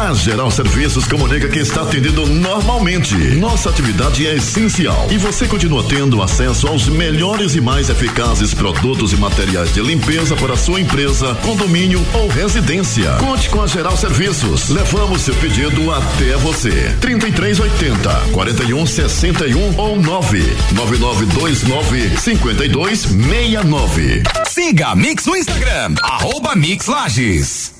A 0.00 0.14
Geral 0.14 0.50
Serviços 0.50 1.06
comunica 1.06 1.46
que 1.46 1.58
está 1.58 1.82
atendendo 1.82 2.24
normalmente. 2.24 3.14
Nossa 3.36 3.68
atividade 3.68 4.26
é 4.26 4.36
essencial 4.36 5.06
e 5.10 5.18
você 5.18 5.46
continua 5.46 5.84
tendo 5.84 6.22
acesso 6.22 6.66
aos 6.66 6.88
melhores 6.88 7.54
e 7.54 7.60
mais 7.60 7.90
eficazes 7.90 8.54
produtos 8.54 9.12
e 9.12 9.18
materiais 9.18 9.74
de 9.74 9.82
limpeza 9.82 10.34
para 10.36 10.56
sua 10.56 10.80
empresa, 10.80 11.34
condomínio 11.42 12.02
ou 12.14 12.28
residência. 12.28 13.12
Conte 13.16 13.50
com 13.50 13.60
a 13.60 13.66
Geral 13.66 13.94
Serviços. 13.94 14.70
Levamos 14.70 15.20
seu 15.20 15.34
pedido 15.34 15.92
até 15.92 16.34
você. 16.38 16.96
3380 17.02 18.10
4161 18.32 19.76
ou 19.76 20.00
99929 20.00 22.16
5269. 22.16 24.22
Siga 24.48 24.88
a 24.88 24.96
Mix 24.96 25.26
no 25.26 25.36
Instagram, 25.36 25.94
arroba 26.02 26.56
Mix 26.56 26.86
Lages. 26.86 27.79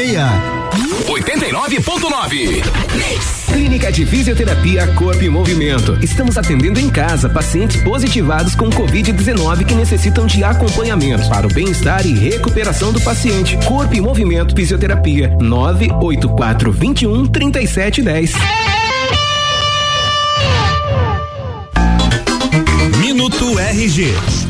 89.9 0.00 2.64
Clínica 3.52 3.92
de 3.92 4.06
Fisioterapia 4.06 4.86
Corpo 4.94 5.22
e 5.22 5.28
Movimento. 5.28 5.98
Estamos 6.02 6.38
atendendo 6.38 6.80
em 6.80 6.88
casa 6.88 7.28
pacientes 7.28 7.82
positivados 7.82 8.54
com 8.54 8.70
Covid-19 8.70 9.66
que 9.66 9.74
necessitam 9.74 10.26
de 10.26 10.42
acompanhamento 10.42 11.28
para 11.28 11.46
o 11.46 11.52
bem-estar 11.52 12.06
e 12.06 12.14
recuperação 12.14 12.94
do 12.94 13.00
paciente. 13.02 13.58
Corpo 13.66 13.94
e 13.94 14.00
Movimento 14.00 14.56
Fisioterapia 14.56 15.36
984 15.38 16.72
21 16.72 17.26
3710. 17.26 18.32
Minuto 23.02 23.58
RG. 23.58 24.49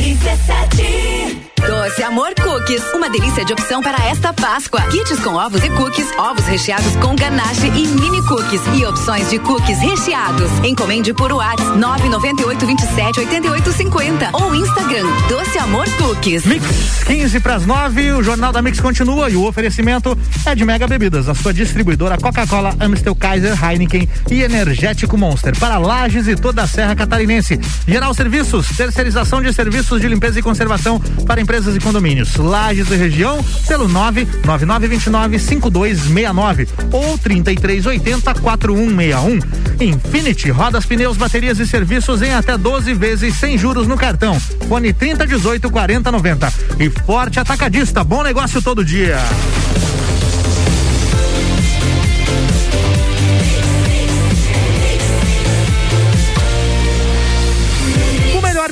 RC7 0.00 1.53
Doce 1.66 2.02
Amor 2.02 2.34
Cookies, 2.34 2.82
uma 2.92 3.08
delícia 3.08 3.42
de 3.42 3.52
opção 3.54 3.82
para 3.82 3.96
esta 4.06 4.34
Páscoa. 4.34 4.82
Kits 4.82 5.18
com 5.20 5.34
ovos 5.34 5.64
e 5.64 5.70
cookies, 5.70 6.06
ovos 6.18 6.44
recheados 6.44 6.94
com 6.96 7.16
ganache 7.16 7.66
e 7.68 7.86
mini 7.86 8.22
cookies 8.26 8.60
e 8.74 8.84
opções 8.84 9.30
de 9.30 9.38
cookies 9.38 9.78
recheados. 9.78 10.50
Encomende 10.62 11.14
por 11.14 11.32
WhatsApp 11.32 11.78
998 11.78 12.66
27 12.66 13.20
88 13.20 13.72
50 13.72 14.30
ou 14.34 14.54
Instagram 14.54 15.06
Doce 15.26 15.58
Amor 15.58 15.88
Cookies. 15.96 16.44
Mix 16.44 17.02
15 17.06 17.40
para 17.40 17.54
as 17.54 17.64
9, 17.64 18.12
o 18.12 18.22
Jornal 18.22 18.52
da 18.52 18.60
Mix 18.60 18.78
continua 18.78 19.30
e 19.30 19.36
o 19.36 19.46
oferecimento 19.46 20.16
é 20.44 20.54
de 20.54 20.64
Mega 20.66 20.86
Bebidas, 20.86 21.28
a 21.30 21.34
sua 21.34 21.54
distribuidora 21.54 22.18
Coca-Cola, 22.18 22.74
Amstel 22.78 23.14
Kaiser, 23.14 23.58
Heineken 23.64 24.06
e 24.30 24.42
Energético 24.42 25.16
Monster 25.16 25.58
para 25.58 25.78
Lages 25.78 26.28
e 26.28 26.36
toda 26.36 26.62
a 26.62 26.66
Serra 26.66 26.94
Catarinense. 26.94 27.58
Geral 27.88 28.12
Serviços, 28.12 28.68
terceirização 28.76 29.40
de 29.40 29.52
serviços 29.52 30.00
de 30.00 30.08
limpeza 30.08 30.38
e 30.38 30.42
conservação 30.42 31.00
para 31.26 31.40
empresas 31.40 31.53
e 31.54 31.78
condomínios. 31.78 32.34
Lages 32.34 32.90
e 32.90 32.96
região 32.96 33.44
pelo 33.68 33.86
99929 33.86 35.38
5269 35.38 36.68
ou 36.90 37.16
3380 37.16 38.34
4161. 38.34 39.38
Infinity, 39.80 40.50
rodas, 40.50 40.84
pneus, 40.84 41.16
baterias 41.16 41.60
e 41.60 41.66
serviços 41.66 42.22
em 42.22 42.34
até 42.34 42.58
12 42.58 42.92
vezes 42.94 43.36
sem 43.36 43.56
juros 43.56 43.86
no 43.86 43.96
cartão. 43.96 44.38
Fone 44.68 44.92
3018 44.92 45.70
4090. 45.70 46.52
E 46.80 46.90
Forte 46.90 47.38
Atacadista, 47.38 48.02
bom 48.02 48.24
negócio 48.24 48.60
todo 48.60 48.84
dia. 48.84 49.18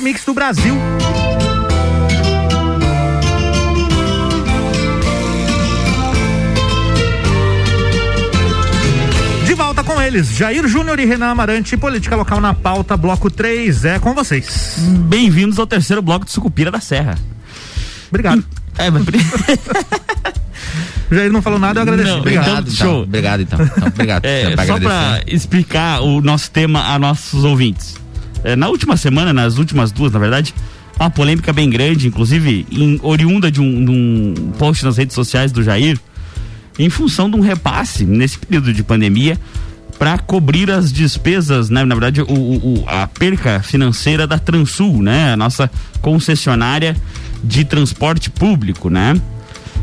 Mix 0.03 0.25
do 0.25 0.33
Brasil. 0.33 0.75
Eles, 10.03 10.35
Jair 10.35 10.67
Júnior 10.67 10.99
e 10.99 11.05
Renan 11.05 11.27
Amarante, 11.27 11.77
política 11.77 12.15
local 12.15 12.41
na 12.41 12.53
pauta, 12.53 12.97
bloco 12.97 13.31
3, 13.31 13.85
é 13.85 13.99
com 13.99 14.13
vocês. 14.13 14.77
Bem-vindos 15.07 15.59
ao 15.59 15.67
terceiro 15.67 16.01
bloco 16.01 16.25
de 16.25 16.31
Sucupira 16.31 16.69
da 16.69 16.79
Serra. 16.79 17.17
Obrigado. 18.09 18.43
É, 18.77 18.89
mas... 18.89 19.03
Jair 21.11 21.31
não 21.31 21.41
falou 21.41 21.59
nada, 21.59 21.79
eu 21.79 21.83
agradeci. 21.83 22.09
Não, 22.09 22.19
obrigado. 22.19 22.67
então, 22.67 22.73
show. 22.73 23.03
Obrigado, 23.03 23.41
então. 23.41 23.59
Então, 23.61 23.87
obrigado. 23.87 24.25
É, 24.25 24.55
pra 24.55 24.65
só 24.65 24.79
para 24.79 25.21
explicar 25.27 26.01
o 26.01 26.19
nosso 26.19 26.51
tema 26.51 26.87
a 26.87 26.99
nossos 26.99 27.43
ouvintes. 27.43 27.95
É, 28.43 28.55
na 28.55 28.67
última 28.67 28.97
semana, 28.97 29.31
nas 29.31 29.57
últimas 29.57 29.91
duas, 29.91 30.11
na 30.11 30.19
verdade, 30.19 30.53
uma 30.99 31.09
polêmica 31.09 31.53
bem 31.53 31.69
grande, 31.69 32.07
inclusive 32.07 32.65
em, 32.71 32.99
oriunda 33.01 33.51
de 33.51 33.61
um, 33.61 33.85
de 33.85 33.91
um 33.91 34.51
post 34.57 34.83
nas 34.83 34.97
redes 34.97 35.15
sociais 35.15 35.51
do 35.51 35.63
Jair, 35.63 35.99
em 36.77 36.89
função 36.89 37.29
de 37.29 37.35
um 37.35 37.39
repasse 37.41 38.05
nesse 38.05 38.37
período 38.39 38.73
de 38.73 38.83
pandemia 38.83 39.37
para 39.99 40.17
cobrir 40.17 40.71
as 40.71 40.91
despesas, 40.91 41.69
né? 41.69 41.85
Na 41.85 41.95
verdade, 41.95 42.21
o, 42.21 42.25
o- 42.33 42.83
a 42.87 43.07
perca 43.07 43.61
financeira 43.61 44.25
da 44.27 44.37
Transul, 44.39 45.01
né? 45.03 45.33
A 45.33 45.37
nossa 45.37 45.69
concessionária 46.01 46.95
de 47.43 47.63
transporte 47.63 48.29
público, 48.29 48.89
né? 48.89 49.19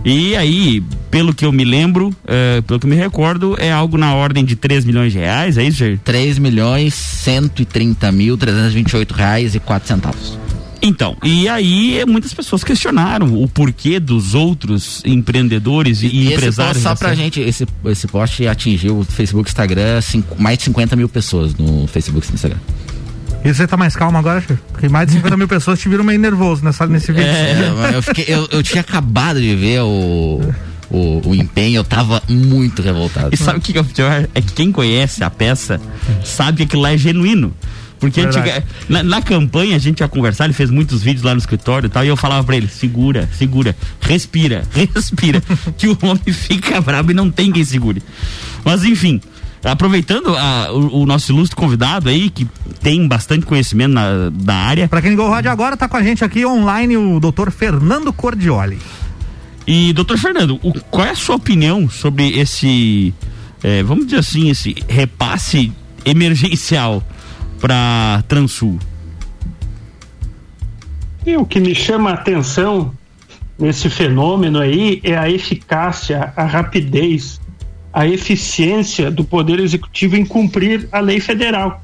E 0.04 0.34
aí, 0.34 0.82
pelo 1.10 1.34
que 1.34 1.44
eu 1.44 1.52
me 1.52 1.62
lembro, 1.64 2.14
eh, 2.26 2.62
pelo 2.66 2.80
que 2.80 2.86
me 2.86 2.96
recordo, 2.96 3.54
é 3.58 3.70
algo 3.70 3.98
na 3.98 4.14
ordem 4.14 4.44
de 4.44 4.56
3 4.56 4.84
milhões 4.84 5.12
de 5.12 5.18
reais, 5.18 5.58
é 5.58 5.62
isso, 5.64 5.78
Jair? 5.78 5.98
3 6.02 6.38
milhões 6.38 6.94
130 6.94 8.10
mil 8.10 8.36
328 8.36 9.12
reais 9.12 9.54
e 9.54 9.60
4 9.60 9.88
centavos. 9.88 10.38
Então, 10.82 11.16
e 11.22 11.46
aí 11.48 12.02
muitas 12.06 12.32
pessoas 12.32 12.64
questionaram 12.64 13.34
o 13.42 13.46
porquê 13.46 14.00
dos 14.00 14.34
outros 14.34 15.02
empreendedores 15.04 16.02
e, 16.02 16.06
E 16.06 16.24
esse 16.26 16.34
empresários. 16.34 16.72
post, 16.74 16.82
só 16.82 16.90
dessa- 16.90 17.04
pra 17.04 17.14
gente, 17.14 17.40
esse, 17.40 17.66
esse 17.86 18.06
post 18.06 18.46
atingiu 18.46 19.00
o 19.00 19.04
Facebook, 19.04 19.48
Instagram, 19.50 20.00
cinco- 20.00 20.40
mais 20.40 20.56
de 20.58 20.64
50 20.64 20.96
mil 20.96 21.08
pessoas 21.08 21.54
no 21.54 21.86
Facebook 21.86 22.26
e 22.26 22.30
no 22.30 22.34
Instagram. 22.34 22.58
E 23.44 23.52
você 23.54 23.66
tá 23.66 23.76
mais 23.76 23.94
calmo 23.96 24.16
agora, 24.18 24.40
Jair? 24.40 24.58
Porque 24.72 24.88
mais 24.88 25.06
de 25.08 25.14
50 25.14 25.36
mil 25.36 25.48
pessoas 25.48 25.78
te 25.78 25.88
viram 25.88 26.04
meio 26.04 26.18
nervoso 26.18 26.64
nessa, 26.64 26.86
nesse 26.86 27.12
vídeo. 27.12 27.26
É, 27.28 27.92
eu, 27.96 28.02
fiquei- 28.02 28.26
eu- 28.28 28.48
eu 28.50 28.62
tinha 28.62 28.80
acabado 28.80 29.40
de 29.40 29.54
ver 29.56 29.80
o, 29.82 30.40
o, 30.90 31.28
o 31.28 31.34
empenho, 31.34 31.76
eu 31.76 31.84
tava 31.84 32.22
muito 32.28 32.80
revoltado. 32.82 33.30
E 33.32 33.36
sabe 33.36 33.58
o 33.58 33.62
que 33.62 33.72
que 33.72 33.78
é 33.78 33.80
o 33.82 33.84
pior? 33.84 34.28
É 34.34 34.40
que 34.40 34.52
quem 34.52 34.72
conhece 34.72 35.22
a 35.24 35.30
peça 35.30 35.80
sabe 36.24 36.58
que 36.58 36.62
aquilo 36.64 36.82
lá 36.82 36.92
é 36.92 36.98
genuíno. 36.98 37.52
Porque 38.00 38.20
antiga- 38.22 38.64
na, 38.88 39.02
na 39.02 39.20
campanha 39.22 39.76
a 39.76 39.78
gente 39.78 40.00
ia 40.00 40.08
conversar, 40.08 40.44
ele 40.46 40.54
fez 40.54 40.70
muitos 40.70 41.02
vídeos 41.02 41.22
lá 41.22 41.32
no 41.34 41.38
escritório 41.38 41.86
e 41.86 41.90
tal, 41.90 42.02
e 42.04 42.08
eu 42.08 42.16
falava 42.16 42.42
pra 42.42 42.56
ele, 42.56 42.66
segura, 42.66 43.28
segura, 43.36 43.76
respira, 44.00 44.64
respira, 44.72 45.42
que 45.76 45.86
o 45.86 45.96
homem 46.02 46.32
fica 46.32 46.80
bravo 46.80 47.10
e 47.10 47.14
não 47.14 47.30
tem 47.30 47.52
quem 47.52 47.62
segure. 47.62 48.02
Mas 48.64 48.84
enfim, 48.84 49.20
aproveitando 49.62 50.34
a- 50.34 50.72
o, 50.72 51.02
o 51.02 51.06
nosso 51.06 51.30
ilustre 51.30 51.54
convidado 51.54 52.08
aí, 52.08 52.30
que 52.30 52.48
tem 52.82 53.06
bastante 53.06 53.44
conhecimento 53.44 53.92
na, 53.92 54.30
da 54.32 54.54
área. 54.54 54.88
Pra 54.88 55.02
quem 55.02 55.10
ligou 55.10 55.26
o 55.26 55.30
rádio 55.30 55.50
agora, 55.50 55.76
tá 55.76 55.86
com 55.86 55.98
a 55.98 56.02
gente 56.02 56.24
aqui 56.24 56.46
online 56.46 56.96
o 56.96 57.20
doutor 57.20 57.50
Fernando 57.52 58.10
Cordioli. 58.14 58.78
E, 59.66 59.92
doutor 59.92 60.16
Fernando, 60.18 60.58
o- 60.62 60.72
qual 60.90 61.06
é 61.06 61.10
a 61.10 61.14
sua 61.14 61.36
opinião 61.36 61.88
sobre 61.90 62.30
esse, 62.40 63.12
eh, 63.62 63.82
vamos 63.82 64.06
dizer 64.06 64.20
assim, 64.20 64.48
esse 64.48 64.74
repasse 64.88 65.70
emergencial 66.02 67.02
para 67.60 68.24
Transul? 68.26 68.78
E 71.24 71.36
o 71.36 71.44
que 71.44 71.60
me 71.60 71.74
chama 71.74 72.10
a 72.10 72.14
atenção 72.14 72.92
nesse 73.58 73.90
fenômeno 73.90 74.58
aí 74.58 75.00
é 75.04 75.16
a 75.16 75.28
eficácia, 75.28 76.32
a 76.34 76.44
rapidez, 76.44 77.40
a 77.92 78.06
eficiência 78.06 79.10
do 79.10 79.22
Poder 79.22 79.60
Executivo 79.60 80.16
em 80.16 80.24
cumprir 80.24 80.88
a 80.90 81.00
lei 81.00 81.20
federal. 81.20 81.82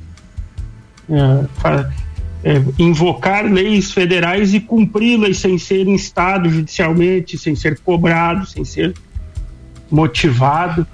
É, 1.09 2.07
é, 2.45 2.63
invocar 2.79 3.45
leis 3.45 3.91
federais 3.91 4.55
e 4.55 4.61
cumpri-las 4.61 5.39
sem 5.39 5.59
ser 5.59 5.87
instado 5.89 6.49
judicialmente, 6.49 7.37
sem 7.37 7.55
ser 7.55 7.79
cobrado, 7.81 8.47
sem 8.47 8.65
ser 8.65 8.95
motivado. 9.91 10.87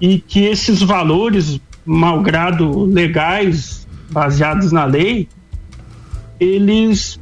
E 0.00 0.18
que 0.18 0.44
esses 0.44 0.82
valores, 0.82 1.60
malgrado 1.84 2.84
legais, 2.84 3.86
baseados 4.10 4.70
na 4.72 4.84
lei, 4.84 5.28
eles 6.38 7.20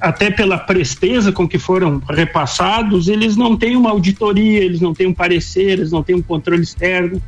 até 0.00 0.30
pela 0.30 0.56
presteza 0.56 1.32
com 1.32 1.46
que 1.46 1.58
foram 1.58 2.00
repassados, 2.08 3.08
eles 3.08 3.36
não 3.36 3.56
têm 3.56 3.76
uma 3.76 3.90
auditoria, 3.90 4.60
eles 4.64 4.80
não 4.80 4.94
têm 4.94 5.08
um 5.08 5.12
parecer, 5.12 5.70
eles 5.72 5.90
não 5.90 6.02
têm 6.02 6.16
um 6.16 6.22
controle 6.22 6.62
externo. 6.62 7.20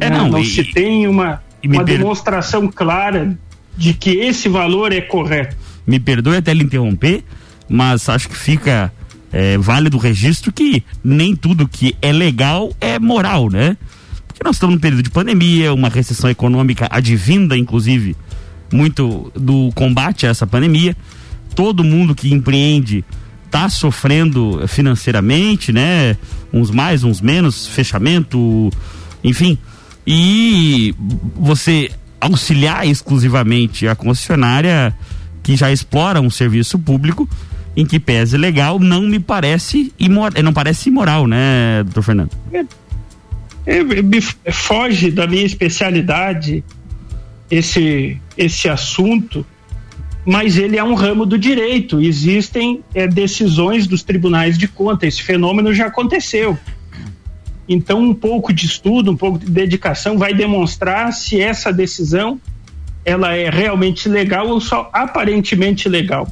É, 0.00 0.08
Né? 0.08 0.16
não, 0.16 0.38
e- 0.38 0.46
se 0.46 0.64
tem 0.64 1.06
uma, 1.06 1.42
uma 1.62 1.84
per- 1.84 1.98
demonstração 1.98 2.66
clara 2.68 3.36
de 3.76 3.92
que 3.92 4.10
esse 4.10 4.48
valor 4.48 4.92
é 4.92 5.00
correto. 5.02 5.56
Me 5.86 5.98
perdoe 6.00 6.36
até 6.36 6.54
lhe 6.54 6.62
interromper, 6.64 7.22
mas 7.68 8.08
acho 8.08 8.28
que 8.28 8.36
fica 8.36 8.90
eh, 9.32 9.58
válido 9.58 9.96
o 9.96 10.00
registro 10.00 10.50
que 10.52 10.82
nem 11.04 11.34
tudo 11.36 11.68
que 11.68 11.94
é 12.00 12.12
legal 12.12 12.72
é 12.80 12.98
moral, 12.98 13.50
né? 13.50 13.76
Nós 14.44 14.56
estamos 14.56 14.74
num 14.74 14.80
período 14.80 15.02
de 15.02 15.10
pandemia, 15.10 15.72
uma 15.72 15.88
recessão 15.88 16.28
econômica 16.28 16.88
advinda, 16.90 17.56
inclusive, 17.56 18.16
muito 18.72 19.30
do 19.34 19.70
combate 19.74 20.26
a 20.26 20.30
essa 20.30 20.46
pandemia. 20.46 20.96
Todo 21.54 21.84
mundo 21.84 22.14
que 22.14 22.32
empreende 22.32 23.04
está 23.46 23.68
sofrendo 23.68 24.66
financeiramente, 24.66 25.72
né? 25.72 26.16
Uns 26.52 26.70
mais, 26.70 27.04
uns 27.04 27.20
menos, 27.20 27.66
fechamento, 27.66 28.70
enfim. 29.22 29.56
E 30.06 30.94
você 31.36 31.90
auxiliar 32.20 32.86
exclusivamente 32.86 33.86
a 33.86 33.94
concessionária 33.94 34.96
que 35.42 35.56
já 35.56 35.70
explora 35.70 36.20
um 36.20 36.30
serviço 36.30 36.78
público 36.78 37.28
em 37.76 37.84
que 37.84 37.98
pese 37.98 38.36
legal 38.36 38.78
não 38.78 39.02
me 39.02 39.18
parece 39.18 39.92
imoral, 39.98 40.42
não 40.42 40.52
parece 40.52 40.88
imoral, 40.88 41.26
né, 41.26 41.82
doutor 41.84 42.02
Fernando? 42.02 42.30
F- 43.66 44.36
foge 44.52 45.10
da 45.10 45.26
minha 45.26 45.44
especialidade 45.44 46.64
esse, 47.50 48.20
esse 48.36 48.68
assunto, 48.68 49.46
mas 50.24 50.56
ele 50.56 50.76
é 50.76 50.84
um 50.84 50.94
ramo 50.94 51.26
do 51.26 51.38
direito. 51.38 52.00
Existem 52.00 52.82
é, 52.94 53.06
decisões 53.06 53.86
dos 53.86 54.02
tribunais 54.02 54.56
de 54.58 54.66
conta. 54.66 55.06
Esse 55.06 55.22
fenômeno 55.22 55.72
já 55.72 55.86
aconteceu. 55.86 56.58
Então, 57.68 58.00
um 58.00 58.14
pouco 58.14 58.52
de 58.52 58.66
estudo, 58.66 59.10
um 59.10 59.16
pouco 59.16 59.38
de 59.38 59.50
dedicação 59.50 60.18
vai 60.18 60.34
demonstrar 60.34 61.12
se 61.12 61.40
essa 61.40 61.72
decisão 61.72 62.40
ela 63.04 63.34
é 63.34 63.50
realmente 63.50 64.08
legal 64.08 64.48
ou 64.48 64.60
só 64.60 64.90
aparentemente 64.92 65.88
legal. 65.88 66.28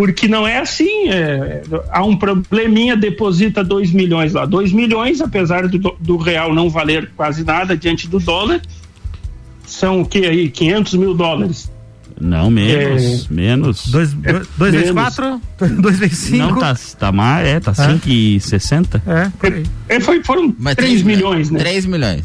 Porque 0.00 0.26
não 0.26 0.48
é 0.48 0.56
assim, 0.56 1.10
é, 1.10 1.60
há 1.90 2.02
um 2.02 2.16
probleminha, 2.16 2.96
deposita 2.96 3.62
2 3.62 3.92
milhões 3.92 4.32
lá. 4.32 4.46
2 4.46 4.72
milhões, 4.72 5.20
apesar 5.20 5.68
do, 5.68 5.94
do 6.00 6.16
real 6.16 6.54
não 6.54 6.70
valer 6.70 7.10
quase 7.14 7.44
nada 7.44 7.76
diante 7.76 8.08
do 8.08 8.18
dólar, 8.18 8.62
são 9.66 10.00
o 10.00 10.06
que 10.06 10.24
aí? 10.24 10.48
500 10.48 10.94
mil 10.94 11.12
dólares. 11.12 11.70
Não, 12.18 12.50
menos, 12.50 13.28
menos. 13.28 13.88
Dois, 13.88 14.14
dois, 14.14 14.48
dois 14.56 14.72
vezes 14.74 14.90
quatro, 14.90 15.38
dois 15.82 15.98
vezes 15.98 16.16
cinco. 16.16 16.54
Não, 16.54 16.58
tá, 16.58 16.74
tá 16.98 17.12
mais, 17.12 17.46
é, 17.46 17.60
tá 17.60 17.72
É. 17.72 17.74
5,60. 17.74 19.02
É, 19.06 19.48
aí. 19.48 19.64
É, 19.86 20.00
foi, 20.00 20.24
foram 20.24 20.50
3 20.50 21.02
milhões, 21.02 21.50
né? 21.50 21.58
3 21.58 21.84
milhões. 21.84 22.24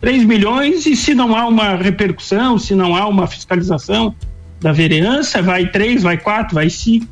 3 0.00 0.24
milhões 0.24 0.86
e 0.86 0.96
se 0.96 1.14
não 1.14 1.36
há 1.36 1.46
uma 1.46 1.76
repercussão, 1.76 2.58
se 2.58 2.74
não 2.74 2.96
há 2.96 3.06
uma 3.06 3.28
fiscalização 3.28 4.12
da 4.60 4.72
vereança, 4.72 5.40
vai 5.42 5.66
3, 5.70 6.02
vai 6.02 6.16
4, 6.18 6.54
vai 6.54 6.68
5. 6.70 7.06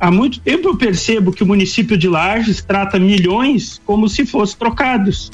Há 0.00 0.10
muito 0.10 0.40
tempo 0.40 0.68
eu 0.68 0.76
percebo 0.76 1.32
que 1.32 1.42
o 1.42 1.46
município 1.46 1.96
de 1.96 2.08
Lages 2.08 2.62
trata 2.62 2.98
milhões 2.98 3.80
como 3.84 4.08
se 4.08 4.24
fossem 4.24 4.56
trocados. 4.58 5.30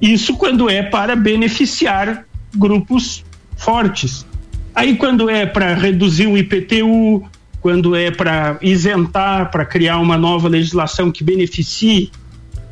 Isso 0.00 0.34
quando 0.36 0.68
é 0.70 0.82
para 0.82 1.14
beneficiar 1.14 2.24
grupos 2.56 3.22
fortes. 3.56 4.26
Aí 4.74 4.96
quando 4.96 5.28
é 5.28 5.44
para 5.44 5.74
reduzir 5.74 6.26
o 6.26 6.38
IPTU, 6.38 7.22
quando 7.60 7.94
é 7.94 8.10
para 8.10 8.56
isentar, 8.62 9.50
para 9.50 9.66
criar 9.66 9.98
uma 9.98 10.16
nova 10.16 10.48
legislação 10.48 11.10
que 11.12 11.22
beneficie 11.22 12.10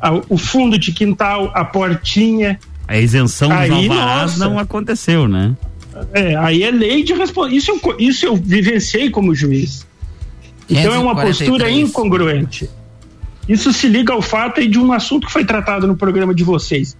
a- 0.01 0.19
o 0.27 0.37
fundo 0.37 0.79
de 0.79 0.91
quintal, 0.91 1.51
a 1.53 1.63
portinha, 1.63 2.59
A 2.87 2.97
isenção 2.97 3.49
dos 3.49 3.57
Aí, 3.59 3.69
alvarás 3.87 4.31
nossa. 4.31 4.49
não 4.49 4.57
aconteceu, 4.57 5.27
né? 5.27 5.55
É, 6.13 6.35
aí 6.35 6.63
é 6.63 6.71
lei 6.71 7.03
de 7.03 7.13
responsabilidade. 7.13 7.57
Isso, 7.57 7.71
eu 7.71 7.95
isso 7.99 8.25
eu 8.25 8.35
vivenciei 8.35 9.09
como 9.09 9.33
juiz. 9.33 9.87
Então 10.69 10.93
é 10.93 10.99
uma 10.99 11.15
543. 11.15 11.37
postura 11.37 11.71
incongruente. 11.71 12.69
Isso 13.47 13.73
se 13.73 13.87
liga 13.87 14.13
ao 14.13 14.21
fato 14.21 14.65
de 14.67 14.77
um 14.77 14.93
assunto 14.93 15.25
que 15.25 15.33
foi 15.33 15.43
tratado 15.43 15.87
no 15.87 15.97
programa 15.97 16.35
de 16.35 16.43
vocês, 16.43 16.95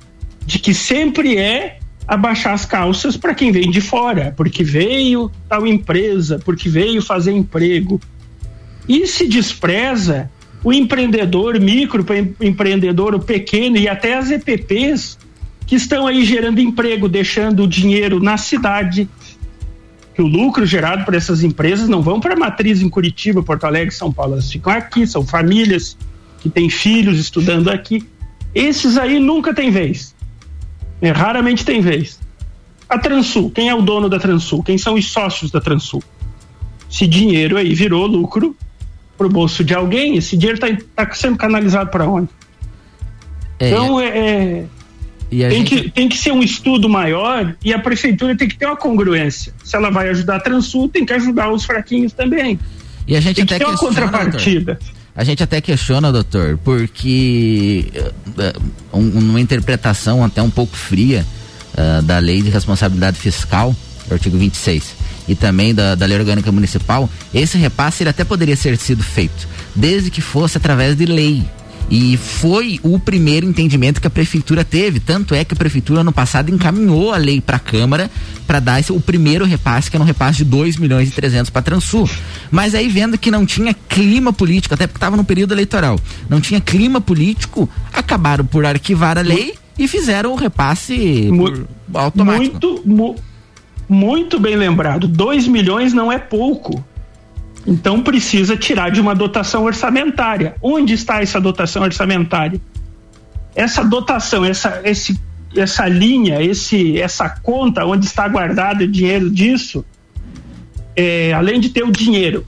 de 0.46 0.58
que 0.58 0.74
sempre 0.74 1.38
é 1.38 1.78
abaixar 2.08 2.54
as 2.54 2.66
calças 2.66 3.16
para 3.16 3.36
quem 3.36 3.52
vem 3.52 3.70
de 3.70 3.80
fora, 3.80 4.34
porque 4.36 4.64
veio 4.64 5.32
tal 5.48 5.68
empresa, 5.68 6.40
porque 6.44 6.68
veio 6.68 7.04
fazer 7.04 7.34
emprego. 7.34 8.02
E 8.88 9.06
se 9.06 9.28
despreza 9.28 10.32
o 10.64 10.74
empreendedor, 10.74 11.60
micro 11.60 12.04
empreendedor, 12.42 13.14
o 13.14 13.20
pequeno 13.20 13.78
e 13.78 13.88
até 13.88 14.16
as 14.16 14.32
EPPs 14.32 15.20
que 15.70 15.76
estão 15.76 16.08
aí 16.08 16.26
gerando 16.26 16.60
emprego, 16.60 17.08
deixando 17.08 17.62
o 17.62 17.68
dinheiro 17.68 18.20
na 18.20 18.38
cidade. 18.38 19.08
Que 20.16 20.22
o 20.22 20.26
lucro 20.26 20.66
gerado 20.66 21.06
por 21.06 21.14
essas 21.14 21.44
empresas 21.44 21.88
não 21.88 22.02
vão 22.02 22.20
para 22.20 22.34
a 22.34 22.36
matriz 22.36 22.82
em 22.82 22.90
Curitiba, 22.90 23.44
Porto 23.44 23.66
Alegre, 23.66 23.94
São 23.94 24.12
Paulo, 24.12 24.34
elas 24.34 24.52
ficam 24.52 24.74
aqui, 24.74 25.06
são 25.06 25.24
famílias 25.24 25.96
que 26.40 26.50
têm 26.50 26.72
filhos 26.72 27.20
estudando 27.20 27.70
aqui. 27.70 28.04
Esses 28.54 28.98
aí 28.98 29.20
nunca 29.20 29.54
tem 29.54 29.70
vez. 29.70 30.16
É, 31.00 31.12
raramente 31.12 31.64
tem 31.64 31.82
vez. 31.82 32.20
A 32.90 32.98
Transul, 32.98 33.52
quem 33.52 33.70
é 33.70 33.76
o 33.76 33.84
dono 33.84 34.10
da 34.10 34.18
Transul? 34.18 34.64
Quem 34.64 34.76
são 34.76 34.96
os 34.96 35.12
sócios 35.12 35.52
da 35.52 35.62
Transul? 35.62 36.02
Esse 36.92 37.06
dinheiro 37.06 37.58
aí 37.58 37.76
virou 37.76 38.08
lucro 38.08 38.58
para 39.16 39.28
o 39.28 39.30
bolso 39.30 39.64
de 39.64 39.76
alguém, 39.76 40.18
esse 40.18 40.36
dinheiro 40.36 40.60
está 40.66 41.06
tá 41.06 41.14
sendo 41.14 41.38
canalizado 41.38 41.92
para 41.92 42.10
onde? 42.10 42.30
É, 43.60 43.70
então, 43.70 44.00
é, 44.00 44.08
é 44.08 44.66
tem, 45.30 45.52
gente... 45.52 45.84
que, 45.84 45.90
tem 45.92 46.10
que 46.10 46.18
ser 46.18 46.32
um 46.32 46.42
estudo 46.42 46.90
maior 46.90 47.56
e 47.64 47.74
a 47.74 47.80
prefeitura 47.80 48.36
tem 48.36 48.48
que 48.48 48.58
ter 48.58 48.66
uma 48.66 48.76
congruência. 48.76 49.54
Se 49.64 49.76
ela 49.76 49.90
vai 49.90 50.10
ajudar 50.10 50.38
a 50.38 50.40
Transul, 50.40 50.90
tem 50.90 51.06
que 51.06 51.14
ajudar 51.14 51.52
os 51.52 51.66
fraquinhos 51.66 52.14
também. 52.14 52.60
E 53.08 53.16
a 53.16 53.20
gente 53.20 53.38
tem 53.38 53.44
até 53.44 53.60
que 53.60 53.66
ter 53.66 53.70
uma 53.70 53.78
contrapartida. 53.78 54.76
Doutor. 54.76 55.00
A 55.16 55.24
gente 55.24 55.44
até 55.44 55.60
questiona, 55.60 56.12
doutor, 56.12 56.58
porque 56.64 57.92
uh, 58.94 58.98
uma 58.98 59.42
interpretação 59.42 60.24
até 60.24 60.42
um 60.42 60.50
pouco 60.50 60.78
fria 60.78 61.26
uh, 61.74 62.02
da 62.04 62.20
lei 62.20 62.42
de 62.42 62.50
responsabilidade 62.50 63.20
fiscal, 63.20 63.76
artigo 64.10 64.38
26, 64.38 64.96
e 65.28 65.36
também 65.36 65.76
da, 65.76 65.96
da 65.96 66.06
lei 66.06 66.18
orgânica 66.18 66.52
municipal, 66.52 67.10
esse 67.34 67.58
repasse 67.58 68.04
ele 68.04 68.10
até 68.10 68.24
poderia 68.24 68.56
ser 68.56 68.78
sido 68.78 69.04
feito, 69.04 69.48
desde 69.76 70.10
que 70.10 70.22
fosse 70.22 70.58
através 70.58 70.96
de 70.96 71.06
lei. 71.06 71.44
E 71.90 72.18
foi 72.18 72.80
o 72.84 73.00
primeiro 73.00 73.48
entendimento 73.48 74.00
que 74.00 74.08
a 74.08 74.12
prefeitura 74.12 74.64
teve. 74.64 75.00
Tanto 75.00 75.34
é 75.34 75.44
que 75.44 75.54
a 75.54 75.58
prefeitura 75.58 76.02
ano 76.02 76.12
passado 76.12 76.54
encaminhou 76.54 77.12
a 77.14 77.18
lei 77.18 77.42
para 77.42 77.58
a 77.58 77.60
Câmara 77.60 78.12
para 78.46 78.60
dar 78.60 78.80
esse, 78.80 78.92
o 78.92 79.00
primeiro 79.00 79.46
repasse, 79.46 79.90
que 79.90 79.98
era 79.98 80.04
um 80.04 80.08
repasse 80.08 80.40
de 80.40 80.46
2 80.46 80.78
milhões 80.78 81.10
e 81.10 81.12
300 81.12 81.50
para 81.50 81.62
Transul. 81.62 82.10
Mas 82.52 82.76
aí 82.76 82.88
vendo 82.88 83.18
que 83.18 83.32
não 83.32 83.46
tinha 83.46 83.74
clima 83.74 84.32
político, 84.32 84.74
até 84.74 84.86
porque 84.86 84.98
estava 84.98 85.18
no 85.18 85.24
período 85.24 85.54
eleitoral, 85.54 86.00
não 86.30 86.40
tinha 86.40 86.62
clima 86.62 87.02
político, 87.02 87.68
acabaram 87.92 88.46
por 88.46 88.66
arquivar 88.66 89.18
a 89.18 89.22
lei 89.22 89.56
e 89.78 89.88
fizeram 89.88 90.34
o 90.34 90.36
repasse 90.36 91.30
muito, 91.32 91.68
automático. 91.94 92.60
Muito, 92.60 92.82
mu, 92.86 93.16
muito 93.88 94.40
bem 94.40 94.56
lembrado. 94.56 95.08
2 95.08 95.48
milhões 95.48 95.94
não 95.94 96.12
é 96.12 96.20
pouco. 96.20 96.84
Então 97.66 98.02
precisa 98.02 98.56
tirar 98.56 98.90
de 98.90 99.02
uma 99.02 99.14
dotação 99.14 99.64
orçamentária. 99.64 100.56
Onde 100.62 100.94
está 100.94 101.22
essa 101.22 101.40
dotação 101.40 101.84
orçamentária? 101.84 102.60
Essa 103.56 103.84
dotação, 103.84 104.46
essa, 104.46 104.82
esse, 104.84 105.20
essa 105.56 105.88
linha, 105.88 106.42
esse, 106.42 107.00
essa 107.00 107.30
conta 107.30 107.86
onde 107.86 108.06
está 108.06 108.28
guardado 108.28 108.82
o 108.82 108.88
dinheiro 108.88 109.30
disso, 109.30 109.84
é, 110.96 111.34
além 111.34 111.60
de 111.60 111.70
ter 111.70 111.84
o 111.84 111.92
dinheiro, 111.92 112.46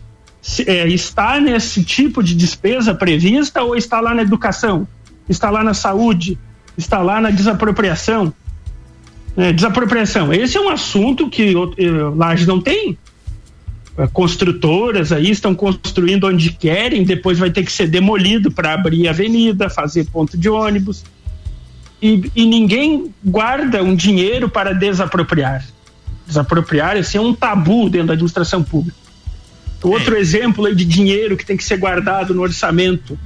é, 0.65 0.87
está 0.87 1.39
nesse 1.39 1.83
tipo 1.83 2.23
de 2.23 2.33
despesa 2.33 2.95
prevista 2.95 3.61
ou 3.61 3.75
está 3.75 3.99
lá 3.99 4.13
na 4.13 4.21
educação? 4.21 4.87
Está 5.29 5.49
lá 5.49 5.63
na 5.63 5.73
saúde? 5.73 6.37
Está 6.77 6.99
lá 6.99 7.21
na 7.21 7.29
desapropriação? 7.29 8.33
É, 9.37 9.53
desapropriação. 9.53 10.33
Esse 10.33 10.57
é 10.57 10.61
um 10.61 10.69
assunto 10.69 11.29
que 11.29 11.53
Laje 12.15 12.45
não 12.45 12.59
tem 12.59 12.91
eh, 12.91 13.10
construtoras 14.07 15.11
aí 15.11 15.29
estão 15.29 15.53
construindo 15.53 16.27
onde 16.27 16.51
querem, 16.51 17.03
depois 17.03 17.37
vai 17.37 17.51
ter 17.51 17.63
que 17.63 17.71
ser 17.71 17.87
demolido 17.87 18.51
para 18.51 18.73
abrir 18.73 19.07
avenida, 19.07 19.69
fazer 19.69 20.05
ponto 20.05 20.37
de 20.37 20.49
ônibus. 20.49 21.03
E, 22.01 22.31
e, 22.35 22.45
ninguém 22.45 23.13
guarda 23.23 23.83
um 23.83 23.95
dinheiro 23.95 24.49
para 24.49 24.73
desapropriar. 24.73 25.63
Desapropriar 26.25 26.97
esse 26.97 27.17
é 27.17 27.21
um 27.21 27.33
tabu 27.33 27.89
dentro 27.89 28.07
da 28.07 28.13
administração 28.13 28.63
pública. 28.63 28.97
Outro 29.83 30.15
é. 30.15 30.19
exemplo 30.19 30.65
aí 30.65 30.73
de 30.73 30.85
dinheiro 30.85 31.37
que 31.37 31.45
tem 31.45 31.55
que 31.55 31.63
ser 31.63 31.77
guardado 31.77 32.33
no 32.33 32.41
orçamento: 32.41 33.19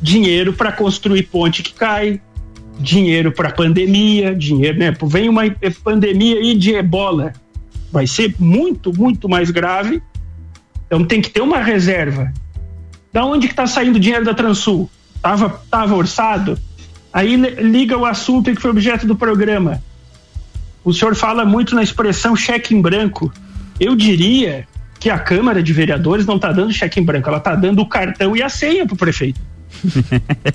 dinheiro 0.00 0.52
para 0.52 0.70
construir 0.70 1.24
ponte 1.24 1.62
que 1.62 1.72
cai, 1.72 2.20
dinheiro 2.78 3.32
para 3.32 3.50
pandemia, 3.50 4.34
dinheiro, 4.34 4.78
né? 4.78 4.96
Vem 5.06 5.28
uma 5.28 5.42
pandemia 5.82 6.36
aí 6.36 6.54
de 6.54 6.72
ebola, 6.72 7.32
vai 7.90 8.06
ser 8.06 8.34
muito, 8.38 8.96
muito 8.96 9.28
mais 9.28 9.50
grave 9.50 10.00
então 10.90 11.04
tem 11.04 11.22
que 11.22 11.30
ter 11.30 11.40
uma 11.40 11.58
reserva. 11.58 12.32
Da 13.12 13.24
onde 13.24 13.46
que 13.46 13.52
está 13.52 13.64
saindo 13.64 13.94
o 13.94 14.00
dinheiro 14.00 14.24
da 14.24 14.34
Transul? 14.34 14.90
Tava, 15.22 15.62
tava 15.70 15.94
orçado? 15.94 16.58
Aí 17.12 17.36
liga 17.36 17.96
o 17.96 18.04
assunto 18.04 18.52
que 18.52 18.60
foi 18.60 18.72
objeto 18.72 19.06
do 19.06 19.14
programa. 19.14 19.80
O 20.84 20.92
senhor 20.92 21.14
fala 21.14 21.44
muito 21.44 21.76
na 21.76 21.82
expressão 21.84 22.34
cheque 22.34 22.74
em 22.74 22.82
branco. 22.82 23.32
Eu 23.78 23.94
diria 23.94 24.66
que 24.98 25.08
a 25.08 25.18
Câmara 25.18 25.62
de 25.62 25.72
Vereadores 25.72 26.26
não 26.26 26.36
está 26.36 26.50
dando 26.50 26.72
cheque 26.72 26.98
em 26.98 27.04
branco, 27.04 27.28
ela 27.28 27.38
está 27.38 27.54
dando 27.54 27.80
o 27.82 27.88
cartão 27.88 28.36
e 28.36 28.42
a 28.42 28.48
senha 28.48 28.84
para 28.84 28.94
o 28.94 28.98
prefeito. 28.98 29.40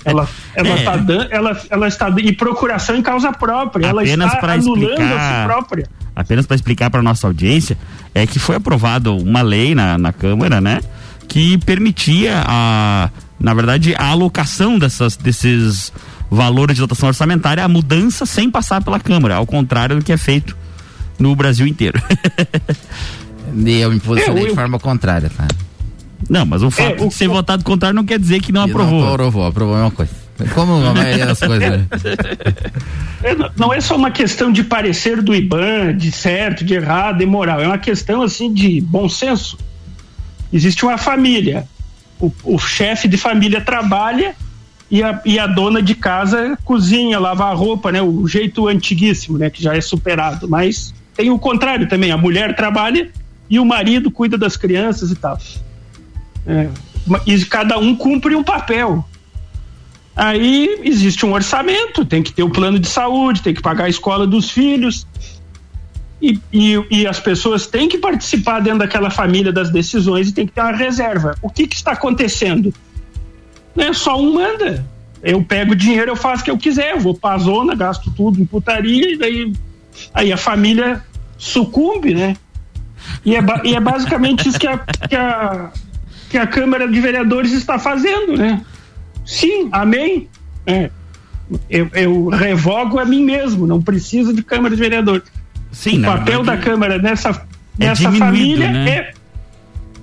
Ela, 0.04 0.28
ela, 0.54 0.68
é. 0.68 0.84
tá 0.84 0.96
dando, 0.96 1.26
ela, 1.30 1.60
ela 1.70 1.88
está 1.88 2.08
e 2.18 2.32
procuração 2.32 2.96
em 2.96 3.02
causa 3.02 3.32
própria. 3.32 3.90
Apenas 3.90 4.10
ela 4.10 4.26
está 4.34 4.52
anulando 4.52 4.90
explicar... 4.90 5.16
a 5.16 5.40
si 5.40 5.46
própria 5.46 5.88
apenas 6.16 6.46
para 6.46 6.54
explicar 6.54 6.88
para 6.88 7.02
nossa 7.02 7.26
audiência, 7.26 7.76
é 8.14 8.26
que 8.26 8.38
foi 8.38 8.56
aprovada 8.56 9.12
uma 9.12 9.42
lei 9.42 9.74
na, 9.74 9.98
na 9.98 10.14
Câmara, 10.14 10.62
né? 10.62 10.80
Que 11.28 11.58
permitia 11.58 12.42
a, 12.46 13.10
na 13.38 13.52
verdade, 13.52 13.94
a 13.98 14.06
alocação 14.06 14.78
dessas, 14.78 15.16
desses 15.16 15.92
valores 16.30 16.74
de 16.76 16.80
dotação 16.80 17.08
orçamentária, 17.08 17.62
a 17.62 17.68
mudança 17.68 18.24
sem 18.24 18.50
passar 18.50 18.82
pela 18.82 18.98
Câmara, 18.98 19.36
ao 19.36 19.46
contrário 19.46 19.96
do 19.96 20.02
que 20.02 20.12
é 20.12 20.16
feito 20.16 20.56
no 21.18 21.36
Brasil 21.36 21.66
inteiro. 21.66 22.00
e 23.54 23.72
eu 23.78 23.90
me 23.90 24.00
posicionei 24.00 24.44
é, 24.44 24.46
eu... 24.46 24.50
de 24.50 24.54
forma 24.54 24.78
contrária, 24.78 25.30
tá? 25.36 25.46
Não, 26.28 26.44
mas 26.46 26.62
o 26.62 26.70
fato 26.70 27.02
é, 27.02 27.04
o... 27.04 27.08
de 27.08 27.14
ser 27.14 27.28
votado 27.28 27.62
contrário 27.64 27.94
não 27.94 28.04
quer 28.04 28.18
dizer 28.18 28.40
que 28.40 28.52
não 28.52 28.62
aprovou. 28.62 29.00
Não 29.00 29.12
aprovou, 29.12 29.46
aprovou 29.46 29.74
a 29.74 29.78
mesma 29.78 29.90
coisa. 29.92 30.12
Como 30.54 30.74
a 30.84 30.92
maioria 30.92 31.26
das 31.26 31.40
coisas, 31.40 31.70
né? 31.70 31.86
É, 33.22 33.34
não 33.56 33.72
é 33.72 33.80
só 33.80 33.96
uma 33.96 34.10
questão 34.10 34.52
de 34.52 34.62
parecer 34.62 35.22
do 35.22 35.34
IBAN, 35.34 35.96
de 35.96 36.12
certo, 36.12 36.64
de 36.64 36.74
errado, 36.74 37.18
de 37.18 37.26
moral. 37.26 37.60
É 37.60 37.66
uma 37.66 37.78
questão, 37.78 38.22
assim, 38.22 38.52
de 38.52 38.80
bom 38.80 39.08
senso. 39.08 39.58
Existe 40.52 40.84
uma 40.84 40.98
família. 40.98 41.66
O, 42.20 42.32
o 42.44 42.58
chefe 42.58 43.08
de 43.08 43.16
família 43.16 43.60
trabalha 43.60 44.34
e 44.90 45.02
a, 45.02 45.20
e 45.24 45.38
a 45.38 45.46
dona 45.46 45.82
de 45.82 45.94
casa 45.94 46.56
cozinha, 46.64 47.18
lava 47.18 47.46
a 47.46 47.52
roupa, 47.52 47.90
né? 47.90 48.02
O 48.02 48.26
jeito 48.28 48.68
antiguíssimo, 48.68 49.38
né? 49.38 49.48
Que 49.48 49.62
já 49.62 49.74
é 49.74 49.80
superado. 49.80 50.48
Mas 50.48 50.94
tem 51.14 51.30
o 51.30 51.38
contrário 51.38 51.88
também. 51.88 52.10
A 52.10 52.16
mulher 52.16 52.54
trabalha 52.54 53.10
e 53.48 53.58
o 53.58 53.64
marido 53.64 54.10
cuida 54.10 54.36
das 54.36 54.56
crianças 54.56 55.10
e 55.10 55.14
tal. 55.14 55.38
É, 56.46 56.68
e 57.26 57.44
cada 57.44 57.78
um 57.78 57.94
cumpre 57.94 58.34
um 58.34 58.42
papel. 58.42 59.04
Aí 60.14 60.80
existe 60.82 61.26
um 61.26 61.32
orçamento, 61.32 62.04
tem 62.04 62.22
que 62.22 62.32
ter 62.32 62.42
o 62.42 62.50
plano 62.50 62.78
de 62.78 62.88
saúde, 62.88 63.42
tem 63.42 63.52
que 63.52 63.60
pagar 63.60 63.84
a 63.84 63.88
escola 63.88 64.26
dos 64.26 64.50
filhos. 64.50 65.06
E, 66.22 66.40
e, 66.50 66.82
e, 66.90 67.06
as 67.06 67.20
pessoas 67.20 67.66
têm 67.66 67.88
que 67.88 67.98
participar 67.98 68.60
dentro 68.60 68.78
daquela 68.78 69.10
família 69.10 69.52
das 69.52 69.70
decisões 69.70 70.28
e 70.28 70.32
tem 70.32 70.46
que 70.46 70.52
ter 70.52 70.62
uma 70.62 70.72
reserva. 70.72 71.36
O 71.42 71.50
que, 71.50 71.66
que 71.66 71.76
está 71.76 71.92
acontecendo? 71.92 72.72
Não 73.74 73.84
é 73.84 73.92
só 73.92 74.18
um 74.18 74.32
manda. 74.32 74.86
Eu 75.22 75.42
pego 75.42 75.76
dinheiro, 75.76 76.10
eu 76.10 76.16
faço 76.16 76.40
o 76.40 76.44
que 76.46 76.50
eu 76.50 76.56
quiser, 76.56 76.92
eu 76.92 77.00
vou 77.00 77.14
pra 77.14 77.36
zona, 77.36 77.74
gasto 77.74 78.10
tudo 78.10 78.40
em 78.40 78.46
putaria, 78.46 79.12
e 79.12 79.18
daí 79.18 79.52
aí 80.14 80.32
a 80.32 80.36
família 80.36 81.02
sucumbe, 81.36 82.14
né? 82.14 82.36
E 83.24 83.36
é, 83.36 83.40
e 83.64 83.74
é 83.74 83.80
basicamente 83.80 84.48
isso 84.48 84.58
que 84.58 84.66
a, 84.66 84.78
que, 84.78 85.16
a, 85.16 85.70
que 86.36 86.38
a 86.38 86.46
Câmara 86.46 86.86
de 86.86 87.00
Vereadores 87.00 87.52
está 87.52 87.78
fazendo, 87.78 88.36
né? 88.36 88.60
Sim, 89.24 89.70
amém. 89.72 90.28
É. 90.66 90.90
Eu, 91.70 91.88
eu, 91.94 92.28
revogo 92.28 92.98
a 92.98 93.06
mim 93.06 93.24
mesmo, 93.24 93.66
não 93.66 93.80
preciso 93.80 94.34
de 94.34 94.42
Câmara 94.42 94.74
de 94.74 94.80
Vereadores. 94.80 95.24
Sim, 95.72 96.00
o 96.00 96.04
papel 96.04 96.42
da 96.42 96.58
Câmara 96.58 96.98
nessa, 96.98 97.30
é 97.80 97.86
nessa 97.86 98.12
família 98.12 98.70
né? 98.70 98.90
é, 98.90 99.14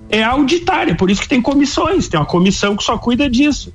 é 0.09 0.23
auditária, 0.23 0.95
por 0.95 1.11
isso 1.11 1.21
que 1.21 1.29
tem 1.29 1.41
comissões, 1.41 2.07
tem 2.07 2.19
uma 2.19 2.25
comissão 2.25 2.75
que 2.75 2.83
só 2.83 2.97
cuida 2.97 3.29
disso. 3.29 3.71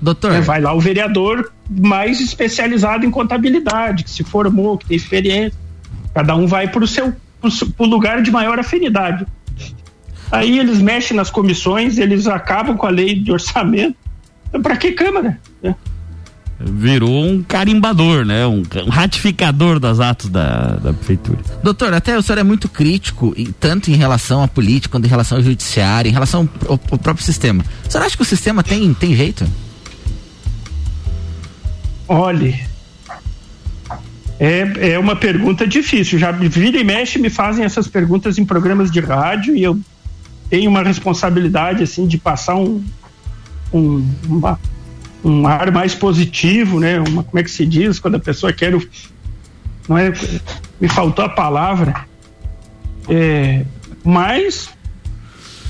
Doutor. 0.00 0.32
É, 0.32 0.40
vai 0.42 0.60
lá 0.60 0.74
o 0.74 0.80
vereador 0.80 1.50
mais 1.70 2.20
especializado 2.20 3.06
em 3.06 3.10
contabilidade, 3.10 4.04
que 4.04 4.10
se 4.10 4.24
formou, 4.24 4.76
que 4.76 4.84
tem 4.84 4.96
experiência. 4.96 5.58
Cada 6.12 6.36
um 6.36 6.46
vai 6.46 6.68
para 6.68 6.84
o 6.84 6.86
seu 6.86 7.14
pro 7.76 7.86
lugar 7.86 8.20
de 8.20 8.30
maior 8.30 8.58
afinidade. 8.58 9.24
Aí 10.30 10.58
eles 10.58 10.80
mexem 10.80 11.16
nas 11.16 11.30
comissões, 11.30 11.98
eles 11.98 12.26
acabam 12.26 12.76
com 12.76 12.86
a 12.86 12.90
lei 12.90 13.14
de 13.14 13.32
orçamento 13.32 13.96
então, 14.48 14.62
para 14.62 14.76
que 14.76 14.92
Câmara? 14.92 15.38
É. 15.62 15.74
virou 16.60 17.24
um 17.24 17.42
carimbador, 17.42 18.24
né? 18.24 18.46
Um, 18.46 18.62
um 18.86 18.90
ratificador 18.90 19.78
das 19.78 20.00
atos 20.00 20.28
da, 20.30 20.76
da 20.76 20.92
prefeitura. 20.92 21.38
Doutor, 21.62 21.92
até 21.92 22.16
o 22.16 22.22
senhor 22.22 22.38
é 22.38 22.42
muito 22.42 22.68
crítico, 22.68 23.32
e 23.36 23.46
tanto 23.52 23.90
em 23.90 23.94
relação 23.94 24.42
à 24.42 24.48
política, 24.48 24.92
quanto 24.92 25.04
em 25.04 25.08
relação 25.08 25.38
ao 25.38 25.44
judiciário, 25.44 26.08
em 26.08 26.12
relação 26.12 26.48
ao, 26.66 26.80
ao 26.90 26.98
próprio 26.98 27.24
sistema. 27.24 27.64
O 27.86 27.90
senhor 27.90 28.04
acha 28.04 28.16
que 28.16 28.22
o 28.22 28.26
sistema 28.26 28.62
tem, 28.62 28.92
tem 28.94 29.14
jeito? 29.14 29.46
Olhe, 32.08 32.58
é, 34.40 34.92
é 34.92 34.98
uma 34.98 35.14
pergunta 35.14 35.66
difícil. 35.66 36.18
Já 36.18 36.32
vira 36.32 36.78
e 36.78 36.84
mexe 36.84 37.18
me 37.18 37.28
fazem 37.28 37.64
essas 37.66 37.86
perguntas 37.86 38.38
em 38.38 38.46
programas 38.46 38.90
de 38.90 39.00
rádio 39.00 39.54
e 39.54 39.62
eu 39.62 39.78
tenho 40.50 40.70
uma 40.70 40.82
responsabilidade 40.82 41.82
assim 41.82 42.06
de 42.06 42.18
passar 42.18 42.56
um, 42.56 42.84
um, 43.72 44.06
uma, 44.26 44.60
um 45.24 45.46
ar 45.46 45.70
mais 45.70 45.94
positivo, 45.94 46.80
né? 46.80 47.00
Uma, 47.00 47.22
como 47.22 47.38
é 47.38 47.42
que 47.42 47.50
se 47.50 47.66
diz? 47.66 47.98
Quando 47.98 48.16
a 48.16 48.20
pessoa 48.20 48.52
quer 48.52 48.74
o, 48.74 48.88
não 49.88 49.96
é? 49.96 50.12
Me 50.80 50.88
faltou 50.88 51.24
a 51.24 51.28
palavra. 51.28 52.06
É, 53.08 53.64
mas 54.04 54.70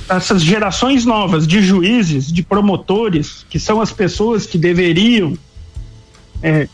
essas 0.09 0.43
gerações 0.43 1.05
novas 1.05 1.47
de 1.47 1.62
juízes, 1.62 2.33
de 2.33 2.43
promotores, 2.43 3.45
que 3.49 3.61
são 3.61 3.81
as 3.81 3.93
pessoas 3.93 4.47
que 4.47 4.57
deveriam 4.57 5.37
é, 6.43 6.68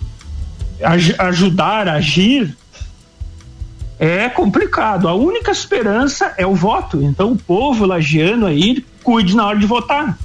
aj 0.83 1.15
ajudar, 1.19 1.89
agir, 1.89 2.57
é 3.99 4.29
complicado. 4.29 5.09
A 5.09 5.15
única 5.15 5.51
esperança 5.51 6.35
é 6.37 6.47
o 6.47 6.55
voto. 6.55 7.03
Então 7.03 7.33
o 7.33 7.37
povo 7.37 7.87
lagiano 7.87 8.47
aí 8.47 8.85
cuide 9.03 9.37
na 9.37 9.47
hora 9.47 9.59
de 9.59 9.67
votar. 9.67 10.19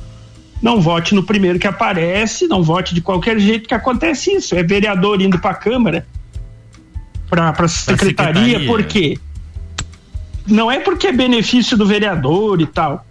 Não 0.62 0.82
vote 0.82 1.16
no 1.16 1.24
primeiro 1.24 1.58
que 1.58 1.68
aparece, 1.68 2.48
não 2.48 2.62
vote 2.62 2.94
de 2.94 3.02
qualquer 3.02 3.40
jeito 3.40 3.68
que 3.68 3.74
acontece 3.74 4.34
isso. 4.34 4.56
É 4.56 4.64
vereador 4.64 5.22
indo 5.22 5.40
para 5.40 5.52
a 5.52 5.56
Câmara, 5.56 6.06
para 7.30 7.50
a 7.50 7.68
secretaria, 7.68 8.44
secretaria, 8.44 8.68
por 8.68 8.84
quê? 8.84 9.18
Não 10.48 10.70
é 10.70 10.80
porque 10.80 11.08
é 11.08 11.12
benefício 11.12 11.78
do 11.78 11.86
vereador 11.86 12.60
e 12.60 12.66
tal. 12.66 13.06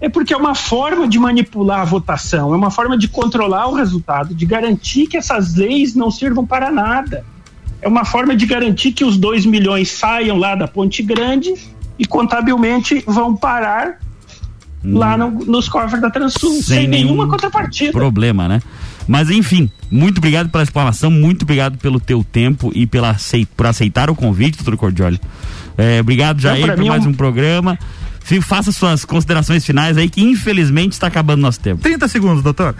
É 0.00 0.08
porque 0.08 0.32
é 0.32 0.36
uma 0.36 0.54
forma 0.54 1.06
de 1.06 1.18
manipular 1.18 1.80
a 1.80 1.84
votação, 1.84 2.54
é 2.54 2.56
uma 2.56 2.70
forma 2.70 2.96
de 2.96 3.06
controlar 3.06 3.68
o 3.68 3.74
resultado, 3.74 4.34
de 4.34 4.46
garantir 4.46 5.06
que 5.06 5.16
essas 5.16 5.54
leis 5.54 5.94
não 5.94 6.10
sirvam 6.10 6.46
para 6.46 6.70
nada. 6.70 7.22
É 7.82 7.88
uma 7.88 8.04
forma 8.04 8.36
de 8.36 8.46
garantir 8.46 8.92
que 8.92 9.04
os 9.04 9.16
2 9.16 9.46
milhões 9.46 9.90
saiam 9.90 10.36
lá 10.36 10.54
da 10.54 10.68
Ponte 10.68 11.02
Grande 11.02 11.54
e 11.98 12.04
contabilmente 12.04 13.02
vão 13.06 13.34
parar 13.34 13.98
hum. 14.84 14.98
lá 14.98 15.16
no, 15.16 15.30
nos 15.30 15.68
cofres 15.68 16.00
da 16.00 16.10
Transul, 16.10 16.54
sem, 16.54 16.62
sem 16.62 16.88
nenhuma 16.88 17.26
contrapartida. 17.28 17.92
Problema, 17.92 18.48
né? 18.48 18.62
Mas 19.08 19.30
enfim, 19.30 19.70
muito 19.90 20.18
obrigado 20.18 20.50
pela 20.50 20.62
explanação, 20.62 21.10
muito 21.10 21.42
obrigado 21.42 21.78
pelo 21.78 21.98
teu 21.98 22.22
tempo 22.22 22.70
e 22.74 22.86
pela, 22.86 23.16
por 23.56 23.66
aceitar 23.66 24.10
o 24.10 24.14
convite, 24.14 24.58
doutor 24.58 24.76
Cordioli. 24.76 25.20
É, 25.76 26.00
obrigado, 26.00 26.40
Jair, 26.40 26.74
por 26.76 26.84
mais 26.84 27.06
um... 27.06 27.10
um 27.10 27.14
programa 27.14 27.78
faça 28.40 28.70
suas 28.70 29.04
considerações 29.04 29.64
finais 29.64 29.96
aí, 29.96 30.08
que 30.08 30.22
infelizmente 30.22 30.92
está 30.92 31.06
acabando 31.06 31.40
nosso 31.40 31.58
tempo. 31.58 31.82
30 31.82 32.06
segundos, 32.06 32.42
doutor. 32.42 32.76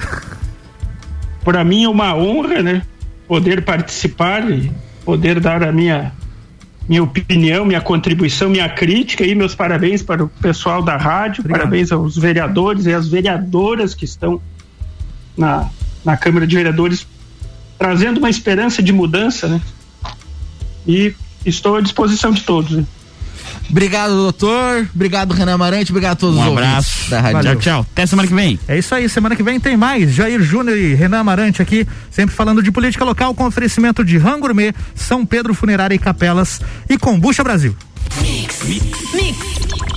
Para 1.42 1.64
mim 1.64 1.84
é 1.84 1.88
uma 1.88 2.14
honra, 2.14 2.62
né? 2.62 2.82
Poder 3.26 3.64
participar 3.64 4.48
e 4.50 4.70
poder 5.10 5.40
dar 5.40 5.64
a 5.64 5.72
minha 5.72 6.12
minha 6.88 7.02
opinião, 7.02 7.64
minha 7.64 7.80
contribuição, 7.80 8.48
minha 8.48 8.68
crítica 8.68 9.24
e 9.24 9.34
meus 9.34 9.54
parabéns 9.54 10.02
para 10.02 10.24
o 10.24 10.28
pessoal 10.28 10.82
da 10.82 10.96
rádio, 10.96 11.40
Obrigado. 11.40 11.60
parabéns 11.60 11.92
aos 11.92 12.16
vereadores 12.16 12.86
e 12.86 12.92
às 12.92 13.08
vereadoras 13.08 13.94
que 13.94 14.04
estão 14.04 14.40
na, 15.36 15.68
na 16.04 16.16
Câmara 16.16 16.46
de 16.46 16.56
Vereadores 16.56 17.06
trazendo 17.78 18.18
uma 18.18 18.30
esperança 18.30 18.82
de 18.82 18.92
mudança, 18.92 19.46
né? 19.46 19.60
E 20.86 21.14
estou 21.44 21.76
à 21.76 21.80
disposição 21.80 22.32
de 22.32 22.42
todos. 22.42 22.72
Né? 22.76 22.84
Obrigado, 23.70 24.10
doutor. 24.14 24.88
Obrigado, 24.94 25.32
Renan 25.32 25.54
Amarante. 25.54 25.92
Obrigado 25.92 26.12
a 26.12 26.16
todos 26.16 26.36
um 26.36 26.42
os 26.42 26.48
abraço. 26.48 27.10
da 27.10 27.20
Rádio. 27.20 27.42
Tchau, 27.42 27.56
tchau. 27.56 27.86
Até 27.92 28.06
semana 28.06 28.26
que 28.28 28.34
vem. 28.34 28.58
É 28.68 28.78
isso 28.78 28.94
aí. 28.94 29.08
Semana 29.08 29.36
que 29.36 29.42
vem 29.42 29.60
tem 29.60 29.76
mais. 29.76 30.12
Jair 30.12 30.42
Júnior 30.42 30.76
e 30.76 30.94
Renan 30.94 31.20
Amarante 31.20 31.62
aqui, 31.62 31.86
sempre 32.10 32.34
falando 32.34 32.62
de 32.62 32.70
política 32.72 33.04
local 33.04 33.34
com 33.34 33.46
oferecimento 33.46 34.04
de 34.04 34.18
Ram 34.18 34.40
Gourmet, 34.40 34.74
São 34.94 35.24
Pedro 35.24 35.54
Funerária 35.54 35.94
e 35.94 35.98
Capelas 35.98 36.60
e 36.88 36.98
Combucha 36.98 37.42
Brasil. 37.44 37.74
Mix. 38.20 38.62
Mix. 38.64 39.14
Mix. 39.14 39.89